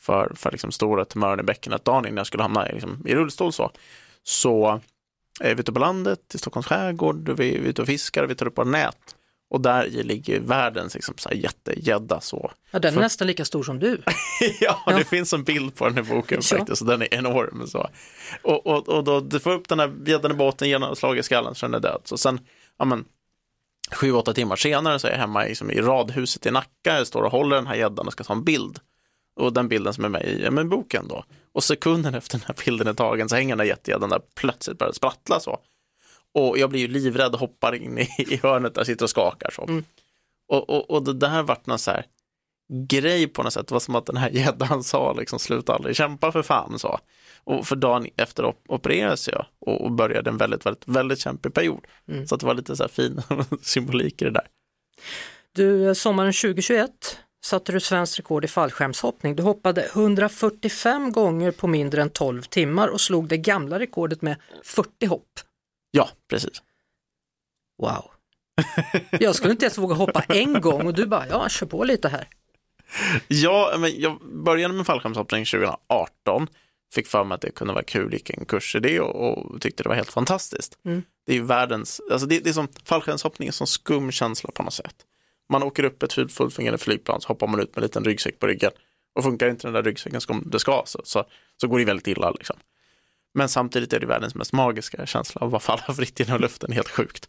för, 0.00 0.32
för 0.36 0.50
liksom 0.50 0.72
stora 0.72 1.04
tumören 1.04 1.40
i 1.40 1.42
bäckenet, 1.42 1.84
dagen 1.84 2.06
innan 2.06 2.16
jag 2.16 2.26
skulle 2.26 2.42
hamna 2.42 2.68
i, 2.68 2.72
liksom, 2.72 3.02
i 3.06 3.14
rullstol 3.14 3.52
så, 3.52 3.70
så 4.22 4.80
är 5.42 5.54
vi 5.54 5.60
ute 5.60 5.72
på 5.72 5.78
landet 5.78 6.34
i 6.34 6.38
Stockholms 6.38 6.66
skärgård, 6.66 7.28
vi 7.28 7.54
är 7.54 7.58
ute 7.58 7.82
och 7.82 7.88
fiskar, 7.88 8.26
vi 8.26 8.34
tar 8.34 8.46
upp 8.46 8.58
våra 8.58 8.68
nät 8.68 9.16
och 9.50 9.60
där 9.60 9.86
ligger 9.90 10.40
världens 10.40 10.94
liksom, 10.94 11.14
så 11.18 11.28
här 11.28 11.36
jättegädda 11.36 12.20
så. 12.20 12.50
Ja, 12.70 12.78
den 12.78 12.88
är 12.88 12.94
För- 12.94 13.00
nästan 13.02 13.26
lika 13.26 13.44
stor 13.44 13.62
som 13.62 13.78
du. 13.78 14.02
ja, 14.60 14.82
Ja. 14.86 14.96
det 14.98 15.04
finns 15.04 15.32
en 15.32 15.44
bild 15.44 15.74
på 15.74 15.88
den 15.88 15.98
i 15.98 16.02
boken 16.02 16.40
Ja. 16.50 16.56
faktiskt, 16.58 16.82
och 16.82 16.88
den 16.88 17.02
är 17.02 17.14
enorm. 17.14 17.66
Så. 17.66 17.88
Och, 18.42 18.66
och, 18.66 18.88
och 18.88 19.04
då 19.04 19.20
du 19.20 19.40
får 19.40 19.50
upp 19.52 19.68
den 19.68 19.78
här 19.80 19.92
gäddan 20.06 20.30
i 20.30 20.34
båten, 20.34 20.68
genomslag 20.68 21.18
i 21.18 21.22
skallen, 21.22 21.54
så 21.54 21.66
den 21.66 21.74
är 21.74 21.80
död. 21.80 22.00
Så 22.04 22.18
sen, 22.18 22.40
ja 22.78 22.84
men, 22.84 23.04
sju, 23.92 24.12
åtta 24.12 24.32
timmar 24.34 24.56
senare 24.56 24.98
så 24.98 25.06
är 25.06 25.10
jag 25.12 25.18
hemma 25.18 25.44
liksom, 25.44 25.70
i 25.70 25.80
radhuset 25.80 26.46
i 26.46 26.50
Nacka, 26.50 26.68
jag 26.98 27.06
står 27.06 27.22
och 27.22 27.32
håller 27.32 27.56
den 27.56 27.66
här 27.66 27.74
gäddan 27.74 28.06
och 28.06 28.12
ska 28.12 28.24
ta 28.24 28.32
en 28.32 28.44
bild. 28.44 28.78
Och 29.36 29.52
den 29.52 29.68
bilden 29.68 29.94
som 29.94 30.04
är 30.04 30.08
med 30.08 30.24
i 30.24 30.42
ja, 30.42 30.50
men 30.50 30.68
boken 30.68 31.08
då. 31.08 31.24
Och 31.52 31.64
sekunden 31.64 32.14
efter 32.14 32.38
den 32.38 32.44
här 32.46 32.64
bilden 32.64 32.86
är 32.86 32.94
tagen 32.94 33.28
så 33.28 33.36
hänger 33.36 33.56
den 33.56 33.60
här 33.60 33.66
jättegäddan 33.66 34.10
där 34.10 34.20
plötsligt 34.34 34.78
börjar 34.78 34.92
sprattla 34.92 35.40
så. 35.40 35.58
Och 36.34 36.58
jag 36.58 36.70
blir 36.70 36.80
ju 36.80 36.88
livrädd 36.88 37.34
och 37.34 37.40
hoppar 37.40 37.74
in 37.74 37.98
i, 37.98 38.08
i 38.18 38.40
hörnet 38.42 38.74
där 38.74 38.84
sitter 38.84 39.04
och 39.04 39.10
skakar 39.10 39.50
så. 39.50 39.82
Och, 40.48 40.70
och, 40.70 40.90
och 40.90 41.04
det 41.04 41.12
där 41.12 41.42
vart 41.42 41.66
någon 41.66 41.78
så 41.78 41.90
här 41.90 42.06
grej 42.88 43.26
på 43.28 43.42
något 43.42 43.52
sätt. 43.52 43.68
Det 43.68 43.74
var 43.74 43.80
som 43.80 43.94
att 43.94 44.06
den 44.06 44.16
här 44.16 44.30
gäddan 44.32 44.84
sa 44.84 45.12
liksom 45.12 45.38
sluta 45.38 45.74
aldrig 45.74 45.96
kämpa 45.96 46.32
för 46.32 46.42
fan 46.42 46.78
så. 46.78 46.98
Och 47.44 47.66
för 47.66 47.76
dagen 47.76 48.06
efter 48.16 48.44
op- 48.44 48.64
opererades 48.68 49.28
jag 49.28 49.46
och, 49.58 49.84
och 49.84 49.92
började 49.92 50.30
en 50.30 50.36
väldigt, 50.36 50.66
väldigt, 50.66 50.88
väldigt 50.88 51.18
kämpig 51.18 51.54
period. 51.54 51.80
Mm. 52.08 52.26
Så 52.26 52.34
att 52.34 52.40
det 52.40 52.46
var 52.46 52.54
lite 52.54 52.76
så 52.76 52.82
här 52.82 52.88
fin 52.88 53.22
symbolik 53.62 54.22
i 54.22 54.24
det 54.24 54.30
där. 54.30 54.46
Du, 55.52 55.88
eh, 55.88 55.92
sommaren 55.92 56.32
2021 56.32 56.90
satte 57.44 57.72
du 57.72 57.80
svenskt 57.80 58.18
rekord 58.18 58.44
i 58.44 58.48
fallskärmshoppning. 58.48 59.36
Du 59.36 59.42
hoppade 59.42 59.84
145 59.84 61.12
gånger 61.12 61.50
på 61.50 61.66
mindre 61.66 62.02
än 62.02 62.10
12 62.10 62.42
timmar 62.42 62.88
och 62.88 63.00
slog 63.00 63.28
det 63.28 63.36
gamla 63.36 63.78
rekordet 63.78 64.22
med 64.22 64.36
40 64.64 65.06
hopp. 65.06 65.40
Ja, 65.90 66.08
precis. 66.28 66.62
Wow. 67.82 68.10
Jag 69.10 69.34
skulle 69.34 69.52
inte 69.52 69.64
ens 69.64 69.78
våga 69.78 69.94
hoppa 69.94 70.24
en 70.28 70.60
gång 70.60 70.86
och 70.86 70.94
du 70.94 71.06
bara, 71.06 71.28
ja, 71.28 71.48
kör 71.48 71.66
på 71.66 71.84
lite 71.84 72.08
här. 72.08 72.28
Ja, 73.28 73.74
men 73.78 74.00
jag 74.00 74.18
började 74.44 74.74
med 74.74 74.86
fallskärmshoppning 74.86 75.44
2018. 75.44 76.46
Fick 76.94 77.06
för 77.06 77.24
mig 77.24 77.34
att 77.34 77.40
det 77.40 77.50
kunde 77.50 77.72
vara 77.72 77.84
kul, 77.84 78.12
gick 78.12 78.30
en 78.30 78.44
kurs 78.44 78.76
i 78.76 78.80
det 78.80 79.00
och, 79.00 79.38
och 79.38 79.60
tyckte 79.60 79.82
det 79.82 79.88
var 79.88 79.96
helt 79.96 80.12
fantastiskt. 80.12 80.78
Mm. 80.84 81.02
Det 81.26 81.36
är 81.36 81.40
världens, 81.40 82.00
alltså 82.10 82.26
det, 82.26 82.38
det 82.38 82.50
är 82.50 82.54
som 82.54 82.68
fallskärmshoppning 82.84 83.48
är 83.48 83.52
sån 83.52 83.66
skum 83.66 84.12
känsla 84.12 84.50
på 84.54 84.62
något 84.62 84.74
sätt. 84.74 84.94
Man 85.52 85.62
åker 85.62 85.84
upp 85.84 86.02
ett 86.02 86.12
fullt 86.12 86.54
fungerande 86.54 86.78
flygplan 86.78 87.20
så 87.20 87.28
hoppar 87.28 87.46
man 87.46 87.60
ut 87.60 87.68
med 87.68 87.76
en 87.76 87.82
liten 87.82 88.04
ryggsäck 88.04 88.38
på 88.38 88.46
ryggen. 88.46 88.70
Och 89.14 89.24
funkar 89.24 89.48
inte 89.48 89.66
den 89.66 89.74
där 89.74 89.82
ryggsäcken 89.82 90.20
som 90.20 90.42
det 90.46 90.58
ska 90.58 90.82
så, 90.86 91.00
så, 91.04 91.24
så 91.60 91.68
går 91.68 91.78
det 91.78 91.84
väldigt 91.84 92.06
illa 92.06 92.30
liksom. 92.30 92.56
Men 93.34 93.48
samtidigt 93.48 93.92
är 93.92 94.00
det 94.00 94.06
världens 94.06 94.34
mest 94.34 94.52
magiska 94.52 95.06
känsla 95.06 95.40
av 95.40 95.54
att 95.54 95.62
falla 95.62 95.82
fritt 95.96 96.20
genom 96.20 96.40
luften, 96.40 96.72
helt 96.72 96.88
sjukt. 96.88 97.28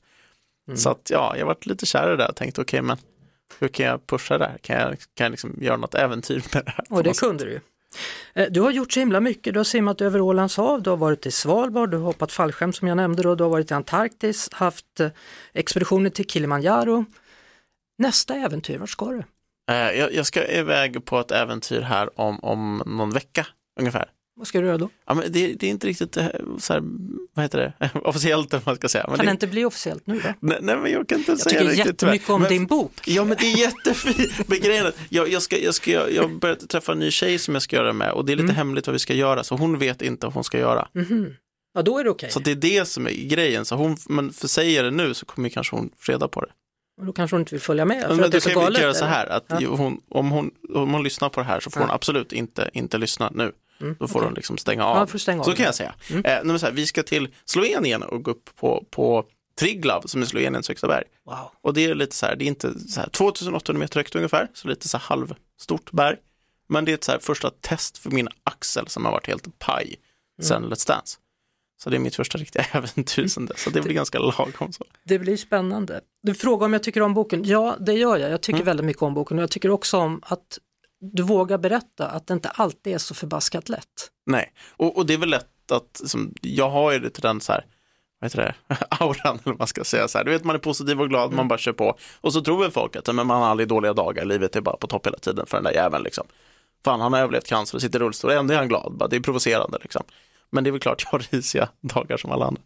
Mm. 0.67 0.77
Så 0.77 0.89
att 0.89 1.09
ja, 1.09 1.37
jag 1.37 1.45
varit 1.45 1.65
lite 1.65 1.85
kär 1.85 2.07
i 2.07 2.09
det 2.09 2.17
där 2.17 2.29
och 2.29 2.35
tänkte 2.35 2.61
okej 2.61 2.81
men 2.81 2.97
hur 3.59 3.67
kan 3.67 3.85
jag 3.85 4.07
pusha 4.07 4.37
det 4.37 4.45
här? 4.45 4.57
Kan 4.57 4.75
jag, 4.79 4.97
kan 5.13 5.25
jag 5.25 5.31
liksom 5.31 5.57
göra 5.61 5.77
något 5.77 5.95
äventyr 5.95 6.43
med 6.53 6.65
det 6.65 6.71
här? 6.71 6.85
Och 6.89 7.03
det 7.03 7.19
kunde 7.19 7.45
du 7.45 7.51
ju. 7.51 7.59
Eh, 8.33 8.51
Du 8.51 8.61
har 8.61 8.71
gjort 8.71 8.93
så 8.93 8.99
himla 8.99 9.19
mycket, 9.19 9.53
du 9.53 9.59
har 9.59 9.63
simmat 9.63 10.01
över 10.01 10.21
Ålands 10.21 10.57
hav, 10.57 10.81
du 10.81 10.89
har 10.89 10.97
varit 10.97 11.25
i 11.25 11.31
Svalbard, 11.31 11.91
du 11.91 11.97
har 11.97 12.05
hoppat 12.05 12.31
fallskärm 12.31 12.73
som 12.73 12.87
jag 12.87 12.97
nämnde 12.97 13.23
då, 13.23 13.35
du 13.35 13.43
har 13.43 13.51
varit 13.51 13.71
i 13.71 13.73
Antarktis, 13.73 14.49
haft 14.51 14.99
eh, 14.99 15.09
expeditioner 15.53 16.09
till 16.09 16.25
Kilimanjaro. 16.25 17.05
Nästa 17.97 18.35
äventyr, 18.35 18.77
vart 18.77 18.89
ska 18.89 19.05
du? 19.11 19.23
Eh, 19.71 19.75
Jag, 19.99 20.13
jag 20.13 20.25
ska 20.25 20.47
iväg 20.47 21.05
på 21.05 21.19
ett 21.19 21.31
äventyr 21.31 21.81
här 21.81 22.19
om, 22.19 22.39
om 22.43 22.83
någon 22.85 23.09
vecka 23.11 23.47
ungefär. 23.79 24.05
Vad 24.35 24.47
ska 24.47 24.59
du 24.61 24.65
göra 24.67 24.77
då? 24.77 24.89
Ja, 25.07 25.13
men 25.13 25.31
det, 25.31 25.47
det 25.53 25.65
är 25.67 25.69
inte 25.69 25.87
riktigt 25.87 26.17
eh, 26.17 26.27
så 26.59 26.73
här, 26.73 26.81
vad 27.33 27.45
heter 27.45 27.57
det, 27.79 27.89
officiellt 28.03 28.53
vad 28.53 28.61
man 28.65 28.75
ska 28.75 28.89
säga. 28.89 29.05
Men 29.07 29.15
Kan 29.17 29.25
det, 29.25 29.31
inte 29.31 29.47
bli 29.47 29.65
officiellt 29.65 30.07
nu 30.07 30.19
då? 30.19 30.33
nej, 30.39 30.57
nej, 30.61 30.77
men 30.77 30.91
jag 30.91 31.07
kan 31.07 31.17
inte 31.17 31.31
Jag 31.31 31.39
säga 31.39 31.59
tycker 31.59 31.65
riktigt 31.71 31.85
jättemycket 31.87 32.27
tyvärr. 32.27 32.35
om 32.35 32.41
Men- 32.41 32.49
din 32.51 32.65
bok. 32.65 32.91
Ja 33.05 33.23
men 33.23 33.37
det 33.39 33.45
är 33.53 33.57
jättefint. 33.57 34.31
Men 34.49 34.59
grejen 34.59 34.85
är 34.85 34.89
att 34.89 34.97
jag, 35.09 35.29
jag, 35.29 35.41
ska, 35.41 35.57
jag, 35.57 35.73
ska, 35.75 35.91
jag, 35.91 36.11
jag 36.11 36.21
har 36.23 36.29
börjat 36.29 36.69
träffa 36.69 36.91
en 36.91 36.99
ny 36.99 37.11
tjej 37.11 37.37
som 37.39 37.53
jag 37.55 37.61
ska 37.61 37.75
göra 37.75 37.93
med 37.93 38.11
och 38.11 38.25
det 38.25 38.31
är 38.31 38.35
lite 38.35 38.43
Mm. 38.43 38.55
hemligt 38.55 38.87
vad 38.87 38.91
vi 38.93 38.99
ska 38.99 39.13
göra 39.13 39.43
så 39.43 39.55
hon 39.55 39.79
vet 39.79 40.01
inte 40.01 40.25
vad 40.25 40.33
hon 40.33 40.43
ska 40.43 40.57
göra. 40.59 40.87
Mhm. 40.93 41.33
Ja, 41.73 41.81
då 41.81 41.97
är 41.99 42.03
det 42.03 42.09
okej. 42.09 42.31
Så 42.31 42.39
det 42.39 42.51
är 42.51 42.55
det 42.55 42.85
som 42.87 43.07
är 43.07 43.11
grejen. 43.27 43.65
Så 43.65 43.75
hon, 43.75 43.97
men 44.09 44.33
för 44.33 44.47
säger 44.47 44.83
det 44.83 44.91
nu 44.91 45.13
så 45.13 45.25
kommer 45.25 45.49
kanske 45.49 45.75
hon 45.75 45.89
reda 46.07 46.27
på 46.27 46.41
det. 46.41 46.51
Och 46.97 47.05
Då 47.05 47.13
kanske 47.13 47.35
hon 47.35 47.41
inte 47.41 47.55
vill 47.55 47.61
följa 47.61 47.85
med. 47.85 48.05
men 48.09 48.33
är 48.33 48.39
så 48.39 48.49
kan 48.49 48.61
galet, 48.63 48.81
göra 48.81 48.93
så 48.93 49.05
här 49.05 49.25
att 49.27 49.45
Ja. 49.59 49.69
hon, 49.69 50.01
om, 50.09 50.31
hon, 50.31 50.51
om 50.75 50.93
hon 50.93 51.03
lyssnar 51.03 51.29
på 51.29 51.39
det 51.39 51.45
här 51.45 51.59
så 51.59 51.69
får 51.69 51.81
Ja. 51.81 51.85
hon 51.87 51.95
absolut 51.95 52.33
inte, 52.33 52.69
inte 52.73 52.97
lyssna 52.97 53.31
nu. 53.33 53.51
Mm, 53.81 53.95
Då 53.99 54.07
får 54.07 54.19
okej. 54.19 54.27
hon 54.27 54.33
liksom 54.33 54.57
stänga 54.57 54.81
Ja, 54.81 54.87
av. 55.01 55.07
får 55.07 55.17
stänga 55.19 55.39
av 55.39 55.43
så 55.43 55.49
det. 55.51 55.57
kan 55.57 55.65
jag 55.65 55.75
säga. 55.75 55.95
Mm. 56.09 56.25
Eh, 56.25 56.43
men 56.43 56.59
så 56.59 56.65
här, 56.65 56.73
vi 56.73 56.85
ska 56.85 57.03
till 57.03 57.27
Slovenien 57.45 58.03
och 58.03 58.23
gå 58.23 58.31
upp 58.31 58.49
på, 58.55 58.85
på 58.91 59.25
Triglav 59.59 60.01
som 60.05 60.21
är 60.21 60.25
Sloveniens 60.25 60.67
högsta 60.67 60.87
berg. 60.87 61.03
Wow. 61.25 61.37
Och 61.61 61.73
det 61.73 61.85
är 61.85 61.95
lite 61.95 62.15
så 62.15 62.25
här, 62.25 62.35
det 62.35 62.45
är 62.45 62.47
inte 62.47 62.79
så 62.79 62.99
här 62.99 63.09
2800 63.09 63.79
meter 63.79 63.99
högt 63.99 64.15
ungefär, 64.15 64.47
så 64.53 64.67
lite 64.67 64.87
så 64.89 64.97
här 64.97 65.05
halvstort 65.05 65.91
berg. 65.91 66.17
Men 66.69 66.85
det 66.85 66.91
är 66.91 66.93
ett 66.93 67.03
så 67.03 67.11
här 67.11 67.19
första 67.19 67.49
test 67.49 67.97
för 67.97 68.09
min 68.11 68.27
axel 68.43 68.87
som 68.87 69.05
har 69.05 69.11
varit 69.11 69.27
helt 69.27 69.59
paj 69.59 69.95
sen 70.41 70.65
Let's 70.65 70.87
Dance. 70.87 71.17
Så 71.83 71.89
det 71.89 71.97
är 71.97 71.99
mitt 71.99 72.15
första 72.15 72.37
riktiga 72.37 72.65
äventyr 72.71 73.27
sen 73.27 73.45
dess, 73.45 73.63
så 73.63 73.69
det 73.69 73.81
blir 73.81 73.93
ganska 73.93 74.19
lagom 74.19 74.71
så. 74.73 74.85
Det 75.03 75.19
blir 75.19 75.37
spännande. 75.37 76.01
Du 76.21 76.33
frågar 76.33 76.65
om 76.65 76.73
jag 76.73 76.83
tycker 76.83 77.01
om 77.01 77.13
boken. 77.13 77.43
Ja, 77.45 77.75
det 77.79 77.93
gör 77.93 78.17
jag. 78.17 78.31
Jag 78.31 78.41
tycker 78.41 78.57
Mm. 78.57 78.65
väldigt 78.65 78.85
mycket 78.85 79.01
om 79.03 79.13
boken 79.13 79.37
och 79.37 79.43
jag 79.43 79.51
tycker 79.51 79.69
också 79.69 79.97
om 79.97 80.21
att 80.25 80.59
du 80.99 81.23
vågar 81.23 81.57
berätta 81.57 82.07
att 82.07 82.27
det 82.27 82.33
inte 82.33 82.49
alltid 82.49 82.93
är 82.93 82.97
så 82.97 83.13
förbaskat 83.13 83.69
lätt. 83.69 84.11
Nej, 84.25 84.53
och, 84.71 84.97
och 84.97 85.05
det 85.05 85.13
är 85.13 85.17
väl 85.17 85.29
lätt 85.29 85.71
att, 85.71 86.01
som, 86.05 86.33
jag 86.41 86.69
har 86.69 86.91
ju 86.91 86.99
det 86.99 87.09
till 87.09 87.21
den 87.21 87.41
så 87.41 87.51
här, 87.51 87.65
vad 88.19 88.31
heter 88.31 88.55
det, 88.67 88.75
auran 88.89 89.33
eller 89.35 89.41
vad 89.43 89.57
man 89.59 89.67
ska 89.67 89.83
säga 89.83 90.07
så 90.07 90.17
här. 90.17 90.25
Du 90.25 90.31
vet 90.31 90.43
man 90.43 90.55
är 90.55 90.59
positiv 90.59 91.01
och 91.01 91.09
glad, 91.09 91.33
man 91.33 91.47
bara 91.47 91.59
kör 91.59 91.73
på. 91.73 91.97
Och 92.21 92.33
så 92.33 92.41
tror 92.41 92.59
väl 92.61 92.71
folk 92.71 92.95
att 92.95 93.15
men 93.15 93.27
man 93.27 93.41
har 93.41 93.47
aldrig 93.47 93.69
dåliga 93.69 93.93
dagar, 93.93 94.25
livet 94.25 94.55
är 94.55 94.61
bara 94.61 94.77
på 94.77 94.87
topp 94.87 95.07
hela 95.07 95.17
tiden 95.17 95.45
för 95.45 95.57
den 95.57 95.63
där 95.63 95.71
jäveln 95.73 96.03
liksom. 96.03 96.27
Fan, 96.85 97.01
han 97.01 97.13
har 97.13 97.19
överlevt 97.19 97.47
cancer 97.47 97.77
och 97.77 97.81
sitter 97.81 97.99
i 97.99 98.03
rullstol, 98.03 98.31
ändå 98.31 98.53
är 98.53 98.57
han 98.57 98.67
glad, 98.67 98.93
bara, 98.97 99.09
det 99.09 99.15
är 99.15 99.19
provocerande 99.19 99.77
liksom. 99.81 100.03
Men 100.53 100.63
det 100.63 100.69
är 100.69 100.71
väl 100.71 100.79
klart 100.81 101.03
jag 101.03 101.11
har 101.11 101.19
risiga 101.19 101.69
dagar 101.81 102.17
som 102.17 102.31
alla 102.31 102.45
andra. 102.45 102.61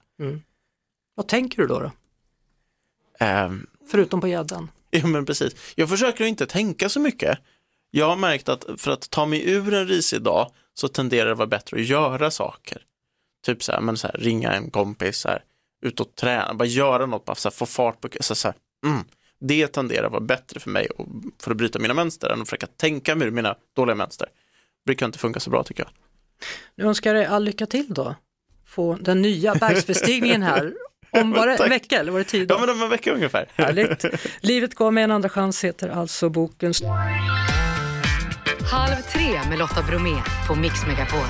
Vad 1.16 1.28
tänker 1.28 1.58
du 1.62 1.68
då? 1.68 1.80
då? 1.80 1.92
Ehm, 3.20 3.68
Förutom 3.92 4.22
på 4.22 4.28
gäddan. 4.28 4.72
Ja 4.90 5.08
men 5.08 5.26
precis. 5.26 5.74
Jag 5.76 5.90
försöker 5.90 6.26
inte 6.26 6.46
tänka 6.46 6.90
så 6.90 7.00
mycket. 7.00 7.40
Jag 7.92 8.06
har 8.06 8.16
märkt 8.16 8.50
att 8.50 8.66
för 8.78 8.92
att 8.92 9.10
ta 9.10 9.26
mig 9.26 9.50
ur 9.50 9.74
en 9.74 9.88
risig 9.88 10.22
dag 10.22 10.52
så 10.74 10.88
tenderar 10.88 11.26
det 11.26 11.32
att 11.32 11.38
vara 11.38 11.48
bättre 11.48 11.78
att 11.78 11.86
göra 11.86 12.32
saker. 12.32 12.82
Typ 13.46 13.64
så 13.64 13.72
här, 13.72 13.82
men 13.82 13.98
så 13.98 14.08
här, 14.08 14.18
ringa 14.18 14.54
en 14.54 14.72
kompis, 14.72 15.18
så 15.18 15.30
här, 15.30 15.44
ut 15.82 16.00
och 16.00 16.16
träna, 16.16 16.54
bara 16.54 16.66
göra 16.66 17.06
något, 17.06 17.26
bara 17.26 17.36
så 17.36 17.50
här, 17.50 17.54
få 17.54 17.66
fart 17.66 18.02
på, 18.02 18.08
så, 18.22 18.36
så 18.36 18.54
mm. 18.86 19.04
Det 19.40 19.68
tenderar 19.68 20.06
att 20.06 20.12
vara 20.12 20.22
bättre 20.22 20.60
för 20.60 20.70
mig 20.70 20.88
och 20.90 21.08
för 21.40 21.52
att 21.52 21.58
bryta 21.58 21.80
mina 21.80 21.94
mönster 21.94 22.30
än 22.30 22.42
att 22.42 22.48
försöka 22.48 22.68
tänka 22.68 23.16
mig 23.16 23.28
ur 23.28 23.32
mina 23.32 23.56
dåliga 23.76 23.96
mönster. 23.96 24.28
brukar 24.86 25.06
inte 25.06 25.20
funka 25.20 25.40
så 25.40 25.50
bra 25.50 25.64
tycker 25.64 25.84
jag. 25.84 25.92
Nu 26.76 26.84
önskar 26.86 27.16
jag 27.16 27.24
dig 27.24 27.26
all 27.26 27.44
lycka 27.44 27.66
till 27.66 27.86
då. 27.94 28.16
Få 28.68 28.98
den 29.02 29.22
nya 29.22 29.56
bergsbestigningen 29.56 30.44
här. 30.44 30.74
Om 31.12 31.32
var 31.32 31.48
det 31.48 31.56
en 31.64 31.70
vecka 31.70 32.00
eller 32.00 32.12
var 32.12 32.20
det 32.20 32.26
tio 32.26 32.46
Ja 32.50 32.58
men 32.60 32.70
om 32.70 32.82
en 32.82 32.90
vecka 32.90 33.14
ungefär. 33.14 33.48
Härligt. 33.56 34.06
Livet 34.40 34.76
gav 34.76 34.94
mig 34.94 35.04
en 35.04 35.12
andra 35.12 35.30
chans 35.30 35.64
heter 35.64 35.90
alltså 35.90 36.30
boken. 36.30 36.74
Halv 38.72 38.96
tre 39.14 39.50
med 39.50 39.60
Lotta 39.60 39.82
Bromé 39.82 40.22
på 40.48 40.56
Mix 40.56 40.86
Megapol. 40.88 41.28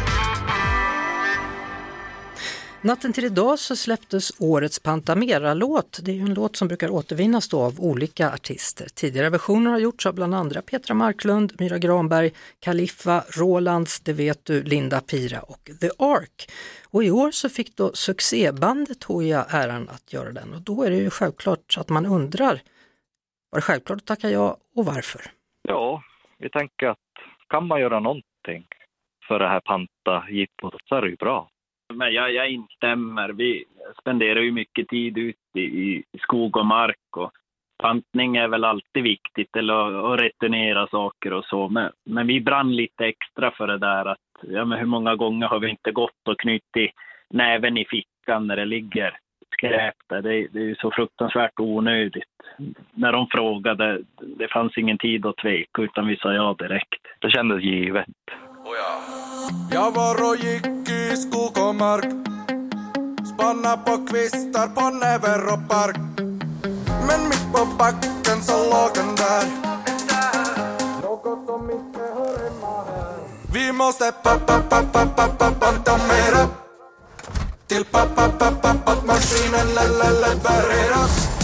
Natten 2.82 3.14
till 3.14 3.26
idag 3.26 3.60
så 3.60 3.76
släpptes 3.76 4.42
årets 4.42 4.84
Pantamera-låt. 4.84 6.00
Det 6.06 6.12
är 6.12 6.16
ju 6.16 6.22
en 6.22 6.34
låt 6.34 6.56
som 6.56 6.68
brukar 6.68 6.90
återvinnas 6.90 7.50
då 7.50 7.62
av 7.62 7.80
olika 7.80 8.34
artister. 8.34 8.88
Tidigare 8.96 9.30
versioner 9.30 9.72
har 9.72 9.80
gjorts 9.80 10.06
av 10.06 10.16
bland 10.16 10.36
andra 10.36 10.62
Petra 10.62 10.94
Marklund, 10.94 11.54
Myra 11.60 11.78
Granberg, 11.78 12.32
Kaliffa, 12.60 13.24
Rolands, 13.40 14.00
Det 14.00 14.14
vet 14.14 14.46
du, 14.46 14.64
Linda 14.64 15.02
Pira 15.02 15.42
och 15.42 15.70
The 15.82 15.90
Ark. 16.00 16.50
Och 16.92 17.04
i 17.04 17.12
år 17.12 17.32
så 17.32 17.50
fick 17.50 17.78
då 17.78 17.94
succébandet 17.94 19.04
Hooja 19.04 19.46
äran 19.50 19.90
att 19.90 20.14
göra 20.14 20.32
den 20.32 20.54
och 20.54 20.62
då 20.62 20.84
är 20.84 20.90
det 20.90 20.98
ju 20.98 21.10
självklart 21.10 21.76
att 21.78 21.90
man 21.90 22.06
undrar, 22.06 22.62
var 23.52 23.58
det 23.58 23.62
självklart 23.62 23.98
att 23.98 24.06
tacka 24.06 24.30
ja 24.30 24.58
och 24.76 24.86
varför? 24.86 25.22
Ja, 25.62 26.04
vi 26.40 26.50
tänker 26.50 26.88
att 26.88 26.98
kan 27.50 27.68
man 27.68 27.82
göra 27.82 28.00
någonting 28.00 28.68
för 29.28 29.40
det 29.40 29.48
här 29.48 29.60
panta-jippot 29.60 30.76
så 30.90 30.96
är 30.96 31.02
det 31.02 31.10
ju 31.10 31.16
bra. 31.16 31.50
Men 31.94 32.14
jag, 32.14 32.34
jag 32.34 32.50
instämmer. 32.50 33.30
Vi 33.30 33.66
spenderar 34.02 34.40
ju 34.40 34.52
mycket 34.52 34.88
tid 34.88 35.18
ute 35.18 35.60
i, 35.60 36.04
i 36.12 36.20
skog 36.20 36.58
och 36.58 36.66
mark 36.66 37.18
och 37.18 37.32
pantning 37.78 38.38
är 38.38 38.48
väl 38.48 38.64
alltid 38.64 39.04
viktigt, 39.04 39.56
eller 39.56 40.14
att- 40.14 40.20
returnera 40.22 40.88
saker 40.88 41.34
och 41.34 41.46
så. 41.46 41.70
Men, 41.70 41.92
men 42.06 42.28
vi 42.28 42.42
brann 42.42 42.76
lite 42.76 43.06
extra 43.06 43.52
för 43.52 43.68
det 43.68 43.78
där 43.78 44.06
att, 44.06 44.18
ja 44.42 44.66
men 44.66 44.80
hur 44.80 44.86
många 44.86 45.16
gånger 45.16 45.48
har 45.48 45.60
vi 45.60 45.70
inte 45.70 45.92
gått 45.92 46.28
och 46.30 46.40
knutit 46.40 46.92
näven 47.30 47.78
i 47.78 47.86
fickan 47.86 48.48
när 48.48 48.56
det 48.56 48.66
ligger 48.66 49.18
skräp 49.54 49.96
där. 50.10 50.22
Det, 50.22 50.48
det 50.48 50.60
är 50.60 50.64
ju 50.64 50.76
så 50.76 50.92
fruktansvärt 50.92 51.60
onödigt. 51.60 52.24
När 52.94 53.12
de 53.12 53.28
frågade, 53.32 54.02
det 54.22 54.48
fanns 54.48 54.78
ingen 54.78 54.98
tid 54.98 55.26
att 55.26 55.38
tveka 55.38 55.82
utan 55.82 56.08
vi 56.08 56.18
sa 56.18 56.34
ja 56.34 56.56
direkt. 56.60 57.02
Det 57.20 57.30
kändes 57.30 57.64
givet. 57.64 58.06
Jag 59.72 59.92
var 59.92 60.30
och 60.30 60.38
gick 60.38 60.90
i 60.90 61.18
skog 61.18 61.58
och 61.68 61.76
mark 61.76 62.06
Spanna 63.34 63.78
på 63.78 63.98
kvistar 64.08 64.68
på 64.68 64.90
näver 64.90 65.54
och 65.54 65.60
bark 65.60 65.98
Men 67.08 67.30
mitt 67.30 67.54
på 67.54 67.66
backen 67.78 68.44
så 68.44 68.58
låg 68.58 68.92
den 68.96 69.16
där 69.16 69.46
Något 71.02 71.46
som 71.48 71.72
inte 71.72 72.00
hör 72.00 72.38
hemma 72.44 72.84
här 72.90 73.18
Vi 73.54 73.72
måste 73.72 74.12
pa-pa-pa-pa-pa-pa-panta 74.24 75.98
mera 75.98 76.48
Till 77.68 77.86
pa-pa-pa-pa-pa-maskinen 77.86 79.68
levererar 79.76 81.37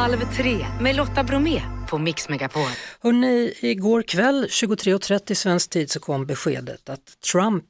Halv 0.00 0.32
tre 0.36 0.66
med 0.80 0.96
Lotta 0.96 1.24
Bromé 1.24 1.62
på 1.88 1.98
Mix 1.98 2.28
Megapol. 2.28 2.68
Hörrni, 3.00 3.54
igår 3.60 4.02
kväll 4.02 4.46
23.30 4.46 5.34
svensk 5.34 5.70
tid 5.70 5.90
så 5.90 6.00
kom 6.00 6.26
beskedet 6.26 6.88
att 6.88 7.20
Trump, 7.32 7.64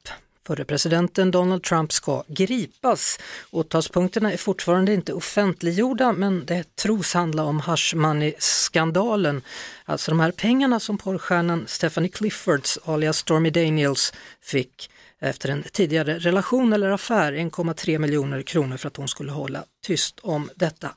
förre 0.47 0.65
presidenten 0.65 1.31
Donald 1.31 1.63
Trump 1.63 1.91
ska 1.91 2.23
gripas. 2.27 3.19
Åtalspunkterna 3.51 4.33
är 4.33 4.37
fortfarande 4.37 4.93
inte 4.93 5.13
offentliggjorda 5.13 6.11
men 6.11 6.45
det 6.45 6.75
tros 6.75 7.13
handla 7.13 7.43
om 7.43 7.59
hush 7.59 7.95
money-skandalen. 7.95 9.41
Alltså 9.85 10.11
de 10.11 10.19
här 10.19 10.31
pengarna 10.31 10.79
som 10.79 10.97
porrstjärnan 10.97 11.63
Stephanie 11.67 12.09
Cliffords 12.09 12.79
alias 12.85 13.17
Stormy 13.17 13.49
Daniels 13.49 14.13
fick 14.41 14.89
efter 15.19 15.49
en 15.49 15.63
tidigare 15.71 16.19
relation 16.19 16.73
eller 16.73 16.89
affär, 16.89 17.33
1,3 17.33 17.97
miljoner 17.97 18.41
kronor 18.41 18.77
för 18.77 18.87
att 18.87 18.97
hon 18.97 19.07
skulle 19.07 19.31
hålla 19.31 19.63
tyst 19.85 20.19
om 20.19 20.49
detta. 20.55 20.89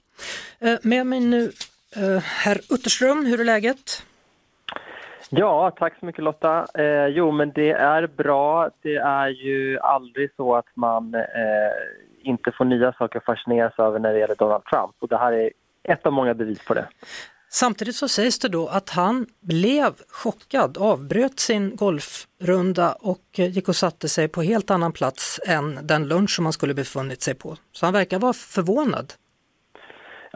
Eh, 0.60 0.78
Med 0.82 1.06
mig 1.06 1.20
nu 1.20 1.52
eh, 1.96 2.18
herr 2.22 2.60
Utterström, 2.70 3.26
hur 3.26 3.40
är 3.40 3.44
läget? 3.44 4.02
Ja, 5.30 5.70
tack 5.78 5.98
så 6.00 6.06
mycket 6.06 6.24
Lotta. 6.24 6.66
Eh, 6.74 7.06
jo, 7.06 7.30
men 7.30 7.52
det 7.54 7.70
är 7.70 8.06
bra. 8.06 8.70
Det 8.82 8.96
är 8.96 9.28
ju 9.28 9.78
aldrig 9.78 10.30
så 10.36 10.54
att 10.56 10.66
man 10.74 11.14
eh, 11.14 11.20
inte 12.22 12.52
får 12.58 12.64
nya 12.64 12.92
saker 12.92 13.18
att 13.18 13.24
fascineras 13.24 13.78
över 13.78 13.98
när 13.98 14.12
det 14.12 14.18
gäller 14.18 14.34
Donald 14.34 14.64
Trump. 14.64 14.94
Och 14.98 15.08
det 15.08 15.16
här 15.18 15.32
är 15.32 15.50
ett 15.82 16.06
av 16.06 16.12
många 16.12 16.34
bevis 16.34 16.64
på 16.64 16.74
det. 16.74 16.88
Samtidigt 17.48 17.96
så 17.96 18.08
sägs 18.08 18.38
det 18.38 18.48
då 18.48 18.68
att 18.68 18.90
han 18.90 19.26
blev 19.40 19.92
chockad, 20.08 20.78
avbröt 20.78 21.40
sin 21.40 21.76
golfrunda 21.76 22.92
och 22.92 23.20
eh, 23.38 23.50
gick 23.50 23.68
och 23.68 23.76
satte 23.76 24.08
sig 24.08 24.28
på 24.28 24.42
helt 24.42 24.70
annan 24.70 24.92
plats 24.92 25.40
än 25.46 25.78
den 25.82 26.08
lunch 26.08 26.30
som 26.30 26.46
han 26.46 26.52
skulle 26.52 26.74
befunnit 26.74 27.22
sig 27.22 27.34
på. 27.34 27.56
Så 27.72 27.86
han 27.86 27.92
verkar 27.92 28.18
vara 28.18 28.32
förvånad. 28.32 29.12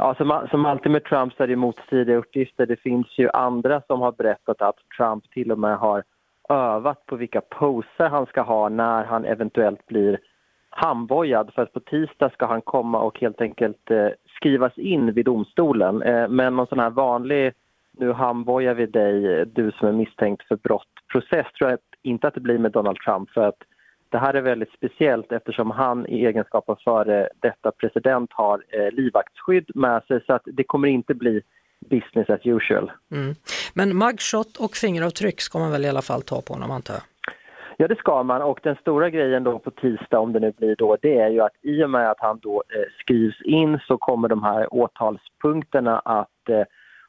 Ja, 0.01 0.15
som, 0.15 0.47
som 0.51 0.67
alltid 0.67 0.93
med 0.93 1.05
Trump 1.05 1.33
så 1.35 1.43
är 1.43 1.47
det 1.47 1.57
motstridiga 1.57 2.17
uppgifter. 2.17 2.67
Det 2.67 2.77
finns 2.77 3.19
ju 3.19 3.31
andra 3.33 3.83
som 3.87 4.01
har 4.01 4.13
berättat 4.13 4.63
att 4.63 4.77
Trump 4.97 5.31
till 5.31 5.53
och 5.53 5.59
med 5.59 5.79
har 5.79 6.03
övat 6.49 7.07
på 7.07 7.17
vilka 7.17 7.41
poser 7.41 8.09
han 8.09 8.27
ska 8.27 8.43
ha 8.43 8.69
när 8.69 9.05
han 9.05 9.25
eventuellt 9.25 9.87
blir 9.87 10.19
handbojad. 10.71 11.51
För 11.55 11.63
att 11.63 11.73
på 11.73 11.81
tisdag 11.81 12.33
ska 12.33 12.47
han 12.47 12.61
komma 12.61 13.01
och 13.01 13.21
helt 13.21 13.41
enkelt 13.41 13.91
eh, 13.91 14.09
skrivas 14.37 14.79
in 14.79 15.13
vid 15.13 15.25
domstolen. 15.25 16.03
Eh, 16.03 16.29
men 16.29 16.57
någon 16.57 16.67
sån 16.67 16.81
här 16.81 16.91
vanlig, 16.91 17.53
nu 17.93 18.13
handbojar 18.13 18.75
vi 18.75 18.87
dig, 18.87 19.47
du 19.47 19.73
som 19.73 19.89
är 19.89 19.93
misstänkt 19.93 20.49
för 20.49 20.57
brott, 20.57 20.93
process 21.13 21.47
tror 21.59 21.71
jag 21.71 21.79
inte 22.03 22.29
att 22.29 22.35
det 22.35 22.41
blir 22.41 22.59
med 22.59 22.73
Donald 22.73 22.99
Trump 22.99 23.31
för 23.31 23.47
att 23.47 23.63
det 24.11 24.19
här 24.19 24.35
är 24.35 24.41
väldigt 24.41 24.73
speciellt 24.73 25.33
eftersom 25.33 25.71
han 25.71 26.07
i 26.07 26.27
egenskap 26.27 26.69
av 26.69 26.79
före 26.85 27.29
detta 27.41 27.71
president 27.71 28.31
har 28.33 28.65
eh, 28.69 28.91
livvaktsskydd 28.93 29.71
med 29.75 30.03
sig 30.03 30.25
så 30.27 30.33
att 30.33 30.43
det 30.45 30.65
kommer 30.65 30.89
inte 30.89 31.15
bli 31.15 31.43
business 31.91 32.31
as 32.31 32.41
usual. 32.45 32.93
Mm. 33.13 33.35
Men 33.75 33.99
mugshot 33.99 34.57
och 34.57 34.77
fingeravtryck 34.77 35.41
ska 35.41 35.59
man 35.59 35.73
väl 35.73 35.85
i 35.85 35.89
alla 35.89 36.03
fall 36.03 36.23
ta 36.23 36.41
på 36.41 36.53
honom 36.53 36.71
antar 36.71 36.95
jag? 36.95 37.03
Ja, 37.81 37.89
det 37.89 37.99
ska 37.99 38.23
man 38.23 38.43
och 38.43 38.61
den 38.63 38.77
stora 38.77 39.11
grejen 39.11 39.45
då 39.45 39.59
på 39.59 39.71
tisdag, 39.71 40.19
om 40.19 40.33
det 40.33 40.41
nu 40.41 40.53
blir 40.53 40.77
då, 40.77 40.97
det 41.03 41.19
är 41.19 41.29
ju 41.29 41.41
att 41.41 41.53
i 41.63 41.85
och 41.85 41.91
med 41.91 42.11
att 42.11 42.21
han 42.21 42.39
då 42.43 42.63
eh, 42.75 42.83
skrivs 43.01 43.43
in 43.43 43.79
så 43.89 43.99
kommer 43.99 44.29
de 44.29 44.43
här 44.43 44.75
åtalspunkterna 44.75 45.99
att 45.99 46.49
eh, 46.49 46.63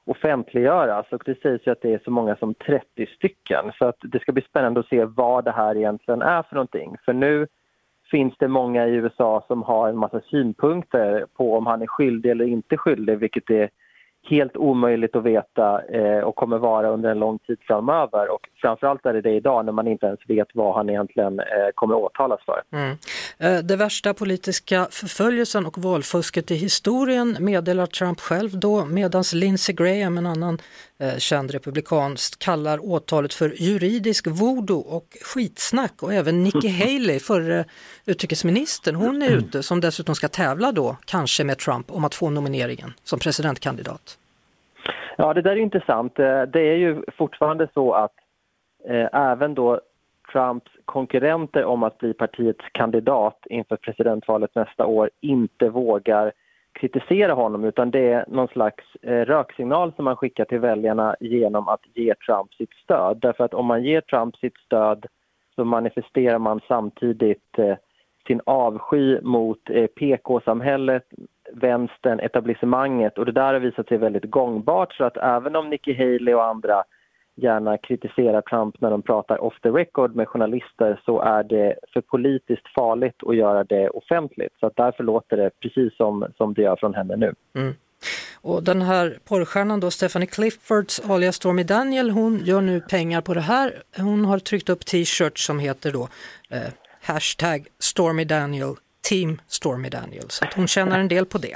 offentliggöras 0.06 1.06
och 1.12 1.24
det 1.26 1.42
sägs 1.42 1.68
ju 1.68 1.72
att 1.72 1.82
det 1.82 1.94
är 1.94 2.02
så 2.04 2.12
många 2.12 2.36
som 2.36 2.54
30 2.54 3.06
stycken 3.06 3.72
så 3.78 3.86
att 3.86 3.98
det 4.02 4.20
ska 4.20 4.32
bli 4.32 4.44
spännande 4.44 4.80
att 4.80 4.88
se 4.88 5.06
vad 5.06 5.46
det 5.46 5.52
här 5.52 5.78
egentligen 5.78 6.22
är 6.22 6.44
för 6.44 6.56
någonting. 6.56 6.96
För 7.06 7.14
nu 7.14 7.48
finns 8.12 8.34
det 8.40 8.48
många 8.48 8.88
i 8.88 8.92
USA 8.92 9.44
som 9.48 9.64
har 9.64 9.90
en 9.90 9.98
massa 9.98 10.22
synpunkter 10.22 11.26
på 11.34 11.58
om 11.58 11.68
han 11.68 11.82
är 11.82 11.88
skyldig 11.88 12.32
eller 12.32 12.46
inte 12.46 12.78
skyldig, 12.78 13.18
vilket 13.18 13.50
är 13.50 13.70
helt 14.24 14.58
omöjligt 14.58 15.16
att 15.16 15.24
veta 15.24 15.82
eh, 15.82 16.20
och 16.20 16.36
kommer 16.36 16.58
vara 16.58 16.90
under 16.90 17.10
en 17.10 17.20
lång 17.20 17.40
tid 17.40 17.58
framöver. 17.62 18.32
Och 18.32 18.50
framförallt 18.62 19.06
är 19.06 19.14
det 19.14 19.22
det 19.22 19.36
idag 19.36 19.66
när 19.66 19.72
man 19.72 19.88
inte 19.88 20.06
ens 20.06 20.20
vet 20.28 20.48
vad 20.54 20.76
han 20.76 20.90
egentligen 20.90 21.40
eh, 21.40 21.46
kommer 21.76 21.96
åtalas 21.96 22.40
för. 22.46 22.62
Mm. 22.72 22.98
Eh, 23.40 23.64
Det 23.64 23.76
värsta 23.76 24.14
politiska 24.14 24.88
förföljelsen 24.92 25.66
och 25.66 25.78
valfusket 25.78 26.52
i 26.52 26.56
historien 26.56 27.38
meddelar 27.40 27.86
Trump 27.86 28.20
själv 28.20 28.60
då 28.60 28.86
medan 28.86 29.24
Lindsey 29.34 29.76
Graham, 29.76 30.18
en 30.18 30.26
annan 30.26 30.58
känd 31.18 31.52
republikan, 31.52 32.16
kallar 32.40 32.80
åtalet 32.82 33.34
för 33.34 33.50
juridisk 33.62 34.28
voodoo 34.28 34.80
och 34.80 35.18
skitsnack 35.22 36.04
och 36.04 36.14
även 36.14 36.44
Nikki 36.44 36.68
Haley, 36.82 37.20
förre 37.20 37.66
utrikesministern, 38.06 38.96
hon 38.96 39.22
är 39.22 39.30
ute 39.30 39.64
som 39.64 39.82
dessutom 39.82 40.16
ska 40.16 40.28
tävla 40.28 40.72
då, 40.72 40.98
kanske 41.06 41.44
med 41.44 41.58
Trump, 41.58 41.92
om 41.92 42.06
att 42.06 42.16
få 42.16 42.30
nomineringen 42.30 42.94
som 43.04 43.20
presidentkandidat. 43.20 44.18
Ja, 45.18 45.34
det 45.34 45.42
där 45.42 45.52
är 45.52 45.56
intressant. 45.56 46.20
Eh, 46.20 46.42
Det 46.42 46.62
är 46.62 46.76
ju 46.76 47.04
fortfarande 47.18 47.68
så 47.74 47.94
att 47.94 48.14
eh, 48.90 49.08
även 49.14 49.54
då 49.54 49.82
Trumps 50.32 50.72
konkurrenter 50.86 51.66
om 51.66 51.84
att 51.84 51.98
bli 51.98 52.14
partiets 52.14 52.66
kandidat 52.72 53.40
inför 53.50 53.76
presidentvalet 53.76 54.56
nästa 54.56 54.86
år 54.86 55.10
inte 55.22 55.70
vågar 55.70 56.32
kritisera 56.80 57.34
honom 57.34 57.64
utan 57.64 57.92
det 57.92 58.12
är 58.12 58.26
någon 58.28 58.48
slags 58.48 58.84
eh, 59.02 59.26
röksignal 59.26 59.94
som 59.96 60.06
man 60.06 60.16
skickar 60.16 60.46
till 60.46 60.60
väljarna 60.60 61.16
genom 61.20 61.68
att 61.68 61.82
ge 61.94 62.16
Trump 62.16 62.54
sitt 62.54 62.74
stöd. 62.74 63.18
Därför 63.22 63.44
att 63.44 63.54
om 63.54 63.66
man 63.66 63.84
ger 63.84 64.02
Trump 64.02 64.36
sitt 64.36 64.58
stöd 64.58 65.06
så 65.56 65.66
manifesterar 65.66 66.40
man 66.40 66.62
samtidigt 66.68 67.60
eh, 67.60 67.76
sin 68.28 68.42
avsky 68.46 69.22
mot 69.22 69.70
eh, 69.70 69.88
PK-samhället, 69.88 71.04
vänstern, 71.54 72.20
etablissemanget 72.20 73.18
och 73.18 73.26
det 73.26 73.32
där 73.32 73.54
har 73.54 73.60
visat 73.60 73.88
sig 73.88 73.98
väldigt 73.98 74.32
gångbart 74.32 74.94
så 74.94 75.04
att 75.04 75.18
även 75.18 75.56
om 75.56 75.70
Nikki 75.70 75.94
Haley 75.94 76.34
och 76.34 76.46
andra 76.46 76.84
gärna 77.44 77.78
kritiserar 77.78 78.42
Trump 78.42 78.82
när 78.82 78.92
de 78.92 79.02
pratar 79.02 79.44
off 79.44 79.62
the 79.64 79.70
record 79.70 80.16
med 80.16 80.28
journalister 80.28 81.02
så 81.06 81.22
är 81.22 81.44
det 81.44 81.76
för 81.94 82.02
politiskt 82.02 82.74
farligt 82.76 83.16
att 83.28 83.36
göra 83.36 83.64
det 83.64 83.90
offentligt. 83.90 84.54
Så 84.60 84.66
att 84.68 84.76
därför 84.76 85.04
låter 85.04 85.38
det 85.38 85.50
precis 85.60 85.98
som, 85.98 86.26
som 86.38 86.54
det 86.54 86.62
gör 86.62 86.76
från 86.76 86.94
henne 86.94 87.16
nu. 87.16 87.34
Mm. 87.56 87.74
Och 88.42 88.64
den 88.64 88.82
här 88.82 89.18
porrstjärnan 89.28 89.80
då, 89.80 89.92
Stephanie 89.92 90.28
Cliffords 90.28 91.10
alias 91.10 91.36
Stormy 91.36 91.64
Daniel, 91.64 92.10
hon 92.10 92.40
gör 92.46 92.62
nu 92.62 92.82
pengar 92.82 93.22
på 93.22 93.34
det 93.34 93.42
här. 93.42 93.74
Hon 93.98 94.26
har 94.26 94.40
tryckt 94.40 94.70
upp 94.70 94.86
t-shirts 94.86 95.46
som 95.46 95.60
heter 95.60 95.92
då 95.92 96.08
eh, 96.50 96.74
hashtag 97.02 97.68
Stormy 97.80 98.26
Daniel, 98.26 98.76
Team 99.10 99.42
Stormy 99.48 99.90
Daniel. 99.90 100.30
Så 100.30 100.46
att 100.46 100.54
hon 100.54 100.68
tjänar 100.68 101.00
en 101.00 101.08
del 101.08 101.26
på 101.26 101.38
det. 101.38 101.56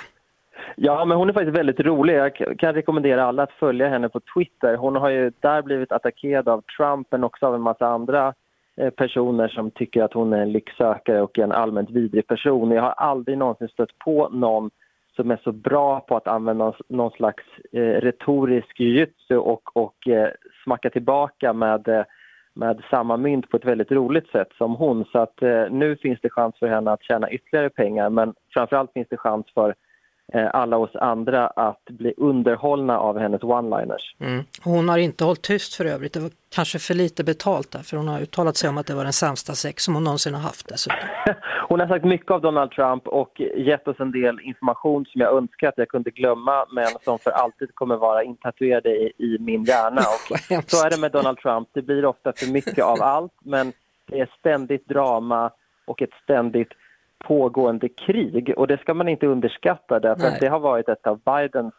Ja, 0.75 1.05
men 1.05 1.17
hon 1.17 1.29
är 1.29 1.33
faktiskt 1.33 1.57
väldigt 1.57 1.79
rolig. 1.79 2.15
Jag 2.15 2.59
kan 2.59 2.73
rekommendera 2.73 3.23
alla 3.23 3.43
att 3.43 3.51
följa 3.51 3.89
henne 3.89 4.09
på 4.09 4.19
Twitter. 4.35 4.75
Hon 4.75 4.95
har 4.95 5.09
ju 5.09 5.31
där 5.39 5.61
blivit 5.61 5.91
attackerad 5.91 6.49
av 6.49 6.61
Trump 6.77 7.07
men 7.11 7.23
också 7.23 7.45
av 7.45 7.55
en 7.55 7.61
massa 7.61 7.87
andra 7.87 8.33
eh, 8.77 8.89
personer 8.89 9.47
som 9.47 9.71
tycker 9.71 10.03
att 10.03 10.13
hon 10.13 10.33
är 10.33 10.41
en 10.41 10.51
lycksökare 10.51 11.21
och 11.21 11.39
en 11.39 11.51
allmänt 11.51 11.89
vidrig 11.89 12.27
person. 12.27 12.71
Jag 12.71 12.81
har 12.81 12.91
aldrig 12.91 13.37
någonsin 13.37 13.67
stött 13.67 13.99
på 13.99 14.29
någon 14.29 14.69
som 15.15 15.31
är 15.31 15.39
så 15.43 15.51
bra 15.51 15.99
på 15.99 16.17
att 16.17 16.27
använda 16.27 16.73
någon- 16.87 17.11
slags 17.11 17.43
eh, 17.71 17.79
retorisk 18.01 18.79
jujutsu 18.79 19.37
och, 19.37 19.77
och 19.77 20.07
eh, 20.07 20.29
smacka 20.63 20.89
tillbaka 20.89 21.53
med, 21.53 21.87
eh, 21.87 22.03
med 22.53 22.81
samma 22.89 23.17
mynt 23.17 23.49
på 23.49 23.57
ett 23.57 23.65
väldigt 23.65 23.91
roligt 23.91 24.27
sätt 24.27 24.49
som 24.57 24.75
hon. 24.75 25.05
Så 25.05 25.19
att 25.19 25.41
eh, 25.41 25.65
nu 25.69 25.95
finns 25.95 26.19
det 26.21 26.29
chans 26.29 26.59
för 26.59 26.67
henne 26.67 26.91
att 26.91 27.03
tjäna 27.03 27.31
ytterligare 27.31 27.69
pengar 27.69 28.09
men 28.09 28.33
framförallt 28.53 28.93
finns 28.93 29.07
det 29.09 29.17
chans 29.17 29.45
för 29.53 29.75
alla 30.39 30.77
oss 30.77 30.95
andra 30.95 31.47
att 31.47 31.83
bli 31.85 32.13
underhållna 32.17 32.99
av 32.99 33.19
hennes 33.19 33.41
one-liners. 33.41 34.15
Mm. 34.19 34.43
Hon 34.63 34.89
har 34.89 34.97
inte 34.97 35.23
hållit 35.23 35.41
tyst 35.41 35.75
för 35.75 35.85
övrigt, 35.85 36.13
det 36.13 36.19
var 36.19 36.31
kanske 36.55 36.79
för 36.79 36.93
lite 36.93 37.23
betalt 37.23 37.71
där 37.71 37.79
för 37.79 37.97
hon 37.97 38.07
har 38.07 38.21
uttalat 38.21 38.57
sig 38.57 38.69
om 38.69 38.77
att 38.77 38.87
det 38.87 38.95
var 38.95 39.03
den 39.03 39.13
sämsta 39.13 39.53
sex 39.53 39.83
som 39.83 39.93
hon 39.93 40.03
någonsin 40.03 40.33
har 40.33 40.41
haft 40.41 40.67
dessutom. 40.67 40.97
Hon 41.69 41.79
har 41.79 41.87
sagt 41.87 42.05
mycket 42.05 42.31
av 42.31 42.41
Donald 42.41 42.71
Trump 42.71 43.07
och 43.07 43.41
gett 43.57 43.87
oss 43.87 43.99
en 43.99 44.11
del 44.11 44.39
information 44.39 45.05
som 45.05 45.21
jag 45.21 45.37
önskar 45.37 45.67
att 45.67 45.77
jag 45.77 45.87
kunde 45.87 46.11
glömma 46.11 46.65
men 46.71 46.87
som 47.03 47.19
för 47.19 47.31
alltid 47.31 47.75
kommer 47.75 47.95
vara 47.95 48.23
intatuerade 48.23 48.89
i, 48.89 49.13
i 49.17 49.37
min 49.39 49.63
hjärna. 49.63 50.01
Och 50.57 50.63
så 50.69 50.85
är 50.85 50.89
det 50.89 50.99
med 50.99 51.11
Donald 51.11 51.37
Trump, 51.37 51.69
det 51.73 51.81
blir 51.81 52.05
ofta 52.05 52.33
för 52.35 52.51
mycket 52.51 52.83
av 52.83 53.01
allt 53.01 53.33
men 53.43 53.73
det 54.11 54.19
är 54.19 54.29
ständigt 54.39 54.87
drama 54.87 55.51
och 55.85 56.01
ett 56.01 56.13
ständigt 56.23 56.69
pågående 57.23 57.89
krig 57.89 58.53
och 58.57 58.67
det 58.67 58.77
ska 58.77 58.93
man 58.93 59.09
inte 59.09 59.27
underskatta 59.27 59.99
därför 59.99 60.23
Nej. 60.23 60.33
att 60.33 60.39
det 60.39 60.47
har 60.47 60.59
varit 60.59 60.89
ett 60.89 61.07
av 61.07 61.19
Bidens 61.19 61.73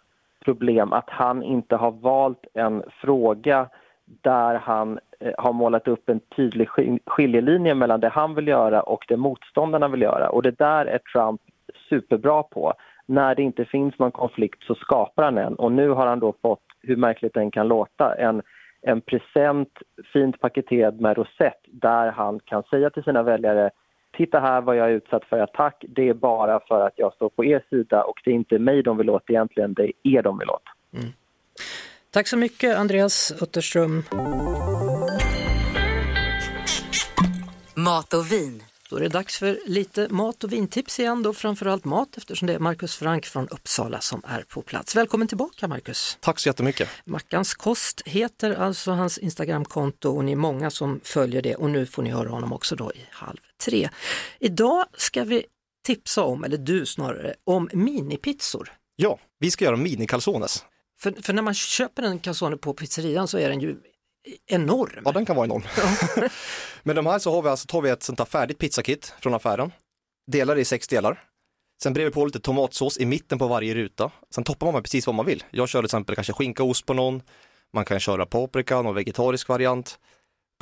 problem 0.45 0.93
att 0.93 1.11
han 1.11 1.43
inte 1.43 1.77
har 1.77 1.91
valt 1.91 2.45
en 2.55 2.83
fråga 3.01 3.69
där 4.05 4.55
han 4.55 4.99
eh, 5.21 5.33
har 5.39 5.53
målat 5.53 5.89
upp 5.89 6.09
en 6.09 6.21
tydlig 6.21 6.69
skil- 6.69 7.01
skiljelinje 7.07 7.75
mellan 7.75 8.01
det 8.01 8.09
han 8.09 8.35
vill 8.35 8.49
göra 8.49 8.83
och 8.83 9.05
det 9.09 9.17
motståndarna 9.17 9.89
vill 9.89 10.03
göra. 10.03 10.29
Och 10.29 10.43
det 10.43 10.59
där 10.59 10.87
är 10.87 10.99
Trump 10.99 11.41
superbra 11.89 12.43
på. 12.43 12.73
När 13.07 13.35
det 13.35 13.43
inte 13.43 13.65
finns 13.65 13.99
någon 13.99 14.13
konflikt 14.13 14.63
så 14.63 14.75
skapar 14.75 15.23
han 15.23 15.39
en 15.39 15.55
och 15.55 15.73
nu 15.73 15.89
har 15.89 16.07
han 16.07 16.21
då 16.21 16.35
fått, 16.43 16.63
hur 16.81 16.97
märkligt 16.97 17.35
den 17.35 17.51
kan 17.51 17.69
låta, 17.69 18.15
en, 18.15 18.43
en 18.83 19.01
present 19.01 19.69
fint 20.13 20.41
paketerad 20.41 21.01
med 21.01 21.17
rosett 21.17 21.61
där 21.67 22.11
han 22.11 22.41
kan 22.41 22.63
säga 22.63 22.91
till 22.91 23.03
sina 23.03 23.23
väljare 23.23 23.71
Titta 24.17 24.41
här 24.41 24.61
vad 24.61 24.77
jag 24.77 24.87
är 24.87 24.93
utsatt 24.93 25.25
för 25.25 25.39
attack. 25.39 25.85
Det 25.89 26.09
är 26.09 26.15
bara 26.15 26.61
för 26.61 26.87
att 26.87 26.93
jag 26.97 27.15
står 27.15 27.29
på 27.29 27.45
er 27.45 27.65
sida 27.71 28.03
och 28.05 28.21
det 28.25 28.31
är 28.31 28.35
inte 28.35 28.59
mig 28.59 28.83
de 28.83 28.97
vill 28.97 29.11
åt 29.11 29.31
egentligen, 29.31 29.75
det 29.75 29.83
är 29.83 29.93
er 30.03 30.23
de 30.23 30.39
vill 30.39 30.51
åt. 30.51 30.63
Tack 32.11 32.27
så 32.27 32.37
mycket 32.37 32.79
Andreas 32.79 33.43
Utterström. 33.43 34.03
Mat 37.77 38.15
och 38.15 38.33
vin. 38.33 38.63
Då 38.95 38.99
är 38.99 39.03
det 39.03 39.09
dags 39.09 39.39
för 39.39 39.59
lite 39.67 40.09
mat 40.09 40.45
och 40.45 40.53
vintips 40.53 41.01
igen 41.01 41.23
då, 41.23 41.35
framförallt 41.35 41.85
mat 41.85 42.17
eftersom 42.17 42.47
det 42.47 42.55
är 42.55 42.59
Markus 42.59 42.97
Frank 42.97 43.27
från 43.27 43.49
Uppsala 43.49 44.01
som 44.01 44.23
är 44.27 44.43
på 44.43 44.63
plats. 44.63 44.97
Välkommen 44.97 45.29
tillbaka 45.29 45.69
Markus! 45.69 46.19
Tack 46.21 46.39
så 46.39 46.49
jättemycket. 46.49 46.89
Mackans 47.05 47.55
kost 47.55 48.03
heter 48.07 48.55
alltså 48.55 48.91
hans 48.91 49.19
Instagramkonto 49.19 50.17
och 50.17 50.25
ni 50.25 50.33
är 50.33 50.37
många 50.37 50.71
som 50.71 51.01
följer 51.05 51.43
det 51.43 51.55
och 51.55 51.71
nu 51.71 51.87
får 51.87 52.03
ni 52.03 52.11
höra 52.11 52.29
honom 52.29 52.53
också 52.53 52.77
då 52.77 52.93
i 52.93 53.07
halv 53.11 53.39
tre. 53.65 53.89
Idag 54.41 54.85
ska 54.97 55.25
vi 55.25 55.45
tipsa 55.87 56.23
om, 56.23 56.45
eller 56.45 56.59
du 56.59 56.87
snarare, 56.87 57.35
om 57.45 57.69
minipizzor. 57.73 58.73
Ja, 58.97 59.19
vi 59.39 59.51
ska 59.51 59.65
göra 59.65 59.77
mini-calzones. 59.77 60.65
För, 61.01 61.23
för 61.23 61.33
när 61.33 61.43
man 61.43 61.55
köper 61.55 62.03
en 62.03 62.19
calzone 62.19 62.57
på 62.57 62.75
pizzerian 62.75 63.29
så 63.29 63.39
är 63.39 63.49
den 63.49 63.61
ju 63.61 63.77
enorm. 64.47 65.03
Ja, 65.05 65.13
den 65.13 65.27
kan 65.27 65.37
vara 65.37 65.47
enorm. 65.47 65.63
Men 66.83 66.97
de 66.97 67.07
här 67.07 67.19
så 67.19 67.35
har 67.35 67.43
vi 67.43 67.49
alltså, 67.49 67.67
tar 67.67 67.83
vi 67.83 67.91
ett 67.91 68.03
sånt 68.03 68.19
här 68.19 68.27
färdigt 68.27 68.59
pizzakit 68.59 69.15
från 69.21 69.35
affären, 69.35 69.73
delar 70.33 70.55
det 70.55 70.61
i 70.61 70.65
sex 70.65 70.89
delar. 70.89 71.23
Sen 71.83 71.93
bredvid 71.93 72.15
på 72.15 72.27
lite 72.27 72.41
tomatsås 72.41 72.99
i 72.99 73.07
mitten 73.07 73.39
på 73.39 73.47
varje 73.47 73.75
ruta. 73.75 74.11
Sen 74.35 74.45
toppar 74.45 74.67
man 74.67 74.75
med 74.75 74.83
precis 74.83 75.07
vad 75.07 75.15
man 75.15 75.27
vill. 75.27 75.45
Jag 75.51 75.69
kör 75.69 75.81
till 75.81 75.85
exempel 75.85 76.15
kanske 76.15 76.33
skinka 76.33 76.63
och 76.63 76.69
ost 76.69 76.87
på 76.87 76.95
någon. 76.95 77.23
Man 77.73 77.85
kan 77.85 78.01
köra 78.01 78.27
paprika, 78.27 78.83
någon 78.83 78.95
vegetarisk 78.95 79.49
variant. 79.49 79.99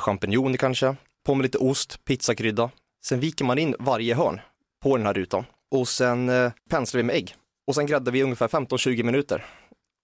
Champinjoner 0.01 0.57
kanske. 0.57 0.95
På 1.25 1.35
med 1.35 1.43
lite 1.43 1.57
ost, 1.57 2.05
pizzakrydda. 2.05 2.69
Sen 3.05 3.19
viker 3.19 3.45
man 3.45 3.57
in 3.57 3.75
varje 3.79 4.15
hörn 4.15 4.41
på 4.83 4.97
den 4.97 5.05
här 5.05 5.13
rutan. 5.13 5.45
Och 5.71 5.87
sen 5.87 6.29
eh, 6.29 6.51
penslar 6.69 6.97
vi 6.97 7.03
med 7.03 7.15
ägg. 7.15 7.35
Och 7.67 7.75
sen 7.75 7.85
gräddar 7.85 8.11
vi 8.11 8.23
ungefär 8.23 8.47
15-20 8.47 9.03
minuter. 9.03 9.45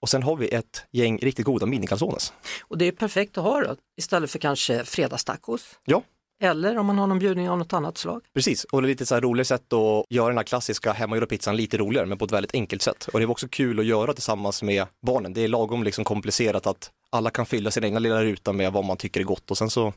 Och 0.01 0.09
sen 0.09 0.23
har 0.23 0.35
vi 0.35 0.47
ett 0.47 0.83
gäng 0.91 1.17
riktigt 1.17 1.45
goda 1.45 1.65
mini-calzones. 1.65 2.33
Och 2.63 2.77
det 2.77 2.85
är 2.85 2.91
perfekt 2.91 3.37
att 3.37 3.43
ha 3.43 3.61
då, 3.61 3.75
istället 3.97 4.31
för 4.31 4.39
kanske 4.39 4.83
fredagstacos. 4.85 5.61
Ja, 5.85 6.03
Eller 6.41 6.77
om 6.77 6.85
man 6.85 6.97
har 6.97 7.07
någon 7.07 7.19
bjudning 7.19 7.49
av 7.49 7.57
något 7.57 7.73
annat 7.73 7.97
slag. 7.97 8.21
Precis, 8.33 8.63
och 8.63 8.81
det 8.81 8.85
är 8.85 8.89
lite 8.89 9.05
så 9.05 9.13
här 9.15 9.21
roligt 9.21 9.47
sätt 9.47 9.73
att 9.73 10.05
göra 10.09 10.27
den 10.27 10.37
här 10.37 10.43
klassiska 10.43 10.93
hemmagjorda 10.93 11.27
pizzan 11.27 11.57
lite 11.57 11.77
roligare, 11.77 12.05
men 12.05 12.17
på 12.17 12.25
ett 12.25 12.31
väldigt 12.31 12.53
enkelt 12.53 12.81
sätt. 12.81 13.07
Och 13.13 13.19
det 13.19 13.25
var 13.25 13.31
också 13.31 13.47
kul 13.47 13.79
att 13.79 13.85
göra 13.85 14.13
tillsammans 14.13 14.63
med 14.63 14.85
barnen. 15.05 15.33
Det 15.33 15.41
är 15.41 15.47
lagom 15.47 15.83
liksom 15.83 16.03
komplicerat 16.03 16.67
att 16.67 16.91
alla 17.09 17.29
kan 17.29 17.45
fylla 17.45 17.71
sin 17.71 17.83
egna 17.83 17.99
lilla 17.99 18.23
ruta 18.23 18.53
med 18.53 18.73
vad 18.73 18.85
man 18.85 18.97
tycker 18.97 19.19
är 19.19 19.23
gott 19.23 19.51
och 19.51 19.57
sen 19.57 19.69
så 19.69 19.93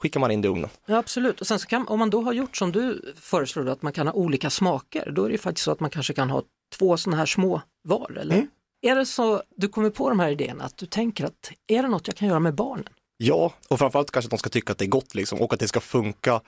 skickar 0.00 0.20
man 0.20 0.30
in 0.30 0.40
det 0.40 0.46
i 0.46 0.50
ugnen. 0.50 0.70
Ja, 0.86 0.96
absolut. 0.96 1.40
Och 1.40 1.46
sen 1.46 1.58
så 1.58 1.66
kan, 1.66 1.88
om 1.88 1.98
man 1.98 2.10
då 2.10 2.22
har 2.22 2.32
gjort 2.32 2.56
som 2.56 2.72
du 2.72 3.14
föreslår, 3.20 3.68
att 3.68 3.82
man 3.82 3.92
kan 3.92 4.06
ha 4.06 4.14
olika 4.14 4.50
smaker, 4.50 5.10
då 5.10 5.24
är 5.24 5.28
det 5.28 5.32
ju 5.32 5.38
faktiskt 5.38 5.64
så 5.64 5.70
att 5.70 5.80
man 5.80 5.90
kanske 5.90 6.12
kan 6.12 6.30
ha 6.30 6.42
två 6.78 6.96
sådana 6.96 7.16
här 7.16 7.26
små 7.26 7.60
var, 7.82 8.16
eller? 8.20 8.34
Mm. 8.34 8.48
Är 8.84 8.96
det 8.96 9.06
så 9.06 9.42
du 9.56 9.68
kommer 9.68 9.90
på 9.90 10.08
de 10.08 10.20
här 10.20 10.30
idéerna, 10.30 10.64
att 10.64 10.76
du 10.76 10.86
tänker 10.86 11.24
att 11.24 11.52
är 11.66 11.82
det 11.82 11.88
något 11.88 12.06
jag 12.06 12.16
kan 12.16 12.28
göra 12.28 12.40
med 12.40 12.54
barnen? 12.54 12.88
Ja, 13.16 13.52
och 13.68 13.78
framförallt 13.78 14.10
kanske 14.10 14.26
att 14.26 14.30
de 14.30 14.38
ska 14.38 14.50
tycka 14.50 14.72
att 14.72 14.78
det 14.78 14.84
är 14.84 14.88
gott 14.88 15.14
liksom 15.14 15.40
och 15.40 15.52
att 15.52 15.60
det 15.60 15.68
ska 15.68 15.80
funka. 15.80 16.40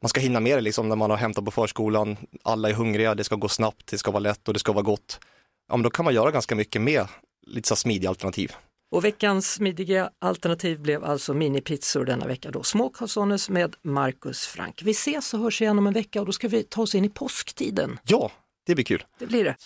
Man 0.00 0.08
ska 0.08 0.20
hinna 0.20 0.40
med 0.40 0.58
det 0.58 0.60
liksom 0.60 0.88
när 0.88 0.96
man 0.96 1.10
har 1.10 1.16
hämtat 1.16 1.44
på 1.44 1.50
förskolan, 1.50 2.16
alla 2.42 2.68
är 2.68 2.72
hungriga, 2.72 3.14
det 3.14 3.24
ska 3.24 3.36
gå 3.36 3.48
snabbt, 3.48 3.86
det 3.86 3.98
ska 3.98 4.10
vara 4.10 4.20
lätt 4.20 4.48
och 4.48 4.54
det 4.54 4.60
ska 4.60 4.72
vara 4.72 4.82
gott. 4.82 5.20
Ja, 5.68 5.76
men 5.76 5.82
då 5.82 5.90
kan 5.90 6.04
man 6.04 6.14
göra 6.14 6.30
ganska 6.30 6.54
mycket 6.54 6.82
med 6.82 7.06
lite 7.46 7.68
så 7.68 7.76
smidiga 7.76 8.08
alternativ. 8.08 8.52
Och 8.90 9.04
veckans 9.04 9.52
smidiga 9.52 10.10
alternativ 10.18 10.80
blev 10.80 11.04
alltså 11.04 11.34
minipizzor 11.34 12.04
denna 12.04 12.26
vecka 12.26 12.50
då. 12.50 12.62
Små 12.62 12.88
calzones 12.88 13.50
med 13.50 13.76
Marcus 13.82 14.46
Frank. 14.46 14.82
Vi 14.84 14.90
ses 14.90 15.34
och 15.34 15.40
hörs 15.40 15.62
igen 15.62 15.78
om 15.78 15.86
en 15.86 15.92
vecka 15.92 16.20
och 16.20 16.26
då 16.26 16.32
ska 16.32 16.48
vi 16.48 16.62
ta 16.62 16.82
oss 16.82 16.94
in 16.94 17.04
i 17.04 17.08
påsktiden. 17.08 17.98
Ja, 18.04 18.30
det 18.66 18.74
blir 18.74 18.84
kul. 18.84 19.04
Det 19.18 19.26
blir 19.26 19.44
det. 19.44 19.56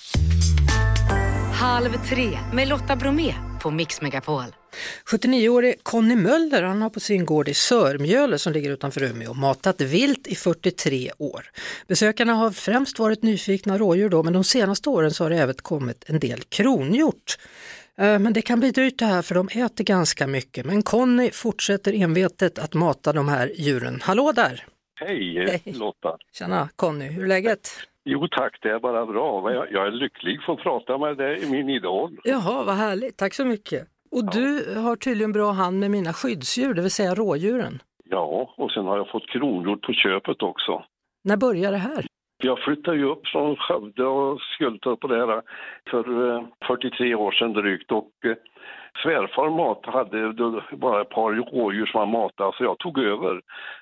Halv 1.61 1.93
tre 2.09 2.39
med 2.55 2.69
Lotta 2.69 2.97
Bromé 2.97 3.35
på 3.63 3.71
Mix 3.71 4.01
Megapol. 4.01 4.45
79-årig 5.11 5.75
Conny 5.83 6.17
Möller 6.17 6.63
han 6.63 6.83
har 6.83 6.91
på 6.91 7.01
sin 7.01 7.27
gård 7.27 7.49
i 7.49 7.55
Sörmjöle 7.55 8.39
som 8.39 8.53
ligger 8.53 8.71
utanför 8.71 9.03
Umeå 9.03 9.35
matat 9.35 9.81
vilt 9.81 10.27
i 10.27 10.35
43 10.35 11.11
år. 11.19 11.51
Besökarna 11.87 12.35
har 12.35 12.51
främst 12.51 12.99
varit 12.99 13.23
nyfikna 13.23 13.79
rådjur 13.79 14.09
då 14.09 14.23
men 14.23 14.33
de 14.33 14.45
senaste 14.45 14.89
åren 14.91 15.11
så 15.11 15.25
har 15.25 15.31
det 15.31 15.37
även 15.37 15.55
kommit 15.55 16.05
en 16.07 16.19
del 16.19 16.41
kronhjort. 16.43 17.39
Eh, 17.99 18.19
Men 18.19 18.33
det 18.33 18.43
kan 18.43 18.61
bli 18.61 18.71
dyrt 18.71 18.99
det 18.99 19.07
här 19.07 19.23
för 19.23 19.35
de 19.35 19.49
äter 19.49 19.85
ganska 19.85 20.27
mycket. 20.27 20.67
Men 20.67 20.83
Conny 20.83 21.31
fortsätter 21.31 21.93
envetet 21.93 22.59
att 22.59 22.75
mata 22.75 23.13
de 23.13 23.29
här 23.29 23.53
djuren. 23.57 24.01
Hallå 24.03 24.33
där! 24.33 24.67
Hej, 25.01 25.63
Lotta. 25.65 26.17
Tjena 26.33 26.69
Conny, 26.77 27.09
hur 27.09 27.25
är 27.25 27.29
läget? 27.29 27.71
Jo 28.11 28.29
tack, 28.29 28.59
det 28.63 28.69
är 28.71 28.79
bara 28.79 29.07
bra. 29.07 29.53
Jag, 29.53 29.73
jag 29.73 29.87
är 29.87 29.91
lycklig 29.91 30.43
för 30.43 30.53
att 30.53 30.59
prata 30.59 30.99
med 30.99 31.17
dig, 31.17 31.51
min 31.51 31.69
idol. 31.69 32.19
Jaha, 32.25 32.65
vad 32.65 32.75
härligt, 32.75 33.17
tack 33.17 33.35
så 33.35 33.45
mycket. 33.45 33.83
Och 34.11 34.33
du 34.33 34.75
har 34.81 34.97
tydligen 34.97 35.33
bra 35.33 35.51
hand 35.53 35.81
med 35.81 35.91
mina 35.91 36.13
skyddsdjur, 36.13 36.75
det 36.75 36.83
vill 36.83 36.91
säga 36.91 37.15
rådjuren. 37.15 37.79
Ja, 38.05 38.55
och 38.57 38.71
sen 38.71 38.87
har 38.87 38.97
jag 38.97 39.11
fått 39.11 39.27
kronhjort 39.27 39.83
på 39.83 39.93
köpet 39.93 40.43
också. 40.43 40.85
När 41.25 41.37
börjar 41.37 41.73
det 41.73 41.79
här? 41.79 42.05
Jag 42.43 42.59
flyttade 42.59 42.97
ju 42.97 43.05
upp 43.05 43.27
från 43.27 43.57
Skövde 43.57 44.05
och 44.05 44.41
Skultorp 44.41 45.01
på 45.01 45.07
det 45.07 45.17
här 45.17 45.43
för 45.91 46.37
eh, 46.37 46.45
43 46.67 47.15
år 47.15 47.33
sedan 47.33 47.53
drygt 47.53 47.93
och 47.93 48.11
eh, 48.25 48.37
svärfar 49.03 49.51
mat 49.51 49.87
hade 49.87 50.33
bara 50.77 51.03
ett 51.03 51.09
par 51.11 51.33
rådjur 51.33 51.87
som 51.87 52.01
han 52.01 52.11
matade 52.11 52.53
så 52.57 52.65
jag 52.65 52.79
tog 52.79 52.99
över. 52.99 53.41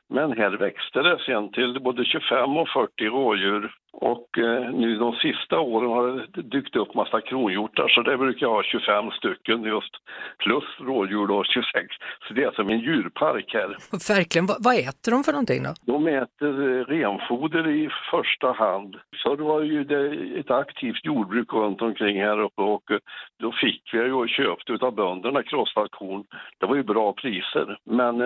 Men 0.09 0.32
här 0.32 0.50
växte 0.50 1.02
det 1.02 1.18
sen 1.26 1.52
till 1.52 1.80
både 1.80 2.04
25 2.04 2.57
och 2.57 2.68
40 2.68 3.04
rådjur 3.04 3.72
och 3.92 4.38
eh, 4.38 4.70
nu 4.70 4.96
de 4.96 5.12
sista 5.12 5.59
åren 5.61 5.90
har 5.90 6.26
det 6.34 6.42
dykt 6.42 6.76
upp 6.76 6.94
massa 6.94 7.20
kronhjortar 7.20 7.88
så 7.88 8.02
det 8.02 8.16
brukar 8.16 8.46
jag 8.46 8.54
ha 8.54 8.62
25 8.62 9.11
stycken 9.11 9.62
just 9.62 9.94
plus 10.38 10.64
rådjur 10.80 11.26
då 11.26 11.44
26. 11.44 11.86
Så 12.28 12.34
det 12.34 12.44
är 12.44 12.50
som 12.50 12.68
en 12.68 12.78
djurpark 12.78 13.54
här. 13.54 13.76
Verkligen, 14.14 14.46
vad, 14.46 14.74
äter 14.74 15.11
de 15.12 15.24
för 15.24 15.32
någonting 15.32 15.62
då? 15.62 15.74
De 15.92 16.07
äter 16.07 16.54
eh, 16.68 16.84
renfoder 16.84 17.68
i 17.68 17.88
första 18.11 18.52
hand. 18.52 18.96
Förr 19.22 19.36
var 19.36 19.62
ju 19.62 19.84
det 19.84 20.04
ett 20.40 20.50
aktivt 20.50 21.04
jordbruk 21.04 21.52
runt 21.52 21.82
omkring 21.82 22.20
här 22.20 22.40
uppe 22.40 22.62
och 22.62 22.90
eh, 22.90 22.98
då 23.38 23.52
fick 23.52 23.82
vi 23.92 23.98
ju 23.98 24.12
och 24.12 24.28
köpte 24.28 24.72
utav 24.72 24.94
bönderna 24.94 25.42
krossat 25.42 25.90
korn. 25.90 26.24
Det 26.59 26.66
var 26.66 26.76
ju 26.76 26.82
bra 26.82 27.12
priser. 27.12 27.78
Men 27.84 28.18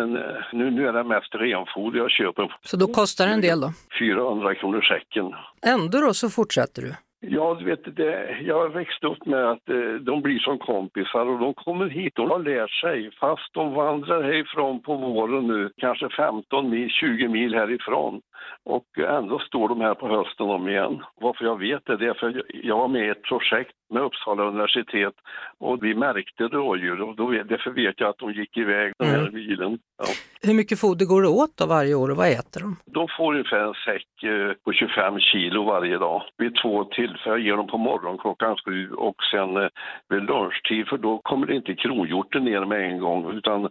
nu, 0.53 0.71
nu 0.71 0.89
är 0.89 0.93
det 0.93 1.05
mest 1.05 1.35
renfoder 1.35 1.70
jag 1.75 2.11
köper. 2.11 2.57
Så 2.63 2.77
då 2.77 2.87
kostar 2.87 3.27
det 3.27 3.33
en 3.33 3.41
del 3.41 3.61
då? 3.61 3.73
400 3.99 4.55
kronor 4.55 4.81
säcken. 4.81 5.33
Ändå 5.67 6.01
då 6.01 6.15
så 6.15 6.31
fortsätter 6.31 6.83
du? 6.83 6.95
Ja, 7.23 7.57
du 7.59 7.65
vet, 7.65 7.97
det, 7.97 8.39
jag 8.43 8.59
har 8.61 8.69
växt 8.69 9.05
upp 9.05 9.27
med 9.27 9.51
att 9.51 9.69
eh, 9.69 9.95
de 10.01 10.23
blir 10.23 10.39
som 10.39 10.59
kompisar 10.59 11.27
och 11.27 11.39
de 11.39 11.55
kommer 11.55 11.89
hit 11.89 12.19
och 12.19 12.29
har 12.29 12.39
lärt 12.39 12.71
sig. 12.71 13.11
Fast 13.21 13.55
de 13.55 13.75
vandrar 13.75 14.23
härifrån 14.23 14.83
på 14.83 14.97
våren 14.97 15.47
nu, 15.47 15.71
kanske 15.77 16.09
15 16.17 16.71
mil, 16.71 16.91
20 16.91 17.29
mil 17.29 17.55
härifrån. 17.55 18.21
Och 18.65 18.99
ändå 18.99 19.39
står 19.39 19.69
de 19.69 19.81
här 19.81 19.95
på 19.95 20.09
hösten 20.09 20.47
om 20.47 20.69
igen. 20.69 21.03
Varför 21.21 21.45
jag 21.45 21.59
vet 21.59 21.87
det, 21.87 21.97
det 21.97 22.07
är 22.07 22.15
för 22.15 22.43
jag 22.63 22.79
var 22.79 22.89
med 22.89 23.07
i 23.07 23.11
ett 23.11 23.23
projekt 23.23 23.75
med 23.91 24.03
Uppsala 24.03 24.43
universitet 24.43 25.15
och 25.59 25.85
vi 25.85 25.95
märkte 25.95 26.45
rådjur 26.45 27.01
och 27.03 27.17
då, 27.17 27.31
därför 27.31 27.71
vet 27.71 28.01
jag 28.01 28.11
att 28.11 28.19
de 28.19 28.33
gick 28.33 28.57
iväg 28.57 28.93
den 28.99 29.09
här 29.09 29.31
bilen. 29.31 29.79
Ja. 29.99 30.05
Hur 30.43 30.55
mycket 30.55 30.81
foder 30.81 31.07
går 31.07 31.23
det 31.23 31.29
åt 31.29 31.57
då 31.57 31.67
varje 31.67 31.95
år 31.95 32.11
och 32.11 32.17
vad 32.17 32.29
äter 32.29 32.61
de? 32.61 32.77
De 32.87 33.09
får 33.17 33.33
ungefär 33.33 33.59
en 33.59 33.75
säck 33.75 34.23
eh, 34.23 34.53
på 34.65 34.73
25 34.73 35.21
kilo 35.21 35.65
varje 35.65 35.99
dag. 35.99 36.23
Vid 36.37 36.57
två 36.63 36.85
tillfällen, 36.85 37.21
jag 37.25 37.41
ger 37.41 37.57
dem 37.57 37.67
på 37.67 37.79
morgonen 37.79 38.19
klockan 38.19 38.57
sju 38.65 38.91
och 38.93 39.17
sen 39.33 39.57
eh, 39.57 39.69
vid 40.09 40.23
lunchtid 40.23 40.89
för 40.89 40.99
då 40.99 41.19
kommer 41.19 41.47
det 41.47 41.57
inte 41.57 41.75
kronhjorten 41.75 42.45
ner 42.45 42.65
med 42.65 42.91
en 42.91 42.99
gång 42.99 43.33
utan 43.33 43.69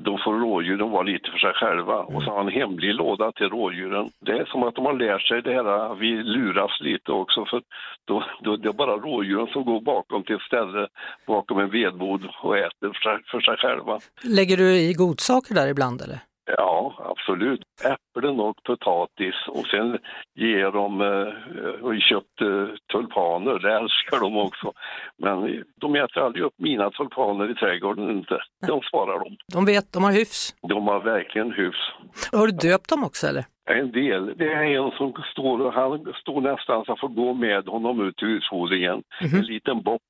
då 0.00 0.18
får 0.24 0.34
rådjuren 0.40 0.90
vara 0.90 1.02
lite 1.02 1.30
för 1.30 1.38
sig 1.38 1.52
själva. 1.54 1.98
Och 1.98 2.22
så 2.22 2.30
har 2.30 2.36
han 2.36 2.46
en 2.46 2.52
hemlig 2.52 2.94
låda 2.94 3.32
till 3.32 3.48
rådjuren. 3.48 4.10
Det 4.20 4.32
är 4.32 4.44
som 4.44 4.62
att 4.62 4.74
de 4.74 4.84
har 4.86 4.92
lärt 4.92 5.22
sig 5.22 5.42
det 5.42 5.54
här, 5.54 5.94
vi 5.94 6.22
luras 6.22 6.80
lite 6.80 7.12
också 7.12 7.44
för 7.44 7.62
då, 8.04 8.24
då 8.42 8.56
det 8.56 8.68
är 8.68 8.72
bara 8.72 8.96
rådjuren 8.96 9.46
som 9.46 9.64
går 9.64 9.80
bakom 9.80 10.22
till 10.24 10.36
ett 10.36 10.42
ställe 10.42 10.88
bakom 11.26 11.58
en 11.58 11.70
vedbod 11.70 12.28
och 12.42 12.58
äter 12.58 12.92
för 12.92 13.00
sig, 13.02 13.18
för 13.30 13.40
sig 13.40 13.56
själva. 13.56 13.98
Lägger 14.24 14.56
du 14.56 14.72
i 14.78 14.92
godsaker 14.92 15.54
där 15.54 15.68
ibland 15.68 16.02
eller? 16.02 16.18
Ja, 16.44 16.94
absolut. 16.98 17.60
Äpplen 17.84 18.40
och 18.40 18.56
potatis 18.62 19.34
och 19.48 19.66
sen 19.66 19.98
ger 20.34 20.70
de, 20.70 21.00
eh, 21.00 21.84
och 21.84 21.94
köpt 22.00 22.40
eh, 22.40 22.74
tulpaner, 22.92 23.58
det 23.58 23.72
älskar 23.76 24.20
de 24.20 24.36
också. 24.36 24.72
Men 25.18 25.64
de 25.80 25.96
äter 25.96 26.22
aldrig 26.22 26.44
upp 26.44 26.54
mina 26.56 26.90
tulpaner 26.90 27.50
i 27.50 27.54
trädgården 27.54 28.10
inte. 28.10 28.38
De 28.66 28.80
svarar 28.82 29.18
de. 29.18 29.36
De 29.52 29.64
vet, 29.64 29.92
de 29.92 30.04
har 30.04 30.12
hyfs. 30.12 30.54
De 30.68 30.88
har 30.88 31.00
verkligen 31.00 31.52
hyfs. 31.52 31.92
Har 32.32 32.46
du 32.46 32.52
döpt 32.52 32.88
dem 32.88 33.04
också 33.04 33.26
eller? 33.26 33.44
En 33.64 33.92
del. 33.92 34.34
Det 34.36 34.52
är 34.52 34.62
en 34.62 34.90
som 34.90 35.12
står, 35.32 35.60
och 35.60 35.72
han 35.72 36.12
står 36.20 36.40
nästan 36.40 36.84
så 36.84 36.90
jag 36.90 37.00
får 37.00 37.08
gå 37.08 37.34
med 37.34 37.66
honom 37.66 38.00
ut 38.08 38.16
till 38.16 38.28
utfodringen. 38.28 39.02
En 39.20 39.40
liten 39.40 39.82
bock. 39.82 40.02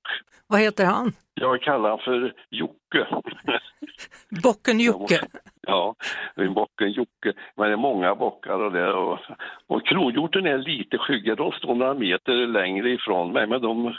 Vad 0.47 0.61
heter 0.61 0.85
han? 0.85 1.13
Jag 1.35 1.63
kallar 1.63 1.91
han 1.91 1.99
för 1.99 2.35
Jocke. 2.51 3.07
Bocken 4.43 4.81
Jocke. 4.81 5.21
Ja, 5.67 5.95
en 6.35 6.55
bocken 6.55 6.93
Jocke. 6.93 7.33
Men 7.57 7.67
det 7.67 7.73
är 7.73 7.77
många 7.77 8.15
bockar 8.15 8.59
och 8.65 8.73
det. 8.73 8.93
Och, 8.93 9.19
och 9.67 9.87
kronhjorten 9.87 10.47
är 10.47 10.59
lite 10.59 10.99
skyggare. 10.99 11.37
De 11.37 11.53
står 11.53 11.75
några 11.75 11.95
meter 11.95 12.33
längre 12.33 12.91
ifrån 12.91 13.33
mig. 13.33 13.47
Men 13.47 13.63
de, 13.63 13.95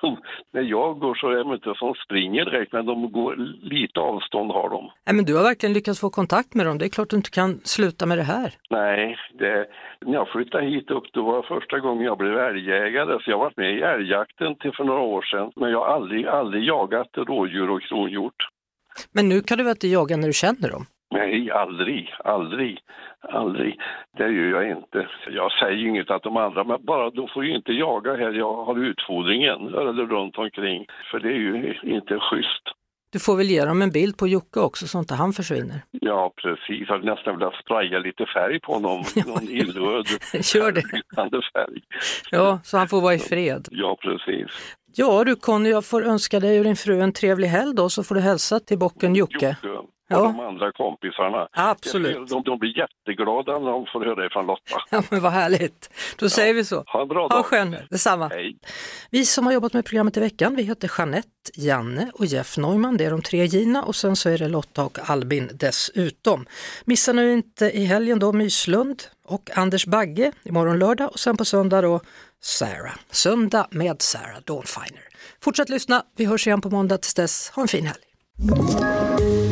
de, 0.00 0.16
när 0.52 0.62
jag 0.62 0.98
går 0.98 1.14
så 1.14 1.30
är 1.30 1.36
de 1.36 1.52
inte 1.52 1.74
som 1.76 1.94
springer 1.94 2.44
direkt. 2.44 2.72
Men 2.72 2.86
de 2.86 3.12
går 3.12 3.36
lite 3.62 4.00
avstånd 4.00 4.50
har 4.50 4.70
de. 4.70 4.90
Nej, 5.06 5.14
men 5.14 5.24
du 5.24 5.36
har 5.36 5.42
verkligen 5.42 5.72
lyckats 5.72 6.00
få 6.00 6.10
kontakt 6.10 6.54
med 6.54 6.66
dem. 6.66 6.78
Det 6.78 6.84
är 6.84 6.88
klart 6.88 7.10
du 7.10 7.16
inte 7.16 7.30
kan 7.30 7.60
sluta 7.64 8.06
med 8.06 8.18
det 8.18 8.22
här. 8.22 8.54
Nej, 8.70 8.93
det, 9.38 9.66
när 10.00 10.14
jag 10.14 10.28
flyttade 10.28 10.66
hit 10.66 10.90
upp 10.90 11.04
då 11.12 11.22
var 11.22 11.36
det 11.36 11.48
första 11.48 11.78
gången 11.78 12.04
jag 12.04 12.18
blev 12.18 12.38
älgjägare. 12.38 13.18
Så 13.20 13.30
jag 13.30 13.36
har 13.38 13.44
varit 13.44 13.56
med 13.56 13.74
i 13.78 13.80
älgjakten 13.80 14.54
till 14.54 14.72
för 14.72 14.84
några 14.84 15.00
år 15.00 15.22
sedan. 15.22 15.52
Men 15.56 15.70
jag 15.70 15.78
har 15.78 15.94
aldrig, 15.94 16.26
aldrig 16.26 16.64
jagat 16.64 17.08
rådjur 17.16 17.70
och 17.70 17.82
kronhjort. 17.82 18.48
Men 19.12 19.28
nu 19.28 19.40
kan 19.40 19.58
du 19.58 19.64
väl 19.64 19.70
inte 19.70 19.88
jaga 19.88 20.16
när 20.16 20.26
du 20.26 20.32
känner 20.32 20.70
dem? 20.70 20.86
Nej, 21.14 21.50
aldrig, 21.50 22.14
aldrig, 22.24 22.78
aldrig. 23.20 23.80
Det 24.18 24.28
gör 24.28 24.62
jag 24.62 24.70
inte. 24.70 25.08
Jag 25.30 25.52
säger 25.52 25.86
inget 25.86 26.10
att 26.10 26.22
de 26.22 26.36
andra, 26.36 26.64
men 26.64 26.84
bara 26.84 27.10
de 27.10 27.28
får 27.28 27.44
ju 27.44 27.56
inte 27.56 27.72
jaga 27.72 28.16
här 28.16 28.32
jag 28.32 28.64
har 28.64 28.78
utfodringen 28.78 29.68
eller 29.68 30.06
runt 30.06 30.38
omkring. 30.38 30.86
För 31.10 31.20
det 31.20 31.28
är 31.28 31.38
ju 31.38 31.74
inte 31.82 32.18
schysst. 32.18 32.66
Du 33.14 33.20
får 33.20 33.36
väl 33.36 33.50
ge 33.50 33.64
dem 33.64 33.82
en 33.82 33.90
bild 33.90 34.16
på 34.16 34.28
Jocke 34.28 34.60
också 34.60 34.86
så 34.86 34.98
inte 34.98 35.14
han 35.14 35.32
försvinner. 35.32 35.80
Ja, 35.90 36.32
precis. 36.42 36.88
Jag 36.88 36.94
hade 36.96 37.14
nästan 37.14 37.38
velat 37.38 37.54
spraya 37.54 37.98
lite 37.98 38.26
färg 38.34 38.60
på 38.60 38.72
honom. 38.72 39.04
Någon 39.26 39.48
illröd 39.48 40.06
Gör 40.54 40.72
det. 40.72 40.82
färg. 41.52 41.82
Ja, 42.30 42.60
så 42.64 42.78
han 42.78 42.88
får 42.88 43.00
vara 43.00 43.14
i 43.14 43.18
fred. 43.18 43.68
Ja, 43.70 43.96
precis. 44.00 44.76
Ja 44.96 45.24
du 45.24 45.36
Conny, 45.36 45.70
jag 45.70 45.84
får 45.84 46.02
önska 46.02 46.40
dig 46.40 46.58
och 46.58 46.64
din 46.64 46.76
fru 46.76 47.00
en 47.00 47.12
trevlig 47.12 47.48
helg 47.48 47.74
då 47.74 47.88
så 47.88 48.04
får 48.04 48.14
du 48.14 48.20
hälsa 48.20 48.60
till 48.60 48.78
bocken 48.78 49.14
Jocke. 49.14 49.56
Och 50.10 50.16
Ja. 50.16 50.22
de 50.22 50.40
andra 50.40 50.72
kompisarna. 50.72 51.48
Absolut. 51.52 52.28
De, 52.28 52.42
de 52.42 52.58
blir 52.58 52.78
jätteglada 52.78 53.58
när 53.58 53.70
de 53.70 53.86
får 53.92 54.04
höra 54.04 54.26
ifrån 54.26 54.46
Lotta. 54.46 54.76
Ja 54.90 55.02
men 55.10 55.20
vad 55.22 55.32
härligt. 55.32 55.90
Då 56.18 56.28
säger 56.28 56.54
vi 56.54 56.64
så. 56.64 56.82
Ha 56.86 57.02
en 57.02 57.08
bra 57.08 57.22
Ha 57.22 57.28
dag. 57.28 57.44
skön. 57.46 57.76
Detsamma. 57.90 58.28
Hej. 58.28 58.56
Vi 59.10 59.24
som 59.26 59.46
har 59.46 59.52
jobbat 59.52 59.72
med 59.72 59.84
programmet 59.84 60.16
i 60.16 60.20
veckan, 60.20 60.56
vi 60.56 60.62
heter 60.62 60.90
Jeanette, 60.98 61.28
Janne 61.54 62.10
och 62.14 62.26
Jeff 62.26 62.56
Neumann. 62.56 62.96
Det 62.96 63.04
är 63.04 63.10
de 63.10 63.22
tre 63.22 63.44
Gina 63.44 63.82
och 63.84 63.96
sen 63.96 64.16
så 64.16 64.28
är 64.28 64.38
det 64.38 64.48
Lotta 64.48 64.84
och 64.84 64.98
Albin 65.10 65.50
dessutom. 65.54 66.46
Missa 66.84 67.12
nu 67.12 67.32
inte 67.32 67.64
i 67.70 67.84
helgen 67.84 68.18
då 68.18 68.32
Myslund 68.32 69.02
och 69.26 69.50
Anders 69.56 69.86
Bagge 69.86 70.32
imorgon 70.42 70.78
lördag 70.78 71.10
och 71.12 71.18
sen 71.18 71.36
på 71.36 71.44
söndag 71.44 71.80
då 71.80 72.00
Sarah. 72.42 72.94
Söndag 73.10 73.66
med 73.70 74.02
Sarah 74.02 74.40
Dawnfiner. 74.44 75.02
Fortsätt 75.40 75.68
lyssna, 75.68 76.02
vi 76.16 76.24
hörs 76.24 76.46
igen 76.46 76.60
på 76.60 76.70
måndag 76.70 76.98
tills 76.98 77.14
dess. 77.14 77.50
Ha 77.54 77.62
en 77.62 77.68
fin 77.68 77.86
helg. 77.86 78.00